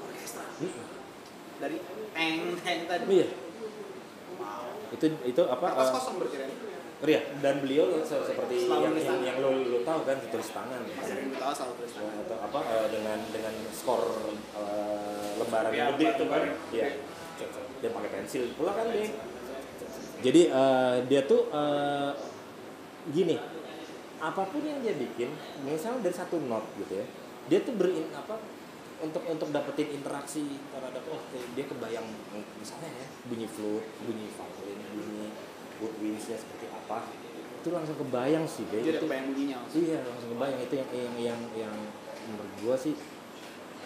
Orkestra. 0.00 0.44
Dari 1.60 1.76
teng 2.16 2.40
teng 2.64 2.80
tadi. 2.88 3.04
Iya. 3.12 3.28
Wow. 4.40 4.94
Itu 4.96 5.04
itu 5.20 5.42
apa? 5.44 5.66
Kertas 5.68 5.88
eh, 5.88 5.94
kosong 6.00 6.14
berarti. 6.16 6.36
Iya, 7.00 7.20
dan 7.40 7.64
beliau 7.64 7.96
se- 8.00 8.20
seperti 8.20 8.68
Selalu 8.68 8.84
yang 8.84 8.94
yang, 9.00 9.20
yang 9.24 9.36
lo, 9.40 9.50
lo 9.56 9.78
tahu 9.80 10.00
kan 10.04 10.20
tulis 10.20 10.50
tangan. 10.52 10.80
Erwin 10.84 11.32
Gutawa 11.32 11.52
selalu 11.52 11.74
tulis 11.80 11.92
tangan. 11.96 12.14
atau 12.22 12.36
apa 12.38 12.60
eh, 12.68 12.88
dengan 12.92 13.18
dengan 13.32 13.54
skor 13.72 14.04
eh, 14.52 15.30
lembaran 15.40 15.72
Iya, 15.72 15.84
gede 15.96 16.06
itu 16.10 16.24
kan? 16.28 16.42
iya. 16.70 16.86
Dia 17.80 17.90
pakai 17.90 18.10
pensil 18.12 18.52
pula 18.52 18.76
kan 18.76 18.92
dia. 18.92 19.08
Jadi 20.20 20.42
eh, 20.46 20.96
dia 21.08 21.20
tuh 21.24 21.48
eh, 21.48 22.12
gini 23.08 23.36
apa 24.20 24.44
pun 24.44 24.60
yang 24.60 24.84
dia 24.84 24.92
bikin 24.92 25.32
misalnya 25.64 26.04
dari 26.04 26.12
satu 26.12 26.36
not 26.44 26.60
gitu 26.76 26.92
ya 26.92 27.06
dia 27.48 27.64
tuh 27.64 27.72
berin 27.72 28.04
apa 28.12 28.36
untuk 29.00 29.24
untuk 29.24 29.48
dapetin 29.48 29.96
interaksi 29.96 30.44
terhadap 30.68 31.00
oh 31.08 31.24
dia 31.56 31.64
kebayang 31.64 32.04
misalnya 32.60 32.92
ya 32.92 33.06
bunyi 33.24 33.48
flute 33.48 33.88
bunyi 34.04 34.28
violin 34.28 34.76
bunyi 34.92 35.32
woodwindsnya 35.80 36.36
seperti 36.36 36.68
apa 36.90 37.06
itu 37.60 37.68
langsung 37.70 37.94
kebayang 37.94 38.42
sih 38.44 38.64
deh 38.66 38.80
ada 38.80 38.98
itu 38.98 39.06
bunyinya 39.06 39.56
langsung. 39.60 39.78
Iya 39.78 39.98
langsung 40.02 40.28
kebayang 40.32 40.58
itu 40.58 40.74
yang 40.74 40.88
yang 40.90 41.14
yang 41.20 41.40
yang 41.68 41.74
menurut 42.26 42.52
gua 42.58 42.74
sih 42.74 42.94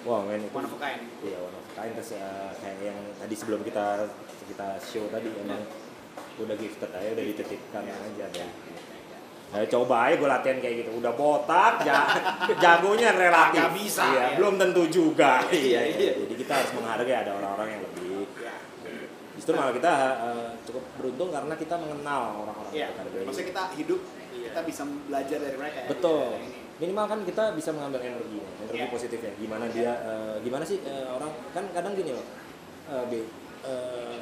wah 0.05 0.21
men 0.23 0.41
itu 0.41 0.53
One 0.53 0.65
of 0.65 0.73
a 0.73 0.81
kind. 0.81 1.01
iya 1.21 1.37
one 1.37 1.53
of 1.53 1.65
a 1.65 1.73
kind 1.75 1.93
terus 1.93 2.11
eh, 2.15 2.51
kayak 2.57 2.79
yang 2.83 2.99
tadi 3.15 3.35
sebelum 3.35 3.61
kita 3.61 4.09
kita 4.47 4.69
show 4.79 5.05
tadi 5.09 5.29
emang 5.35 5.61
udah 6.37 6.55
gifted 6.55 6.89
aja 6.89 7.09
udah 7.13 7.25
dititipkan 7.27 7.83
aja 7.85 8.25
deh 8.31 8.51
Nah, 9.45 9.63
coba 9.71 10.11
aja 10.11 10.19
gue 10.19 10.27
latihan 10.27 10.59
kayak 10.59 10.75
gitu 10.83 10.99
udah 10.99 11.15
botak 11.15 11.87
ja, 11.87 12.11
jagonya 12.65 13.15
relatif 13.15 13.63
bisa, 13.71 14.03
iya, 14.05 14.35
ya. 14.35 14.35
belum 14.35 14.59
tentu 14.59 14.83
juga 14.91 15.47
Iya, 15.47 15.95
iya. 15.95 16.11
jadi 16.19 16.35
kita 16.35 16.53
harus 16.59 16.71
menghargai 16.75 17.23
ada 17.23 17.39
orang-orang 17.39 17.79
yang 17.79 17.83
lebih 17.87 18.03
Ya. 18.03 18.04
Justru 19.45 19.61
malah 19.61 19.77
kita 19.77 19.93
eh, 20.25 20.51
cukup 20.65 20.81
beruntung 20.97 21.29
karena 21.29 21.53
kita 21.53 21.77
mengenal 21.77 22.21
orang-orang 22.41 22.73
Iya. 22.73 22.89
yang 22.89 22.97
terbaik. 22.97 23.25
Maksudnya 23.29 23.49
kita 23.53 23.63
hidup 23.77 24.01
kita 24.33 24.61
bisa 24.65 24.83
belajar 25.05 25.39
dari 25.39 25.57
mereka 25.61 25.79
ya. 25.85 25.89
Betul. 25.93 26.25
Dari 26.33 26.47
ini. 26.49 26.59
Minimal 26.75 27.05
kan 27.07 27.19
kita 27.23 27.45
bisa 27.53 27.71
mengambil 27.71 28.01
energi, 28.03 28.41
energi 28.59 28.81
Iya. 28.81 28.89
positifnya. 28.89 29.33
Gimana 29.37 29.65
dia, 29.69 29.93
eh, 30.01 30.35
gimana 30.41 30.65
sih 30.65 30.81
eh, 30.81 31.05
orang 31.07 31.29
kan 31.53 31.65
kadang 31.71 31.93
gini 31.93 32.11
loh, 32.11 32.25
eh, 32.89 33.05
B, 33.05 33.13
eh, 33.63 34.17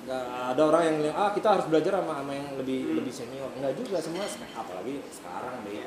nggak 0.00 0.24
ada 0.50 0.62
orang 0.64 0.82
yang 0.82 0.96
bilang 0.98 1.16
ah 1.18 1.30
kita 1.30 1.48
harus 1.52 1.68
belajar 1.68 1.92
sama 1.94 2.16
sama 2.16 2.32
yang 2.32 2.56
lebih 2.56 2.96
lebih 2.96 3.12
senior 3.12 3.52
enggak 3.52 3.76
juga 3.76 4.00
semua 4.00 4.24
se- 4.24 4.40
apalagi 4.50 4.96
sekarang 5.06 5.60
deh 5.60 5.84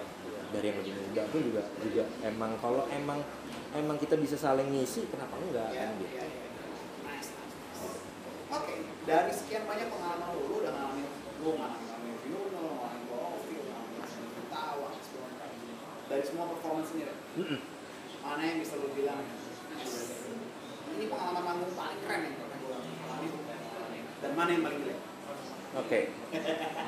dari 0.54 0.66
yang 0.70 0.78
lebih 0.78 0.94
muda 0.94 1.22
pun 1.28 1.42
juga 1.42 1.62
juga 1.82 2.04
emang 2.22 2.54
kalau 2.62 2.86
emang 2.94 3.18
emang 3.74 3.98
kita 3.98 4.14
bisa 4.16 4.38
saling 4.38 4.70
ngisi 4.70 5.10
kenapa 5.10 5.34
enggak 5.36 5.66
Iya, 5.68 5.82
kan 5.82 5.90
gitu 5.98 6.14
iya, 6.14 6.24
iya. 6.24 6.46
Nice, 7.04 7.30
nice, 7.34 7.56
nice. 7.74 7.98
Oke, 8.54 8.76
dari 9.10 9.32
sekian 9.34 9.66
banyak 9.66 9.90
pengalaman 9.90 10.30
lu, 10.38 10.42
lu 10.46 10.56
udah 10.62 10.72
ngalamin, 10.78 11.08
lu 11.42 11.50
ngalamin 11.58 12.16
lu 12.30 12.40
ngalamin 12.54 13.02
Bofi, 13.10 13.56
lu 13.58 13.64
ngalamin 13.66 13.98
ngalamin 13.98 14.46
Tawa, 14.54 14.88
segala 15.02 15.28
macam. 15.34 15.50
Dari 16.14 16.24
semua 16.24 16.46
performance 16.54 16.90
ini, 16.94 17.04
mana 18.22 18.42
yang 18.46 18.58
bisa 18.62 18.78
lu 18.78 18.94
bilang 18.94 19.26
ini 20.94 21.06
pengalaman 21.10 21.44
manggung 21.44 21.74
paling 21.74 22.00
keren 22.06 22.22
yang 22.22 22.36
pernah 22.38 22.58
gue 22.62 22.78
alami 22.78 23.28
dan 24.22 24.32
mana 24.38 24.50
yang 24.54 24.64
paling 24.64 24.80
jelek? 24.86 25.00
Oke. 25.74 26.00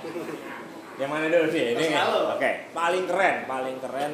yang 1.01 1.09
mana 1.09 1.26
dulu 1.28 1.47
nih? 1.49 1.66
Ini 1.74 1.86
ya? 1.89 2.03
Oke. 2.38 2.51
Paling 2.70 3.03
keren, 3.09 3.36
paling 3.49 3.78
keren 3.82 4.13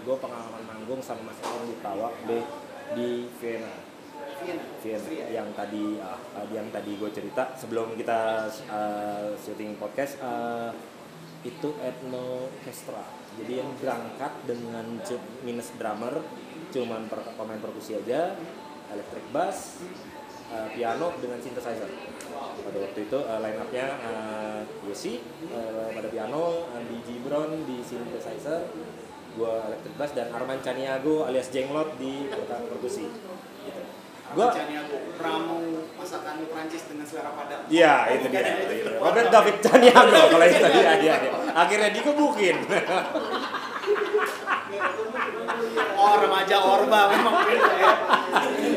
gue 0.00 0.16
pengalaman 0.16 0.62
manggung 0.64 1.00
sama 1.04 1.28
Mas 1.28 1.38
Erwin 1.44 1.68
di 1.68 1.76
Tawa 1.84 2.08
di, 2.24 2.38
di 2.96 3.08
Vienna. 3.36 3.89
Vienna, 4.40 4.64
Vienna 4.80 4.98
Austria. 4.98 5.26
yang 5.28 5.48
tadi 5.52 5.84
tadi 6.00 6.52
yang 6.56 6.68
tadi 6.72 6.92
gue 6.96 7.10
cerita 7.12 7.42
sebelum 7.54 7.94
kita 7.94 8.48
uh, 8.72 9.36
syuting 9.36 9.76
podcast 9.76 10.16
uh, 10.24 10.72
itu 11.44 11.72
etno 11.80 12.48
orchestra. 12.52 13.00
Jadi 13.40 13.62
yang 13.62 13.70
berangkat 13.78 14.32
dengan 14.44 14.84
minus 15.46 15.72
drummer, 15.78 16.20
cuman 16.74 17.06
per, 17.08 17.22
pemain 17.38 17.60
perkusi 17.62 17.96
aja, 17.96 18.36
electric 18.92 19.24
bass, 19.32 19.80
uh, 20.52 20.68
piano 20.74 21.14
dengan 21.22 21.38
synthesizer. 21.40 21.88
Pada 22.60 22.78
waktu 22.82 23.00
itu 23.08 23.18
uh, 23.22 23.38
line 23.40 23.56
up-nya 23.56 23.86
uh, 24.04 24.60
Yosi 24.84 25.22
uh, 25.48 25.88
pada 25.94 26.08
piano, 26.12 26.68
Andi 26.76 26.98
Gibron 27.08 27.64
di 27.64 27.80
synthesizer, 27.80 28.68
gua 29.38 29.64
electric 29.70 29.94
bass 29.96 30.12
dan 30.12 30.28
Arman 30.34 30.60
Caniago 30.60 31.24
alias 31.24 31.48
Jenglot 31.48 31.96
di 31.96 32.28
per- 32.28 32.66
perkusi. 32.68 33.06
Caniago, 34.30 34.96
ramu 35.16 35.58
masakan 35.94 36.34
Prancis 36.46 36.82
dengan 36.86 37.04
selera 37.04 37.30
Padang. 37.32 37.60
Iya, 37.66 37.94
Oh, 38.06 38.14
itu 38.14 38.26
dia. 38.28 38.40
ya, 38.40 38.54
itu 38.62 38.90
Robert 38.96 39.28
David 39.28 39.56
Caniago 39.58 40.20
kalau 40.32 40.46
itu 40.46 40.66
dia, 40.70 40.92
dia, 40.96 41.14
dia. 41.18 41.32
Akhirnya 41.52 41.90
dikebukin. 41.90 42.56
Oh, 45.92 46.14
remaja 46.16 46.56
Orba 46.58 47.00
memang 47.10 47.34
beda 47.44 47.72
ya. 47.76 47.92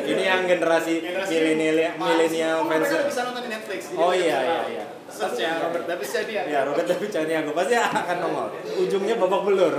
Ini 0.04 0.24
yang 0.26 0.42
generasi 0.44 1.00
Generasi 1.00 1.32
milenial 1.32 1.96
milenial 1.96 2.58
Oh, 2.60 2.68
fans. 2.68 2.84
mereka 2.84 3.08
bisa 3.08 3.22
nonton 3.24 3.42
di 3.42 3.50
Netflix. 3.50 3.82
jadi 3.88 3.98
Oh 3.98 4.12
iya 4.12 4.38
iya 4.42 4.60
iya. 4.68 4.84
Search 5.08 5.40
ya 5.40 5.62
Robert 5.62 5.86
Davis 5.86 6.10
Caniago. 6.12 6.48
Ya, 6.50 6.60
Robert 6.66 6.88
David 6.90 7.10
Caniago 7.10 7.52
pasti 7.54 7.74
akan 7.78 8.18
nongol. 8.20 8.48
Ujungnya 8.76 9.16
babak 9.16 9.42
belur. 9.46 9.74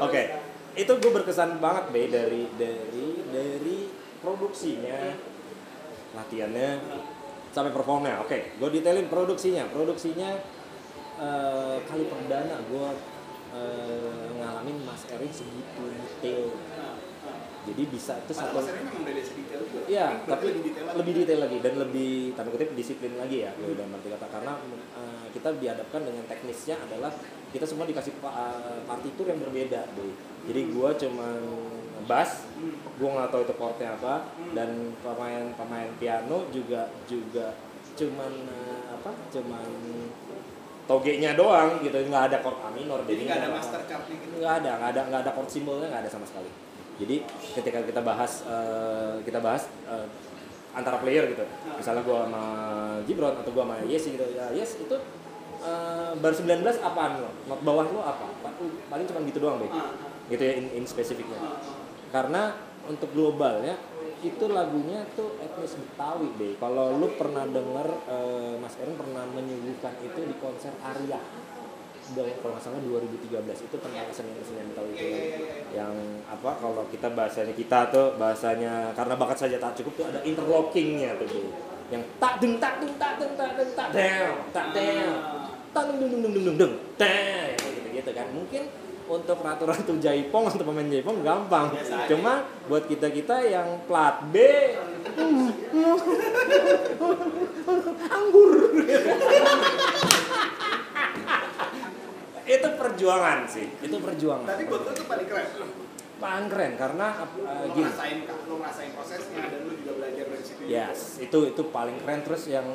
Oke, 0.00 0.22
itu 0.78 0.92
gue 0.94 1.10
berkesan 1.10 1.58
banget 1.58 1.84
be 1.90 2.02
dari 2.06 2.46
dari 2.54 3.08
dari 3.34 3.78
produksinya, 4.22 5.10
latihannya 6.14 6.70
sampai 7.50 7.74
performnya. 7.74 8.22
Oke, 8.22 8.54
gue 8.54 8.68
detailin 8.70 9.10
produksinya. 9.10 9.66
Produksinya 9.74 10.38
eh, 11.18 11.76
kali 11.82 12.04
perdana 12.06 12.62
gue 12.62 12.88
eh, 13.58 14.26
ngalamin 14.38 14.78
Mas 14.86 15.02
Erin 15.10 15.32
segitu 15.34 15.82
detail. 15.90 16.54
Jadi 17.68 17.82
bisa 17.90 18.16
itu 18.22 18.32
satu 18.32 18.62
Mas 18.62 18.70
Erin 18.70 18.86
memang 18.86 19.02
udah 19.02 19.14
juga. 19.66 19.80
Iya, 19.90 20.08
Berarti 20.22 20.30
tapi 20.30 20.44
lebih 20.46 20.62
detail 20.62 20.86
lagi. 20.86 20.96
lebih 21.02 21.12
detail 21.18 21.40
lagi 21.42 21.58
dan 21.58 21.74
lebih 21.74 22.12
tanda 22.38 22.50
kutip 22.54 22.68
disiplin 22.78 23.12
lagi 23.18 23.36
ya, 23.44 23.50
gue 23.58 23.74
dalam 23.74 23.92
arti 23.92 24.08
kata 24.14 24.26
karena 24.30 24.52
kita 25.32 25.54
dihadapkan 25.56 26.02
dengan 26.04 26.24
teknisnya 26.26 26.76
adalah 26.80 27.12
kita 27.52 27.64
semua 27.64 27.88
dikasih 27.88 28.12
eh, 28.20 28.80
partitur 28.84 29.24
yang 29.28 29.40
berbeda, 29.40 29.88
Boy. 29.96 30.12
Jadi 30.48 30.60
gua 30.72 30.92
cuman 30.96 31.40
bass, 32.08 32.48
gua 32.96 33.08
nggak 33.16 33.28
tahu 33.32 33.42
itu 33.44 33.54
chordnya 33.56 33.88
apa, 33.96 34.14
dan 34.56 34.96
pemain-pemain 35.04 35.90
piano 36.00 36.48
juga 36.52 36.88
juga 37.08 37.56
cuman 37.98 38.32
eh, 38.48 38.82
apa, 38.94 39.10
cuman 39.32 39.68
togenya 40.88 41.36
doang 41.36 41.84
gitu, 41.84 42.00
nggak 42.08 42.32
ada 42.32 42.36
chord 42.40 42.58
A 42.64 42.72
minor, 42.72 43.04
Jadi 43.04 43.28
nggak 43.28 43.38
ada 43.44 43.50
master 43.52 43.80
chart-nya 43.84 44.16
gitu. 44.16 44.34
nggak 44.40 44.54
ada 44.64 44.70
nggak 44.80 44.90
ada 44.96 45.00
nggak 45.12 45.20
ada 45.20 45.32
chord 45.36 45.50
simbolnya 45.52 45.86
nggak 45.92 46.02
ada 46.08 46.12
sama 46.12 46.24
sekali. 46.24 46.48
Jadi 46.98 47.22
ketika 47.54 47.78
kita 47.84 48.00
bahas 48.00 48.42
eh, 48.48 49.20
kita 49.22 49.38
bahas 49.44 49.68
eh, 49.84 50.06
antara 50.78 51.02
player 51.02 51.26
gitu. 51.34 51.42
Misalnya 51.74 52.06
gua 52.06 52.30
sama 52.30 52.44
Gibron 53.02 53.34
atau 53.34 53.50
gua 53.50 53.66
sama 53.66 53.76
Yes 53.82 54.06
gitu. 54.06 54.22
Ya 54.30 54.46
Yes 54.54 54.78
itu 54.78 54.96
eh, 55.66 56.12
bar 56.14 56.32
19 56.32 56.62
apaan 56.78 57.12
lo? 57.18 57.30
Not 57.50 57.60
bawah 57.66 57.86
lo 57.90 58.00
apa? 58.06 58.26
Pa- 58.40 58.56
paling 58.62 59.06
cuma 59.10 59.26
gitu 59.26 59.42
doang 59.42 59.58
deh 59.58 59.70
gitu 60.28 60.42
ya 60.44 60.54
in, 60.60 60.66
in 60.76 60.84
spesifiknya. 60.86 61.40
Karena 62.14 62.54
untuk 62.88 63.12
globalnya 63.12 63.76
itu 64.18 64.50
lagunya 64.50 65.06
tuh 65.14 65.38
etnis 65.38 65.78
Betawi 65.78 66.34
deh 66.34 66.52
kalau 66.58 66.98
lu 66.98 67.14
pernah 67.14 67.46
denger 67.46 67.88
eh, 68.10 68.54
Mas 68.58 68.74
Erin 68.82 68.98
pernah 68.98 69.22
menyuguhkan 69.30 69.94
itu 70.02 70.20
di 70.26 70.34
konser 70.42 70.74
Arya 70.82 71.22
kalau 72.16 72.56
nggak 72.56 72.64
salah 72.64 72.80
2013 72.80 73.68
itu 73.68 73.76
tentang 73.76 74.08
kesenian-kesenian 74.08 74.66
Betawi 74.72 74.96
itu. 74.96 75.04
Yang, 75.04 75.28
yang 75.76 75.92
apa 76.24 76.56
kalau 76.56 76.88
kita 76.88 77.12
bahasanya 77.12 77.52
kita 77.52 77.92
tuh 77.92 78.16
bahasanya 78.16 78.96
karena 78.96 79.14
bakat 79.20 79.44
saja 79.44 79.60
tak 79.60 79.76
cukup 79.80 79.92
tuh 80.00 80.06
ada 80.08 80.24
interlockingnya 80.24 81.20
tuh 81.20 81.28
deh 81.28 81.52
yang 81.88 82.04
tak 82.20 82.36
deng 82.40 82.60
tak 82.60 82.80
deng 82.84 82.92
tak 83.00 83.16
deng 83.16 83.32
tak 83.32 83.56
deng 83.56 83.72
tak 83.72 83.88
down 83.96 84.36
tak 84.52 84.76
down 84.76 85.16
tak 85.72 85.88
deng 85.88 85.96
deng 86.00 86.10
deng 86.12 86.20
deng 86.20 86.44
deng 86.44 86.56
deng 86.56 86.72
deng 86.96 87.56
gitu 87.56 87.88
gitu 87.96 88.10
kan. 88.12 88.26
Mungkin 88.32 88.62
untuk 89.08 89.40
ratu-ratu 89.40 89.96
jaipong 89.96 90.52
untuk 90.52 90.68
pemain 90.68 90.84
jaipong 90.84 91.24
gampang. 91.24 91.72
Cuma 92.12 92.44
buat 92.68 92.84
kita 92.84 93.08
kita 93.08 93.40
yang 93.40 93.80
plat 93.88 94.20
B. 94.28 94.36
Anggur 98.08 98.72
itu 102.48 102.68
perjuangan 102.74 103.44
sih 103.44 103.66
itu 103.78 103.96
perjuangan 104.00 104.48
Tapi 104.48 104.64
buat 104.64 104.80
lu 104.82 104.90
tuh 104.90 105.04
paling 105.04 105.26
keren. 105.28 105.46
paling 106.18 106.48
keren 106.48 106.72
karena 106.74 107.06
uh, 107.14 107.28
Lu 107.68 107.76
gini 107.76 107.86
ngerasain 107.86 108.16
lu 108.48 108.54
ngerasain 108.58 108.90
prosesnya 108.90 109.38
dan 109.46 109.60
lu 109.62 109.72
juga 109.76 109.92
belajar 110.02 110.24
dari 110.26 110.42
situ. 110.42 110.60
Yes, 110.66 110.98
itu 111.20 111.38
itu 111.46 111.62
paling 111.68 112.00
keren 112.02 112.26
terus 112.26 112.48
yang 112.48 112.66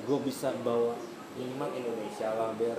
gue 0.00 0.18
bisa 0.22 0.54
bawa 0.60 0.94
minimal 1.30 1.70
Indonesia 1.72 2.28
lah 2.34 2.50
biar 2.54 2.76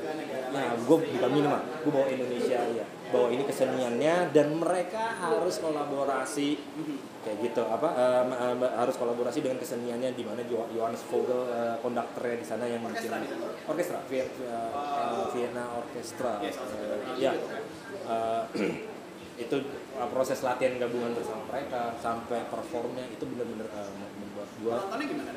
lain. 0.52 0.80
gue 0.84 0.98
bukan 1.08 1.32
minimal 1.32 1.62
gue 1.82 1.92
bawa 1.92 2.08
Indonesia 2.08 2.60
ya 2.68 2.86
bawa 3.10 3.28
ini 3.28 3.44
keseniannya 3.44 4.16
dan 4.32 4.48
mereka 4.56 5.04
harus 5.18 5.56
kolaborasi 5.58 6.60
kayak 7.22 7.38
gitu 7.42 7.62
apa 7.64 7.88
eh, 7.94 8.24
ma- 8.28 8.40
eh, 8.52 8.76
harus 8.76 8.96
kolaborasi 8.96 9.40
dengan 9.40 9.58
keseniannya 9.58 10.12
di 10.14 10.24
mana 10.26 10.42
Jo- 10.44 10.68
Johannes 10.70 11.04
Vogel 11.08 11.48
eh, 11.48 11.76
konduktornya 11.80 12.38
di 12.38 12.46
sana 12.46 12.64
yang 12.66 12.82
bikin 12.84 13.08
Orkestra 13.08 13.68
orkestra 13.68 14.00
Vie- 14.08 14.28
eh, 14.28 15.26
Vienna 15.32 15.64
Eh, 15.72 16.52
dari 16.52 17.20
ya 17.24 17.32
itu. 17.32 17.48
Eh, 18.08 18.44
itu 19.40 19.58
uh, 19.98 20.06
proses 20.12 20.38
latihan 20.46 20.78
gabungan 20.78 21.18
bersama 21.18 21.42
mereka 21.50 21.98
sampai 21.98 22.46
performnya 22.46 23.10
itu 23.10 23.26
benar-benar 23.26 23.74
uh, 23.74 23.90
membuat 24.14 24.50
gua 24.62 24.76
Nontonnya 24.78 25.08
gimana 25.10 25.32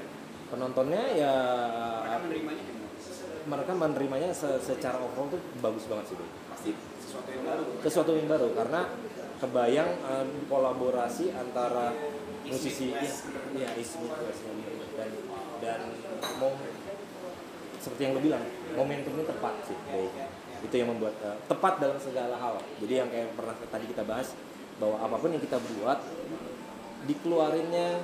penontonnya 0.44 1.02
ya 1.16 1.34
Mereka 2.04 2.18
menerimanya 2.20 2.62
gimana? 2.62 2.83
Mereka 3.44 3.72
menerimanya 3.72 4.30
se- 4.32 4.60
secara 4.60 4.96
overall 5.00 5.28
tuh 5.30 5.40
bagus 5.60 5.84
banget 5.86 6.12
sih 6.12 6.16
Boy. 6.16 6.28
Pasti 6.50 6.70
sesuatu 7.04 7.28
yang 7.30 7.44
baru. 7.44 7.62
sesuatu 7.84 8.10
yang 8.16 8.28
baru 8.28 8.48
karena 8.56 8.80
kebayang 9.38 9.90
uh, 10.02 10.26
kolaborasi 10.48 11.30
antara 11.34 11.92
musisi 12.44 12.92
ya, 12.92 13.08
ya 13.56 13.68
West 13.76 13.96
dan 14.96 15.10
dan 15.60 15.80
mau 16.40 16.52
seperti 17.80 18.00
yang 18.08 18.12
lo 18.16 18.20
bilang 18.24 18.44
momentumnya 18.72 19.24
tepat 19.28 19.54
sih 19.68 19.76
Boy. 19.92 20.08
itu 20.64 20.74
yang 20.74 20.88
membuat 20.92 21.14
uh, 21.20 21.36
tepat 21.44 21.80
dalam 21.80 21.98
segala 22.00 22.36
hal 22.40 22.56
jadi 22.80 23.04
yang 23.04 23.08
kayak 23.12 23.36
pernah 23.36 23.54
tadi 23.68 23.84
kita 23.88 24.02
bahas 24.04 24.32
bahwa 24.80 24.96
apa 24.98 25.16
pun 25.20 25.30
yang 25.30 25.42
kita 25.44 25.60
buat 25.60 25.98
dikeluarinnya 27.04 28.00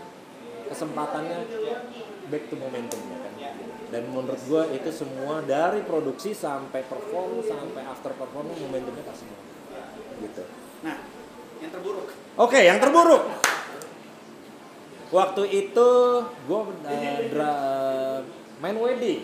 kesempatannya 0.70 1.38
back 2.30 2.48
to 2.48 2.56
momentumnya 2.56 3.18
kan 3.20 3.32
dan 3.90 4.02
menurut 4.06 4.40
gua 4.46 4.70
itu 4.70 4.88
semua 4.94 5.42
dari 5.42 5.82
produksi 5.82 6.30
sampai 6.32 6.86
perform 6.86 7.42
sampai 7.42 7.82
after 7.84 8.14
perform 8.14 8.54
momentumnya 8.54 9.02
pas 9.02 9.18
semua 9.18 9.42
gitu 10.22 10.46
Nah, 10.80 10.96
yang 11.60 11.70
terburuk. 11.72 12.08
Oke, 12.40 12.60
yang 12.64 12.78
terburuk. 12.80 13.22
Waktu 15.10 15.42
itu 15.50 15.90
gue 16.24 16.60
main 18.62 18.76
wedding. 18.78 19.22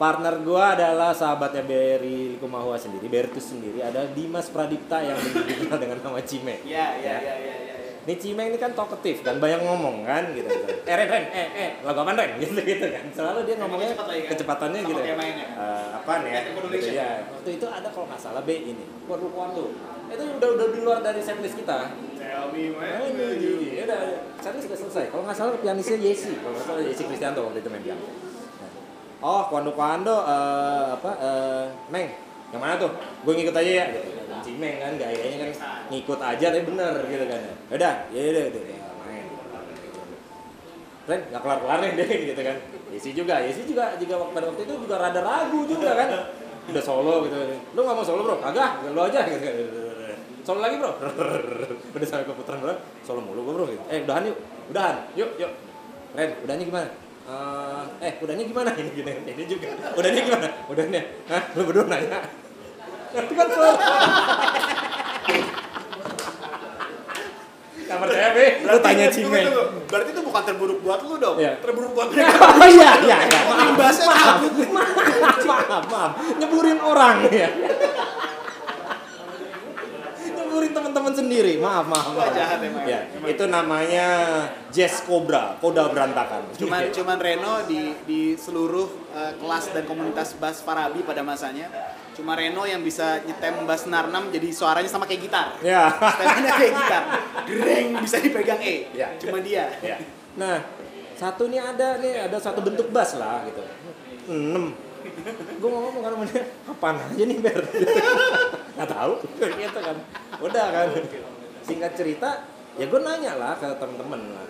Partner 0.00 0.40
gue 0.40 0.64
adalah 0.64 1.12
sahabatnya 1.12 1.60
Berry 1.60 2.32
Likumahua 2.38 2.80
sendiri, 2.80 3.04
Bertus 3.04 3.52
sendiri. 3.52 3.84
Ada 3.84 4.08
Dimas 4.16 4.48
Pradipta 4.48 5.04
yang 5.04 5.20
dikenal 5.20 5.76
dengan 5.76 5.98
nama 6.00 6.24
Cime. 6.24 6.64
Iya, 6.64 7.04
iya, 7.04 7.16
iya, 7.20 7.34
iya, 7.36 7.54
iya. 7.60 7.76
Ya. 7.76 7.89
Nih 8.08 8.16
Cimeng 8.16 8.48
ini 8.48 8.56
kan 8.56 8.72
talkative 8.72 9.20
kan, 9.20 9.36
banyak 9.36 9.60
ngomong 9.60 10.08
kan 10.08 10.32
gitu. 10.32 10.48
gitu. 10.48 10.72
Eh 10.88 10.94
Ren, 10.96 11.04
Ren, 11.04 11.24
eh, 11.36 11.48
eh, 11.52 11.70
lagu 11.84 12.00
apa 12.00 12.16
Ren? 12.16 12.30
Gitu 12.40 12.56
gitu 12.64 12.86
kan. 12.88 13.04
Selalu 13.12 13.44
dia 13.44 13.60
ngomongnya 13.60 13.92
kan? 13.92 14.08
kecepatannya 14.08 14.80
gitu. 14.88 15.00
kayak 15.04 15.18
mainnya. 15.20 15.46
Eh, 15.52 15.96
apaan 16.00 16.24
ya? 16.24 16.40
Gitu, 16.48 16.96
ya. 16.96 17.28
Waktu 17.28 17.50
itu 17.60 17.66
ada 17.68 17.88
kalau 17.92 18.08
nggak 18.08 18.20
salah 18.20 18.40
B 18.40 18.50
ini. 18.56 18.84
Kuadu 19.04 19.28
Kuadu. 19.36 19.76
Itu 20.08 20.24
udah 20.26 20.48
udah 20.56 20.66
di 20.72 20.80
luar 20.80 20.98
dari 21.04 21.20
setlist 21.20 21.60
kita. 21.60 21.92
Tell 22.16 22.48
me 22.56 22.72
when 22.72 22.98
Oh, 23.04 23.10
will 23.12 23.36
you 23.36 23.54
iya, 23.68 23.84
udah, 23.84 24.00
setlist 24.40 24.72
udah 24.72 24.80
selesai. 24.80 25.04
Kalau 25.12 25.22
nggak 25.28 25.36
salah 25.36 25.52
pianisnya 25.60 26.00
Yesi. 26.00 26.40
Kalau 26.40 26.56
nggak 26.56 26.66
salah 26.66 26.82
Yesi 26.82 27.02
Kristianto 27.04 27.40
waktu 27.44 27.60
itu 27.60 27.68
main 27.68 27.84
piano. 27.84 28.00
Nah. 28.00 28.70
Oh, 29.20 29.42
Kuando 29.52 29.76
Kuando 29.76 30.16
eh, 30.24 30.86
apa 30.96 31.10
eh, 31.20 31.64
Meng, 31.92 32.08
yang 32.48 32.60
mana 32.64 32.80
tuh? 32.80 32.90
Gue 33.28 33.36
ngikut 33.36 33.54
aja 33.54 33.72
ya 33.84 33.84
gitu. 33.92 34.19
Meng 34.60 34.76
kan 34.76 34.92
gayanya 35.00 35.36
kan 35.40 35.50
ngikut 35.88 36.20
aja 36.20 36.46
tapi 36.52 36.64
bener 36.68 36.94
gitu 37.08 37.24
kan. 37.24 37.40
Udah, 37.72 37.94
ya 38.12 38.20
udah 38.20 38.42
gitu. 38.52 38.58
Ya, 38.60 38.78
main. 39.00 39.24
Ren, 41.08 41.20
nggak 41.32 41.40
kelar-kelar 41.40 41.78
nih 41.80 41.90
deh 41.96 42.10
gitu 42.36 42.42
kan. 42.44 42.56
Yesi 42.92 43.10
juga, 43.16 43.34
Yesi 43.40 43.62
juga 43.64 43.96
juga 43.96 44.14
pada 44.36 44.46
waktu 44.52 44.62
itu 44.68 44.74
juga 44.84 44.96
rada 45.00 45.20
ragu 45.24 45.60
juga 45.64 45.90
kan. 45.96 46.08
Udah 46.68 46.82
solo 46.84 47.24
gitu. 47.24 47.36
Lu 47.72 47.80
nggak 47.80 47.96
mau 47.96 48.04
solo 48.04 48.20
bro? 48.28 48.36
Kagak, 48.44 48.84
lu 48.84 49.00
aja 49.00 49.20
gitu 49.24 49.40
kan. 49.40 49.56
Solo 50.44 50.60
lagi 50.60 50.76
bro. 50.76 50.92
Udah 51.96 52.06
sampai 52.06 52.28
ke 52.28 52.34
putaran 52.36 52.60
bro. 52.60 52.74
Solo 53.00 53.24
mulu 53.24 53.40
gua 53.48 53.52
bro. 53.56 53.64
Gitu. 53.72 53.82
Eh 53.88 54.04
udahan 54.04 54.28
yuk, 54.28 54.38
udahan. 54.70 54.96
Yuk, 55.16 55.30
yuk. 55.40 55.52
Ren, 56.12 56.30
udahnya 56.44 56.64
gimana? 56.68 56.90
Eh, 57.30 57.84
eh 58.02 58.12
udahnya 58.18 58.42
gimana 58.42 58.70
ini 58.80 58.90
gini 58.90 59.12
ini 59.22 59.42
juga 59.46 59.70
udahnya 59.94 60.20
gimana 60.26 60.48
udahnya 60.66 61.00
hah 61.30 61.42
lu 61.54 61.62
berdua 61.62 61.86
nanya 61.86 62.26
itu 63.10 63.34
kan 63.34 63.46
solo 63.50 63.70
Gak 67.90 67.98
percaya 67.98 68.28
be 68.30 68.46
lu 68.62 68.78
tanya 68.78 69.10
tunggu. 69.10 69.34
Berarti 69.90 70.10
itu 70.14 70.22
bukan 70.22 70.42
terburuk 70.46 70.78
buat 70.78 71.02
lu 71.02 71.18
dong. 71.18 71.36
Iya. 71.42 71.58
Terburuk 71.58 71.90
buat 71.90 72.06
mereka. 72.14 72.38
Oh 72.38 72.68
iya, 72.70 72.90
iya, 73.02 73.18
iya. 73.26 73.40
Maaf, 73.50 73.74
maaf, 73.74 74.38
maaf, 74.70 75.42
maaf, 75.42 75.84
maaf. 75.90 76.10
Nyeburin 76.38 76.78
orang 76.78 77.26
ya. 77.34 77.50
Nyeburin 80.22 80.70
teman-teman 80.70 81.12
sendiri. 81.18 81.58
Maaf, 81.58 81.90
maaf, 81.90 82.14
maaf. 82.14 82.30
jahat 82.30 82.62
emang. 82.62 82.86
Ya, 82.86 83.10
itu 83.26 83.44
namanya 83.50 84.06
Jazz 84.70 85.02
Cobra, 85.02 85.58
koda 85.58 85.90
berantakan. 85.90 86.46
Cuman 86.54 86.94
cuman 86.94 87.18
Reno 87.18 87.66
di 87.66 87.90
di 88.06 88.38
seluruh 88.38 88.86
eh, 89.18 89.34
kelas 89.34 89.74
dan 89.74 89.82
komunitas 89.90 90.38
bass 90.38 90.62
Farabi 90.62 91.02
pada 91.02 91.26
masanya 91.26 91.66
cuma 92.16 92.34
Reno 92.34 92.66
yang 92.66 92.82
bisa 92.82 93.22
nyetem 93.24 93.64
bass 93.64 93.86
narnam 93.86 94.28
jadi 94.28 94.48
suaranya 94.50 94.90
sama 94.90 95.06
kayak 95.06 95.22
gitar. 95.24 95.48
Ya. 95.62 95.88
Setelannya 95.90 96.52
kayak 96.54 96.72
gitar. 96.74 97.02
Gereng 97.46 97.86
bisa 98.02 98.16
dipegang 98.18 98.60
E. 98.60 98.90
Ya. 98.92 99.08
Cuma 99.16 99.38
dia. 99.40 99.70
ya. 99.80 99.96
Nah, 100.36 100.62
satu 101.20 101.52
nih 101.52 101.60
ada 101.60 102.00
nih 102.00 102.30
ada 102.30 102.36
satu 102.40 102.64
bentuk 102.64 102.88
bass 102.94 103.20
lah 103.20 103.44
gitu. 103.44 103.62
Enam. 104.30 104.72
Gue 105.60 105.68
ngomong 105.68 106.00
sama 106.00 106.24
dia, 106.28 106.44
apaan 106.68 106.96
aja 106.96 107.24
nih 107.24 107.38
Ber? 107.40 107.60
Nggak 108.76 108.88
tahu, 108.88 109.12
gitu 109.36 109.80
kan. 109.80 109.96
Udah 110.40 110.66
kan. 110.72 110.88
Singkat 111.64 111.92
cerita, 111.96 112.44
ya 112.76 112.84
gue 112.88 113.00
nanya 113.00 113.36
lah 113.36 113.52
ke 113.56 113.68
temen-temen 113.76 114.20
lah. 114.32 114.46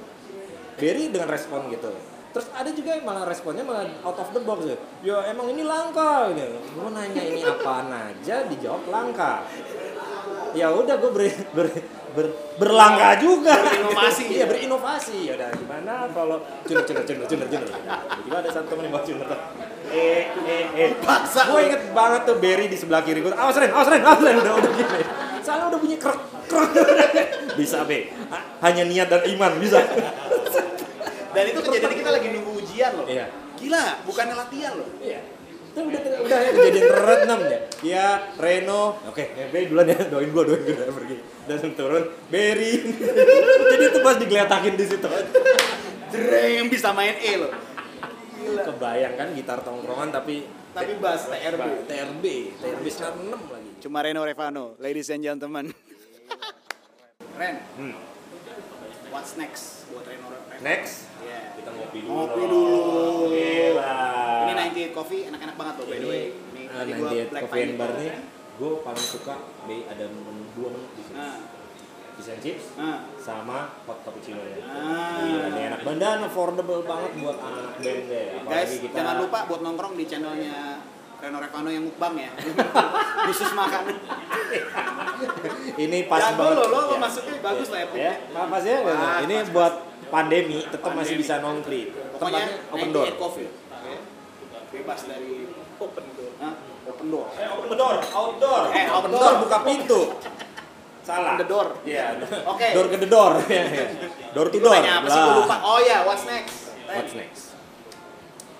Berry 0.78 1.10
dengan 1.10 1.28
respon 1.30 1.70
gitu. 1.70 1.90
Terus 2.30 2.46
ada 2.50 2.70
juga 2.70 2.94
yang 2.94 3.02
malah 3.02 3.24
responnya 3.24 3.62
malah 3.62 3.82
out 4.00 4.14
of 4.16 4.30
the 4.30 4.40
box 4.40 4.62
ya. 4.62 4.76
Ya 5.02 5.16
emang 5.28 5.50
ini 5.50 5.62
langka 5.62 6.30
gitu. 6.30 6.58
Gue 6.72 6.88
nanya 6.90 7.22
ini 7.22 7.42
apaan 7.42 7.90
aja 7.90 8.46
dijawab 8.46 8.86
langka. 8.86 9.42
Ya 10.50 10.70
udah 10.70 10.94
gue 10.96 11.10
ber, 11.10 11.22
ber, 11.50 11.66
ber- 12.12 12.34
berlangka 12.54 13.18
juga. 13.18 13.54
Berinovasi. 13.56 14.24
Iya 14.30 14.46
berinovasi. 14.46 15.18
Ya 15.26 15.34
udah 15.34 15.50
gimana 15.52 15.92
kalau 16.10 16.38
cunur 16.62 16.82
cunur 16.82 17.02
cunur 17.02 17.26
cunur 17.26 17.46
cunur. 17.46 17.70
Tiba 18.22 18.36
ada 18.38 18.50
satu 18.50 18.66
temen 18.68 18.82
yang 18.86 18.94
bawa 18.94 19.02
cunur 19.02 19.26
tuh. 19.26 19.40
Eh 19.90 20.22
eh 20.46 20.64
eh. 20.74 20.90
Paksa. 21.02 21.50
Gue 21.50 21.66
inget 21.66 21.82
banget 21.90 22.22
tuh 22.24 22.36
Berry 22.38 22.66
di 22.66 22.78
sebelah 22.78 23.02
kiri 23.02 23.22
gue. 23.22 23.30
Awas 23.30 23.54
Ren, 23.54 23.70
awas 23.70 23.86
Ren, 23.86 24.02
awas 24.02 24.22
Ren. 24.22 24.38
Udah 24.38 24.54
udah 24.54 24.70
gini. 24.70 25.02
Soalnya 25.40 25.66
udah 25.66 25.78
bunyi 25.78 25.96
krek 25.96 26.18
krek. 26.46 27.26
Bisa 27.58 27.82
be. 27.82 28.06
Ha- 28.30 28.46
Hanya 28.62 28.86
niat 28.86 29.06
dan 29.06 29.22
iman 29.26 29.52
bisa. 29.56 29.82
Dan 31.30 31.44
itu 31.46 31.60
kejadian 31.62 31.94
kita 31.94 32.10
lagi 32.10 32.26
nunggu 32.34 32.52
ujian 32.58 32.90
loh. 32.98 33.06
Iya. 33.06 33.26
Gila, 33.60 33.84
bukannya 34.08 34.34
latihan 34.34 34.72
loh. 34.74 34.88
Iya. 34.98 35.20
Itu 35.70 35.78
udah 35.86 36.00
udah 36.26 36.38
ya 36.42 36.50
kejadian 36.50 36.84
terenam 36.90 37.40
ya. 37.46 37.58
Ya 37.86 38.06
Reno, 38.34 38.98
oke, 39.06 39.14
okay, 39.14 39.46
Berry 39.54 39.70
duluan 39.70 39.86
ya, 39.86 39.98
doain 40.10 40.34
gua, 40.34 40.42
doain 40.42 40.66
gua 40.66 40.74
udah 40.82 40.96
pergi. 40.98 41.16
Dan 41.46 41.56
turun 41.78 42.04
Berry. 42.26 42.72
Jadi 43.70 43.84
itu 43.86 43.98
pas 44.02 44.16
digeletakin 44.18 44.74
di 44.74 44.84
situ. 44.86 45.08
Jreng 46.10 46.66
bisa 46.66 46.90
main 46.90 47.14
E 47.22 47.32
loh. 47.38 47.54
Gila. 48.34 48.62
Kebayang 48.66 49.14
kan 49.14 49.28
gitar 49.36 49.62
tongkrongan 49.62 50.10
tapi 50.10 50.42
Tapi 50.70 51.02
bass 51.02 51.26
TRB. 51.26 51.90
TRB, 51.90 52.24
TRB 52.62 52.84
senar 52.86 53.18
6 53.18 53.26
lagi. 53.26 53.70
Cuma 53.82 54.06
Reno 54.06 54.22
Revano, 54.22 54.78
ladies 54.78 55.10
and 55.10 55.26
gentlemen. 55.26 55.74
Ren, 57.38 57.58
Hmm. 57.74 57.98
what's 59.10 59.34
next 59.34 59.90
buat 59.90 60.06
Reno 60.06 60.30
Revano? 60.30 60.49
Next, 60.60 61.08
Iya. 61.24 61.40
kita 61.56 61.70
ngopi 61.72 61.98
dulu. 62.04 62.12
Ngopi 62.12 62.42
dulu. 62.44 62.74
Gila. 63.32 63.96
Ini 64.44 64.52
98 64.92 64.96
Coffee 64.96 65.22
enak-enak 65.32 65.56
banget 65.56 65.74
loh 65.80 65.86
by 65.88 65.98
the 66.00 66.08
way. 66.08 66.24
Ini 66.36 66.62
uh, 66.68 66.76
tadi 66.76 66.90
gua 66.92 67.08
98 67.08 67.30
Black 67.32 67.42
Coffee 67.48 67.62
and 67.64 67.74
Bar 67.80 67.90
nih, 67.96 68.12
gue 68.60 68.72
paling 68.84 69.06
suka 69.08 69.34
be 69.64 69.76
ada 69.88 70.04
menu 70.08 70.44
dua 70.52 70.68
menu 70.76 70.88
di 70.92 71.02
sini. 71.04 71.16
Nah, 71.16 71.36
Fish 72.20 72.36
and 72.36 72.42
chips 72.44 72.76
nah, 72.76 73.00
sama 73.16 73.72
hot 73.88 73.98
cappuccino 74.04 74.44
nya. 74.44 74.60
Ah. 74.68 75.24
Gila, 75.24 75.44
ini 75.48 75.60
enak 75.72 75.80
banget 75.80 76.00
dan 76.04 76.20
affordable 76.28 76.82
banget 76.84 77.10
buat 77.24 77.38
anak 77.40 77.80
band 77.80 78.02
deh. 78.12 78.26
Apalagi 78.36 78.52
guys, 78.52 78.72
kita 78.84 78.96
jangan 79.00 79.14
lupa 79.24 79.38
buat 79.48 79.60
nongkrong 79.64 79.94
di 79.96 80.04
channelnya 80.04 80.84
Reno 81.20 81.36
Revano 81.38 81.68
yang 81.68 81.84
mukbang 81.84 82.14
ya. 82.16 82.30
Khusus 83.28 83.52
makan. 83.52 83.82
ini 85.76 85.98
pas 86.04 86.20
Jago 86.22 86.40
banget. 86.40 86.56
loh, 86.56 86.66
lo 86.66 86.80
Ya. 86.88 86.98
masuknya 86.98 87.34
bagus 87.38 87.68
lah 87.68 87.80
ya. 87.84 87.88
Ya, 87.92 88.12
pas 88.48 88.62
ya. 88.64 88.76
Ini 89.24 89.36
pas, 89.38 89.48
buat 89.52 89.74
pandemi 90.08 90.58
tetap 90.64 90.90
masih 90.90 91.14
Pandemi. 91.14 91.20
bisa 91.20 91.34
nongkri. 91.38 91.82
Tempatnya 92.16 92.46
open 92.68 92.88
door. 92.90 93.06
98 93.06 93.20
Coffee. 93.20 93.48
Oke. 93.48 93.94
Bebas 94.70 95.00
dari 95.04 95.32
Open 95.76 96.04
door. 96.12 96.32
Hah? 96.38 96.54
open 96.90 97.06
door. 97.08 97.26
Eh, 97.32 97.48
open 97.48 97.76
door, 97.76 97.96
outdoor. 98.02 98.62
Eh, 98.68 98.84
open 98.84 99.10
Outdoor, 99.10 99.20
door. 99.22 99.40
buka 99.44 99.58
pintu. 99.62 100.00
Salah. 101.00 101.32
Open 101.32 101.40
the 101.40 101.48
door. 101.48 101.66
Iya. 101.84 102.04
Oke. 102.44 102.68
Door 102.72 102.86
ke 102.88 102.96
the 102.98 103.08
door. 103.08 103.32
Iya, 103.48 103.62
iya. 103.64 103.86
door 104.32 104.46
to 104.48 104.58
door. 104.58 104.72
nanya 104.74 104.92
apa 105.00 105.08
sih? 105.08 105.20
Lupa. 105.20 105.56
Oh 105.60 105.78
ya, 105.80 106.04
what's 106.04 106.24
next? 106.24 106.72
What's 106.84 107.12
next? 107.12 107.42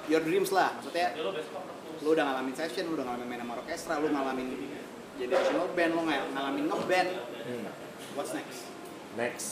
Your 0.08 0.20
dreams 0.20 0.48
lah. 0.50 0.74
Maksudnya, 0.76 1.12
lu 2.01 2.16
udah 2.16 2.24
ngalamin 2.32 2.55
session, 2.57 2.88
lu 2.88 2.96
udah 2.96 3.07
ngalamin 3.12 3.26
main 3.28 3.40
sama 3.44 3.55
orkestra, 3.61 4.01
lu 4.01 4.09
ngalamin 4.09 4.46
jadi 5.20 5.36
national 5.36 5.68
band, 5.76 5.92
lu 5.92 6.03
ng- 6.09 6.28
ngalamin 6.32 6.64
ngeband. 6.64 7.11
Hmm. 7.44 7.64
What's 8.16 8.32
next? 8.32 8.72
Next. 9.20 9.48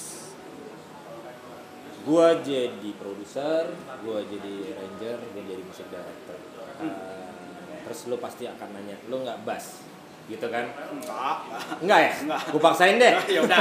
Gua 2.09 2.41
jadi 2.41 2.91
produser, 2.97 3.69
gua 4.01 4.25
jadi 4.25 4.73
arranger, 4.73 5.19
gua 5.21 5.43
jadi 5.45 5.61
musik 5.61 5.93
director. 5.93 6.37
Uh, 6.81 7.85
terus 7.85 8.09
lu 8.09 8.17
pasti 8.17 8.49
akan 8.49 8.69
nanya, 8.73 8.97
lu 9.13 9.21
nggak 9.21 9.45
bass, 9.45 9.85
gitu 10.25 10.49
kan? 10.49 10.73
Enggak. 10.73 11.37
Enggak 11.85 12.01
ya? 12.01 12.13
Enggak. 12.25 12.41
Gua 12.49 12.63
paksain 12.65 12.97
deh. 12.97 13.13
ya 13.37 13.41
udah. 13.45 13.61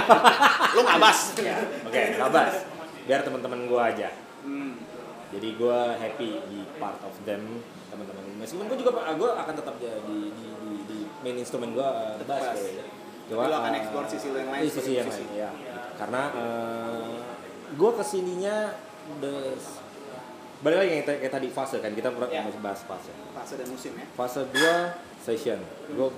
lu 0.71 0.79
nggak 0.88 0.99
bas. 1.03 1.19
Ya, 1.43 1.59
Oke, 1.83 2.01
nggak 2.15 2.31
bass. 2.31 2.55
Biar 3.03 3.19
teman-teman 3.27 3.67
gua 3.67 3.91
aja. 3.91 4.15
Hmm. 4.47 4.79
Jadi 5.35 5.59
gua 5.59 5.91
happy 5.99 6.39
di 6.47 6.63
part 6.79 7.03
of 7.03 7.15
them. 7.27 7.59
Meskipun 8.38 8.65
gua 8.69 8.77
juga 8.77 8.91
gua 9.17 9.29
akan 9.41 9.53
tetap 9.57 9.75
jadi 9.81 9.97
di, 10.05 10.19
di, 10.29 10.47
di, 10.61 10.73
di 10.85 10.97
main 11.25 11.38
instrumen 11.41 11.73
gua 11.73 12.17
uh, 12.17 12.25
bass. 12.25 12.53
Ya. 12.53 12.85
Lu 13.33 13.41
akan 13.43 13.73
uh, 13.73 13.79
explore 13.81 14.07
sisi 14.07 14.31
lu 14.31 14.38
yang 14.39 14.51
lain 14.53 14.61
iya, 14.63 14.71
sisi 14.71 14.91
yang 14.95 15.09
lain, 15.11 15.27
ya. 15.35 15.49
Karena 15.99 16.21
uh, 16.31 17.11
gua 17.75 17.91
ke 17.97 18.03
sininya 18.05 18.71
the 19.19 19.57
balik 20.57 20.77
lagi 20.81 20.89
yang 20.89 21.05
kayak 21.05 21.19
kayak 21.21 21.33
tadi 21.38 21.47
fase 21.53 21.77
kan 21.83 21.93
kita 21.93 22.09
pernah 22.09 22.29
Ya. 22.33 22.41
masih 22.41 22.61
bahas 22.63 22.81
fase. 22.88 23.11
Fase 23.35 23.53
dan 23.59 23.67
musim 23.69 23.91
ya. 23.93 24.05
Fase 24.15 24.41
gua 24.49 24.75
session. 25.21 25.59
Gua 25.93 26.09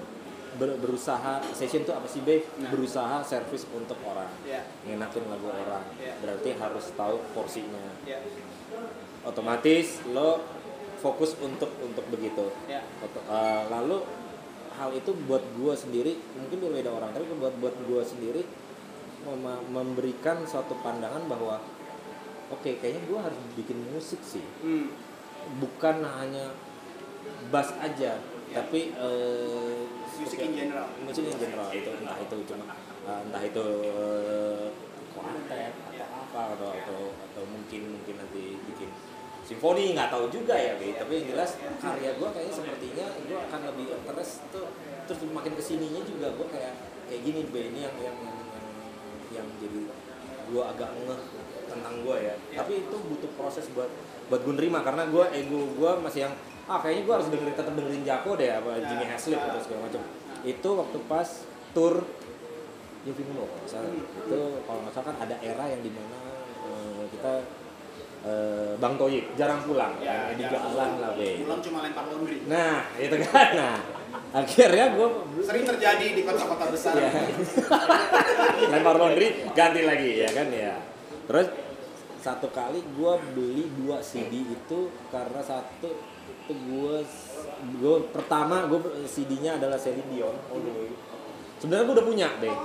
ber- 0.56 0.80
berusaha 0.80 1.44
session 1.52 1.84
tuh 1.84 1.98
apa 1.98 2.08
sih 2.08 2.22
be? 2.24 2.46
Nah. 2.62 2.70
Berusaha 2.72 3.20
service 3.26 3.66
untuk 3.74 3.98
orang, 4.06 4.30
Ya. 4.48 4.64
ngenakin 4.86 5.24
lagu 5.28 5.50
orang. 5.50 5.84
Ya. 6.00 6.14
Berarti 6.24 6.50
harus 6.56 6.86
tahu 6.94 7.20
porsinya. 7.34 8.00
Ya. 8.06 8.22
Otomatis 9.28 10.00
lo 10.16 10.40
fokus 11.00 11.40
untuk 11.40 11.72
untuk 11.80 12.04
begitu. 12.10 12.52
Ya. 12.68 12.84
Uh, 13.26 13.64
lalu 13.70 14.04
hal 14.76 14.92
itu 14.92 15.12
buat 15.24 15.44
gua 15.56 15.74
sendiri 15.74 16.16
mungkin 16.34 16.60
berbeda 16.62 16.88
orang 16.90 17.12
tapi 17.12 17.28
buat 17.34 17.52
buat 17.58 17.76
gua 17.84 18.00
sendiri 18.00 18.48
mem- 19.22 19.68
memberikan 19.70 20.40
suatu 20.44 20.72
pandangan 20.80 21.28
bahwa 21.28 21.60
oke 22.48 22.70
kayaknya 22.74 23.04
gua 23.06 23.28
harus 23.28 23.36
bikin 23.54 23.76
musik 23.92 24.20
sih 24.22 24.40
Hmm. 24.60 24.88
bukan 25.60 26.00
hanya 26.00 26.56
bass 27.48 27.76
aja 27.78 28.16
Ya. 28.50 28.56
tapi 28.56 28.90
eh, 28.90 29.84
Musik 30.16 30.42
in 30.42 30.58
general. 30.58 30.88
musik 31.00 31.22
in 31.22 31.38
general 31.38 31.70
itu 31.70 31.92
entah 31.94 32.18
itu 32.18 32.36
cuma 32.48 32.66
eh, 33.04 33.20
entah 33.22 33.44
itu 33.44 33.66
eh, 33.84 34.68
kuartet 35.12 35.74
atau 35.76 36.08
apa 36.08 36.42
atau 36.56 36.70
atau, 36.72 37.00
atau 37.14 37.44
mungkin 37.46 37.94
mungkin 37.94 38.16
nanti 38.16 38.58
bikin 38.64 38.90
simfoni 39.50 39.98
nggak 39.98 40.14
tahu 40.14 40.30
juga 40.30 40.54
ya 40.54 40.78
Be. 40.78 40.94
tapi 40.94 41.26
yang 41.26 41.34
jelas 41.34 41.58
karya 41.82 42.14
gue 42.14 42.30
kayaknya 42.30 42.54
sepertinya 42.54 43.06
gue 43.26 43.40
akan 43.50 43.60
lebih 43.74 43.86
interest 43.98 44.46
tuh. 44.54 44.70
Terus 45.10 45.26
makin 45.34 45.58
ke 45.58 45.64
sininya 45.66 46.06
juga 46.06 46.30
gue 46.38 46.48
kayak 46.54 46.74
kayak 47.10 47.22
gini 47.26 47.42
Be. 47.50 47.74
ini 47.74 47.80
yang 47.82 47.96
yang 47.98 48.18
yang, 48.22 48.38
yang, 48.46 48.68
yang 49.42 49.48
jadi 49.58 49.80
gue 50.54 50.64
agak 50.70 50.90
ngeh 51.02 51.22
tentang 51.66 51.96
gue 52.06 52.18
ya. 52.22 52.36
Tapi 52.62 52.74
itu 52.86 52.96
butuh 53.10 53.32
proses 53.34 53.66
buat 53.74 53.90
buat 54.30 54.42
gue 54.46 54.54
nerima. 54.54 54.86
Karena 54.86 55.10
gue 55.10 55.26
ego 55.34 55.66
gue 55.74 55.92
masih 56.06 56.30
yang 56.30 56.34
ah 56.70 56.78
kayaknya 56.78 57.10
gue 57.10 57.14
harus 57.18 57.28
dengerin 57.34 57.56
tetap 57.58 57.74
dengerin 57.74 58.06
Jako 58.06 58.32
deh 58.38 58.54
apa 58.54 58.72
Jimmy 58.86 59.06
Haslip 59.10 59.42
atau 59.42 59.58
segala 59.66 59.90
macam. 59.90 60.02
Itu 60.46 60.70
waktu 60.78 60.98
pas 61.10 61.30
tour 61.74 62.06
Yofi 63.02 63.24
Nuno 63.26 63.50
kalau 63.50 63.90
itu 63.98 64.40
kalau 64.68 64.80
nggak 64.86 64.94
salah 64.94 65.08
kan 65.10 65.18
ada 65.26 65.36
era 65.42 65.66
yang 65.72 65.82
di 65.82 65.90
mana 65.90 66.18
eh, 66.68 67.04
kita 67.16 67.34
eh, 68.26 68.72
Bang 68.80 68.96
Toyib 69.00 69.26
jarang 69.40 69.60
pulang. 69.64 69.94
Ya, 70.00 70.32
ya, 70.32 70.36
di 70.36 70.44
jarang 70.44 70.72
jalan 70.74 70.90
lah 71.00 71.12
be 71.16 71.30
Pulang 71.44 71.62
cuma 71.64 71.78
lempar 71.86 72.04
laundry. 72.10 72.38
nah 72.48 72.84
itu 73.00 73.16
kan. 73.30 73.48
Nah 73.56 73.78
akhirnya 74.30 74.86
gue 74.94 75.08
Sering 75.42 75.66
terjadi 75.66 76.08
di 76.14 76.22
kota-kota 76.26 76.66
besar. 76.70 76.94
ya. 76.98 77.12
lempar 78.74 78.96
laundry 78.98 79.28
ganti 79.56 79.82
lagi 79.86 80.12
ya 80.26 80.30
kan 80.34 80.48
ya. 80.52 80.76
Terus 81.30 81.48
satu 82.20 82.52
kali 82.52 82.84
gue 82.84 83.14
beli 83.32 83.66
dua 83.80 84.04
CD 84.04 84.44
itu 84.44 84.92
karena 85.08 85.40
satu 85.40 85.88
itu 86.30 86.54
gue 86.54 86.96
gue 87.80 87.96
pertama 88.12 88.68
gue 88.68 88.80
CD-nya 89.08 89.56
adalah 89.56 89.80
Celine 89.80 90.10
Dion. 90.12 90.36
The 90.52 90.72
Way 90.76 90.92
sebenarnya 91.60 91.86
gue 91.86 91.96
udah 91.96 92.08
punya 92.08 92.28
deh. 92.40 92.58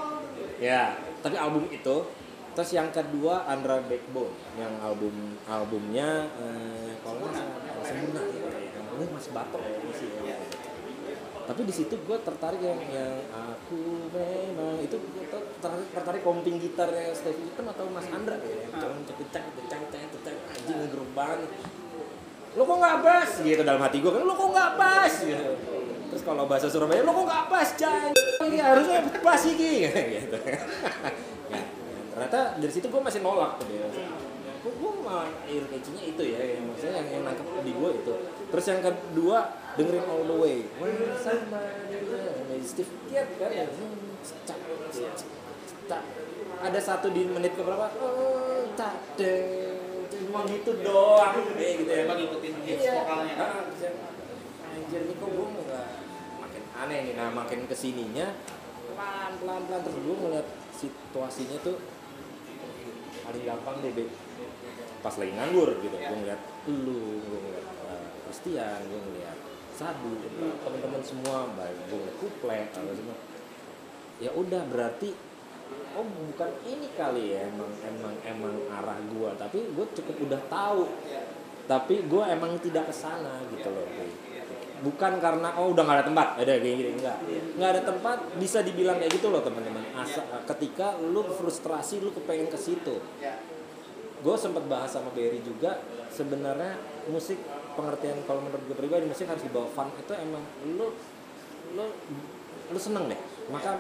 Ya 0.58 0.96
tapi 1.24 1.40
album 1.40 1.64
itu 1.72 1.96
terus 2.54 2.70
yang 2.70 2.88
kedua 2.94 3.44
Andra 3.50 3.82
Backbone 3.82 4.34
yang 4.54 4.78
album 4.78 5.34
albumnya 5.50 6.30
eh, 6.38 6.94
kalau 7.02 7.26
sempurna 7.82 8.22
ya 8.30 8.42
ini 8.94 9.04
masih 9.10 9.30
batok 9.34 9.62
ya 9.62 9.78
masih 9.82 10.08
ya 10.22 10.38
tapi 11.44 11.60
di 11.68 11.74
situ 11.76 11.92
gue 12.08 12.18
tertarik 12.24 12.56
yang 12.56 12.80
yang 12.88 13.20
aku 13.36 14.08
memang 14.08 14.80
itu 14.80 14.96
gue 14.96 15.24
ter- 15.28 15.50
tertarik 15.60 15.88
tertarik 15.92 16.22
komping 16.24 16.56
gitarnya 16.56 17.12
Stevie 17.12 17.52
Wonder 17.52 17.68
atau 17.76 17.84
Mas 17.92 18.08
Andra 18.08 18.40
ya. 18.40 18.64
Cang 18.80 19.04
cek 19.04 19.18
cek 19.28 19.44
cek 20.24 20.36
anjing 20.56 20.76
ngegeruk 20.80 21.10
banget. 21.12 21.52
Lo 22.56 22.64
kok 22.64 22.76
nggak 22.80 22.96
bass 23.04 23.30
gitu 23.44 23.60
dalam 23.60 23.82
hati 23.84 24.00
gue 24.00 24.08
kan 24.08 24.24
lo 24.24 24.32
kok 24.32 24.48
nggak 24.56 24.72
bass 24.80 25.14
gitu. 25.20 25.52
Terus 26.08 26.22
kalau 26.24 26.48
bahasa 26.48 26.66
Surabaya 26.72 27.04
lo 27.04 27.12
kok 27.12 27.26
nggak 27.28 27.44
bass 27.52 27.70
cang 27.76 28.16
ini 28.48 28.58
harusnya 28.60 28.98
bass 29.20 29.42
iki 29.44 29.84
gitu 30.16 30.38
ternyata 32.34 32.58
dari 32.58 32.72
situ 32.74 32.86
gue 32.90 32.98
masih 32.98 33.20
nolak 33.22 33.62
tuh 33.62 33.66
dia 33.70 33.86
gue 34.64 34.72
gue 34.74 34.92
malah 35.04 35.28
air 35.44 35.62
catchy-nya 35.70 36.02
itu 36.08 36.22
ya 36.24 36.40
yang 36.56 36.64
maksudnya 36.72 36.96
yang, 36.98 37.08
yang 37.12 37.22
nangkep 37.28 37.46
di 37.68 37.72
gue 37.76 37.90
itu. 38.00 38.14
Terus 38.48 38.64
yang 38.72 38.80
kedua 38.80 39.38
dengerin 39.76 40.04
all 40.08 40.24
the 40.24 40.36
way. 40.40 40.56
Steve 42.64 42.88
Kiat 43.12 43.28
kan 43.36 43.52
ya. 43.52 43.68
Cak, 44.24 44.56
cak, 44.88 45.20
cak. 45.84 46.02
ada 46.64 46.80
satu 46.80 47.12
di 47.12 47.28
menit 47.28 47.52
keberapa? 47.52 47.92
Oh 48.00 48.64
tak 48.72 49.04
deh 49.20 49.76
cuma 50.08 50.48
gitu 50.48 50.80
doang 50.80 51.44
kayak 51.60 51.84
gitu 51.84 51.90
ya. 51.92 52.02
Emang 52.08 52.18
ngikutin 52.24 52.54
hits 52.64 52.84
Iya. 52.88 52.92
vokalnya. 53.04 53.34
Ah, 53.36 53.62
bisa. 53.68 53.88
anjir 54.64 55.00
ini 55.04 55.14
kok 55.20 55.28
gue 55.28 55.46
nggak 55.60 55.86
makin 56.40 56.62
aneh 56.72 56.98
nih. 57.04 57.14
Nah 57.20 57.28
makin 57.36 57.68
ke 57.68 57.76
sininya 57.76 58.32
pelan 58.96 59.32
pelan 59.44 59.60
pelan 59.68 59.80
terus 59.84 59.98
gue 60.00 60.16
ngeliat 60.24 60.48
situasinya 60.72 61.60
tuh 61.60 61.76
paling 63.24 63.42
gampang 63.44 63.76
deh 63.80 63.92
Be. 63.96 64.04
pas 65.00 65.14
lagi 65.16 65.32
nganggur 65.32 65.70
gitu 65.80 65.96
gue 65.96 66.16
ngeliat 66.20 66.42
lu 66.68 67.20
gue 67.24 67.38
ngeliat 67.40 67.66
uh, 67.88 68.08
Christian 68.28 68.78
gue 68.88 69.00
ngeliat 69.00 69.38
Sabu 69.74 70.14
teman-teman 70.62 71.02
semua 71.02 71.50
baik 71.56 71.78
gue 71.90 71.96
ngeliat 71.98 72.16
kuplet 72.22 72.68
apa 72.72 72.92
semua 72.94 73.16
ya 74.22 74.30
udah 74.30 74.62
berarti 74.70 75.10
oh 75.94 76.06
bukan 76.06 76.50
ini 76.66 76.88
kali 76.94 77.34
ya 77.34 77.50
emang 77.50 77.72
emang 77.82 78.14
emang 78.26 78.54
arah 78.70 78.98
gua 79.14 79.34
tapi 79.38 79.62
gue 79.74 79.86
cukup 79.94 80.16
udah 80.26 80.42
tahu 80.50 80.86
tapi 81.64 82.04
gue 82.04 82.24
emang 82.28 82.60
tidak 82.60 82.92
ke 82.92 82.94
sana 82.94 83.40
gitu 83.48 83.72
loh. 83.72 83.88
Bukan 84.84 85.12
karena 85.18 85.48
oh 85.56 85.72
udah 85.72 85.82
nggak 85.82 85.98
ada 85.98 86.06
tempat. 86.06 86.28
Ada 86.36 86.52
kayak 86.60 86.76
gini 86.76 86.90
enggak 87.00 87.16
nggak 87.54 87.70
ada 87.70 87.82
tempat 87.86 88.18
bisa 88.36 88.58
dibilang 88.60 89.00
kayak 89.00 89.12
gitu 89.16 89.32
loh 89.32 89.40
teman-teman. 89.40 89.82
Asa, 89.96 90.22
ketika 90.44 90.98
lu 91.00 91.24
frustrasi 91.32 92.02
lu 92.04 92.10
kepengen 92.12 92.52
ke 92.52 92.58
situ. 92.60 93.00
Ya. 93.18 93.40
gue 94.24 94.36
sempat 94.40 94.64
bahas 94.64 94.88
sama 94.88 95.12
Berry 95.12 95.44
juga 95.44 95.84
sebenarnya 96.08 96.80
musik 97.12 97.36
pengertian 97.76 98.24
kalau 98.24 98.40
menurut 98.40 98.64
gue 98.72 98.72
pribadi 98.72 99.04
musik 99.04 99.28
harus 99.28 99.44
dibawa 99.44 99.68
fun. 99.68 99.92
Itu 100.00 100.16
emang 100.16 100.40
lu 100.64 100.96
lu 101.76 101.84
lu 102.72 102.78
seneng 102.80 103.04
deh. 103.12 103.20
Maka 103.52 103.76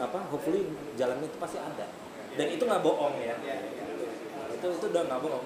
apa 0.00 0.18
hopefully 0.32 0.64
jalannya 0.96 1.28
itu 1.28 1.36
pasti 1.36 1.60
ada. 1.60 1.86
Dan 2.40 2.46
itu 2.56 2.64
nggak 2.64 2.80
bohong 2.80 3.20
ya. 3.20 3.36
Itu 4.48 4.66
itu 4.80 4.86
udah 4.88 5.02
nggak 5.04 5.20
bohong. 5.20 5.44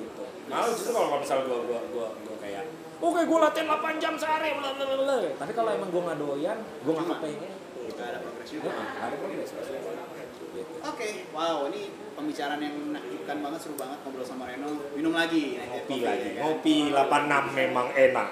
Gitu. 0.00 0.24
Malah 0.48 0.68
justru 0.72 0.90
kalau 0.96 1.20
misalnya 1.20 1.44
gue 1.44 1.58
gue 1.68 1.80
gue 1.92 2.06
gue 2.24 2.36
kayak 2.40 2.64
oke 3.00 3.20
gue 3.24 3.38
latihan 3.40 3.66
8 3.80 4.02
jam 4.02 4.14
sehari 4.14 4.52
bla 4.56 4.70
bla 4.76 4.84
bla 4.84 4.96
bla." 5.04 5.16
tapi 5.40 5.52
kalau 5.56 5.70
emang 5.72 5.88
gue 5.88 6.02
nggak 6.04 6.18
doyan 6.20 6.58
gue 6.60 6.92
nggak 6.92 7.08
kepengen. 7.16 7.52
Gak 7.90 8.16
ada 8.16 8.18
progres 8.24 8.48
juga. 8.48 8.70
Heeh, 8.70 8.86
nggak 8.96 9.06
ada 9.12 9.16
progres 9.20 9.50
gitu. 9.52 10.72
Oke, 10.80 11.08
wow, 11.36 11.68
ini 11.68 11.82
pembicaraan 12.16 12.60
yang 12.64 12.74
menakjubkan 12.74 13.36
banget, 13.44 13.60
seru 13.60 13.76
banget 13.76 13.98
ngobrol 14.02 14.24
sama 14.24 14.48
Reno. 14.48 14.70
Minum 14.96 15.12
lagi, 15.12 15.60
ngopi 15.60 15.96
lagi 16.00 16.28
ya 16.32 16.40
kan? 16.40 16.42
ngopi 16.48 16.76
86 16.96 17.60
memang 17.60 17.86
enak 17.92 18.28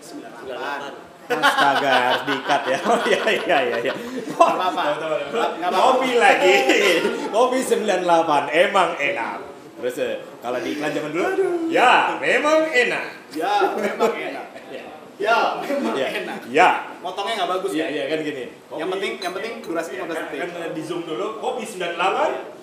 98. 0.00 1.10
Astaga, 1.30 1.92
harus 2.10 2.22
diikat 2.26 2.62
ya. 2.66 2.78
Oh 2.90 2.98
iya 3.06 3.22
iya 3.30 3.58
iya 3.70 3.76
iya. 3.86 3.94
Gak 4.34 4.50
apa-apa. 4.50 4.82
Gak 4.98 5.68
apa-apa. 5.70 5.78
Kopi 5.94 6.10
lagi. 6.18 6.54
Kopi 7.30 7.58
98 7.62 8.50
emang 8.50 8.90
enak. 8.98 9.38
Terus 9.80 9.96
eh, 9.98 10.14
kalau 10.38 10.58
di 10.58 10.70
iklan 10.72 10.90
zaman 10.90 11.10
dulu, 11.10 11.26
ya 11.68 11.92
memang 12.16 12.58
enak. 12.64 13.04
Ya, 13.32 13.54
memang 13.74 14.12
enak. 14.12 14.46
Ya. 14.68 14.84
Ya, 15.16 15.38
memang 15.58 15.94
Ya. 15.94 16.06
enak. 16.14 16.38
Ya. 16.48 16.68
Motongnya 16.98 17.34
nggak 17.38 17.50
bagus 17.50 17.70
Iya 17.70 17.84
ya. 17.84 17.88
iya 17.90 18.04
kan 18.08 18.18
gini. 18.20 18.44
Yang 18.70 18.88
penting, 18.90 19.12
yang 19.18 19.32
penting 19.32 19.52
durasi 19.60 19.90
Iya, 19.90 20.00
15 20.02 20.08
kan, 20.10 20.24
detik. 20.26 20.40
kan 20.40 20.70
di 20.70 20.82
zoom 20.82 21.02
dulu 21.02 21.26
kopi 21.38 21.64
98 21.64 22.60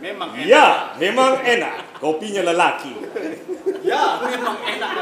Memang 0.00 0.32
enak. 0.32 0.48
ya 0.48 0.66
memang 0.96 1.44
enak 1.44 1.74
kopinya 2.00 2.40
lelaki 2.42 2.96
Ya, 3.82 4.16
memang 4.18 4.56
enak. 4.58 4.92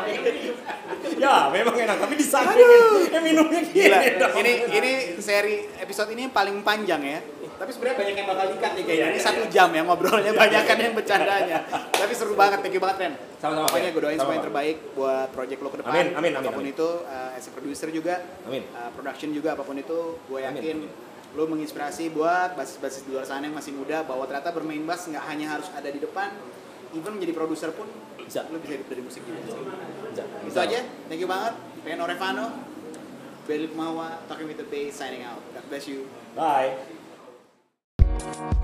ya 1.14 1.34
memang 1.48 1.76
enak 1.78 1.96
tapi 1.98 2.14
disangking 2.14 2.66
eh 3.08 3.22
minumnya 3.22 3.62
gini 3.62 3.86
Gila, 3.86 3.98
ini 4.36 4.52
ini 4.68 4.90
seri 5.18 5.70
episode 5.78 6.10
ini 6.10 6.26
yang 6.26 6.34
paling 6.34 6.62
panjang 6.62 6.98
ya. 7.00 7.20
Tapi 7.58 7.70
sebenarnya 7.74 7.96
banyak 7.98 8.14
yang 8.14 8.28
bakal 8.30 8.46
dikat 8.54 8.72
nih 8.78 8.84
kayaknya. 8.86 9.02
Iya, 9.02 9.06
Ini 9.10 9.18
iya, 9.18 9.26
satu 9.26 9.42
iya. 9.42 9.50
jam 9.50 9.68
ya 9.74 9.82
ngobrolnya, 9.82 10.30
banyak 10.30 10.62
kan 10.62 10.76
yang 10.78 10.94
bercandanya. 10.94 11.58
Tapi 11.90 12.12
seru 12.14 12.34
banget, 12.38 12.58
thank 12.62 12.74
you 12.78 12.82
banget 12.82 12.96
Ren. 13.02 13.14
Sama-sama, 13.42 13.66
Pokoknya 13.66 13.90
Ren. 13.90 13.94
gue 13.98 14.02
doain 14.06 14.18
semua 14.18 14.34
yang 14.38 14.46
terbaik 14.46 14.76
buat 14.94 15.28
project 15.34 15.58
lo 15.58 15.68
ke 15.74 15.78
depan. 15.82 15.90
Amin, 15.90 16.06
amin, 16.14 16.32
amin, 16.38 16.46
Apa 16.46 16.50
pun 16.54 16.62
amin. 16.62 16.74
itu, 16.78 16.88
uh, 17.02 17.30
as 17.34 17.44
a 17.44 17.50
producer 17.50 17.88
juga, 17.90 18.14
amin 18.46 18.62
uh, 18.70 18.90
production 18.94 19.28
juga, 19.34 19.58
apa 19.58 19.62
pun 19.66 19.74
itu, 19.74 19.98
gue 20.22 20.38
yakin 20.38 20.62
amin. 20.86 21.34
lo 21.34 21.44
menginspirasi 21.50 22.14
buat 22.14 22.54
basis-basis 22.54 23.04
di 23.04 23.10
luar 23.12 23.26
sana 23.26 23.50
yang 23.50 23.58
masih 23.58 23.74
muda 23.74 24.06
bahwa 24.06 24.22
ternyata 24.24 24.54
bermain 24.54 24.80
bass 24.86 25.10
nggak 25.10 25.24
hanya 25.26 25.58
harus 25.58 25.66
ada 25.74 25.90
di 25.90 25.98
depan, 25.98 26.30
even 26.94 27.18
menjadi 27.18 27.34
produser 27.34 27.74
pun 27.74 27.90
Bisa. 28.22 28.46
lo 28.48 28.62
bisa 28.62 28.78
hidup 28.78 28.86
dari 28.86 29.02
musik 29.02 29.26
juga. 29.26 29.40
Bisa, 29.44 30.22
Itu 30.46 30.58
aja, 30.62 30.78
thank 31.10 31.18
you 31.18 31.26
banget. 31.28 31.58
Reno 31.82 32.06
Revano, 32.06 32.46
Belit 33.44 33.72
Mawa, 33.74 34.22
Talking 34.30 34.46
with 34.46 34.60
the 34.60 34.68
Bass, 34.68 34.94
signing 34.94 35.26
out. 35.26 35.40
God 35.52 35.64
bless 35.66 35.90
you. 35.90 36.06
bye 36.38 36.97
We'll 38.18 38.58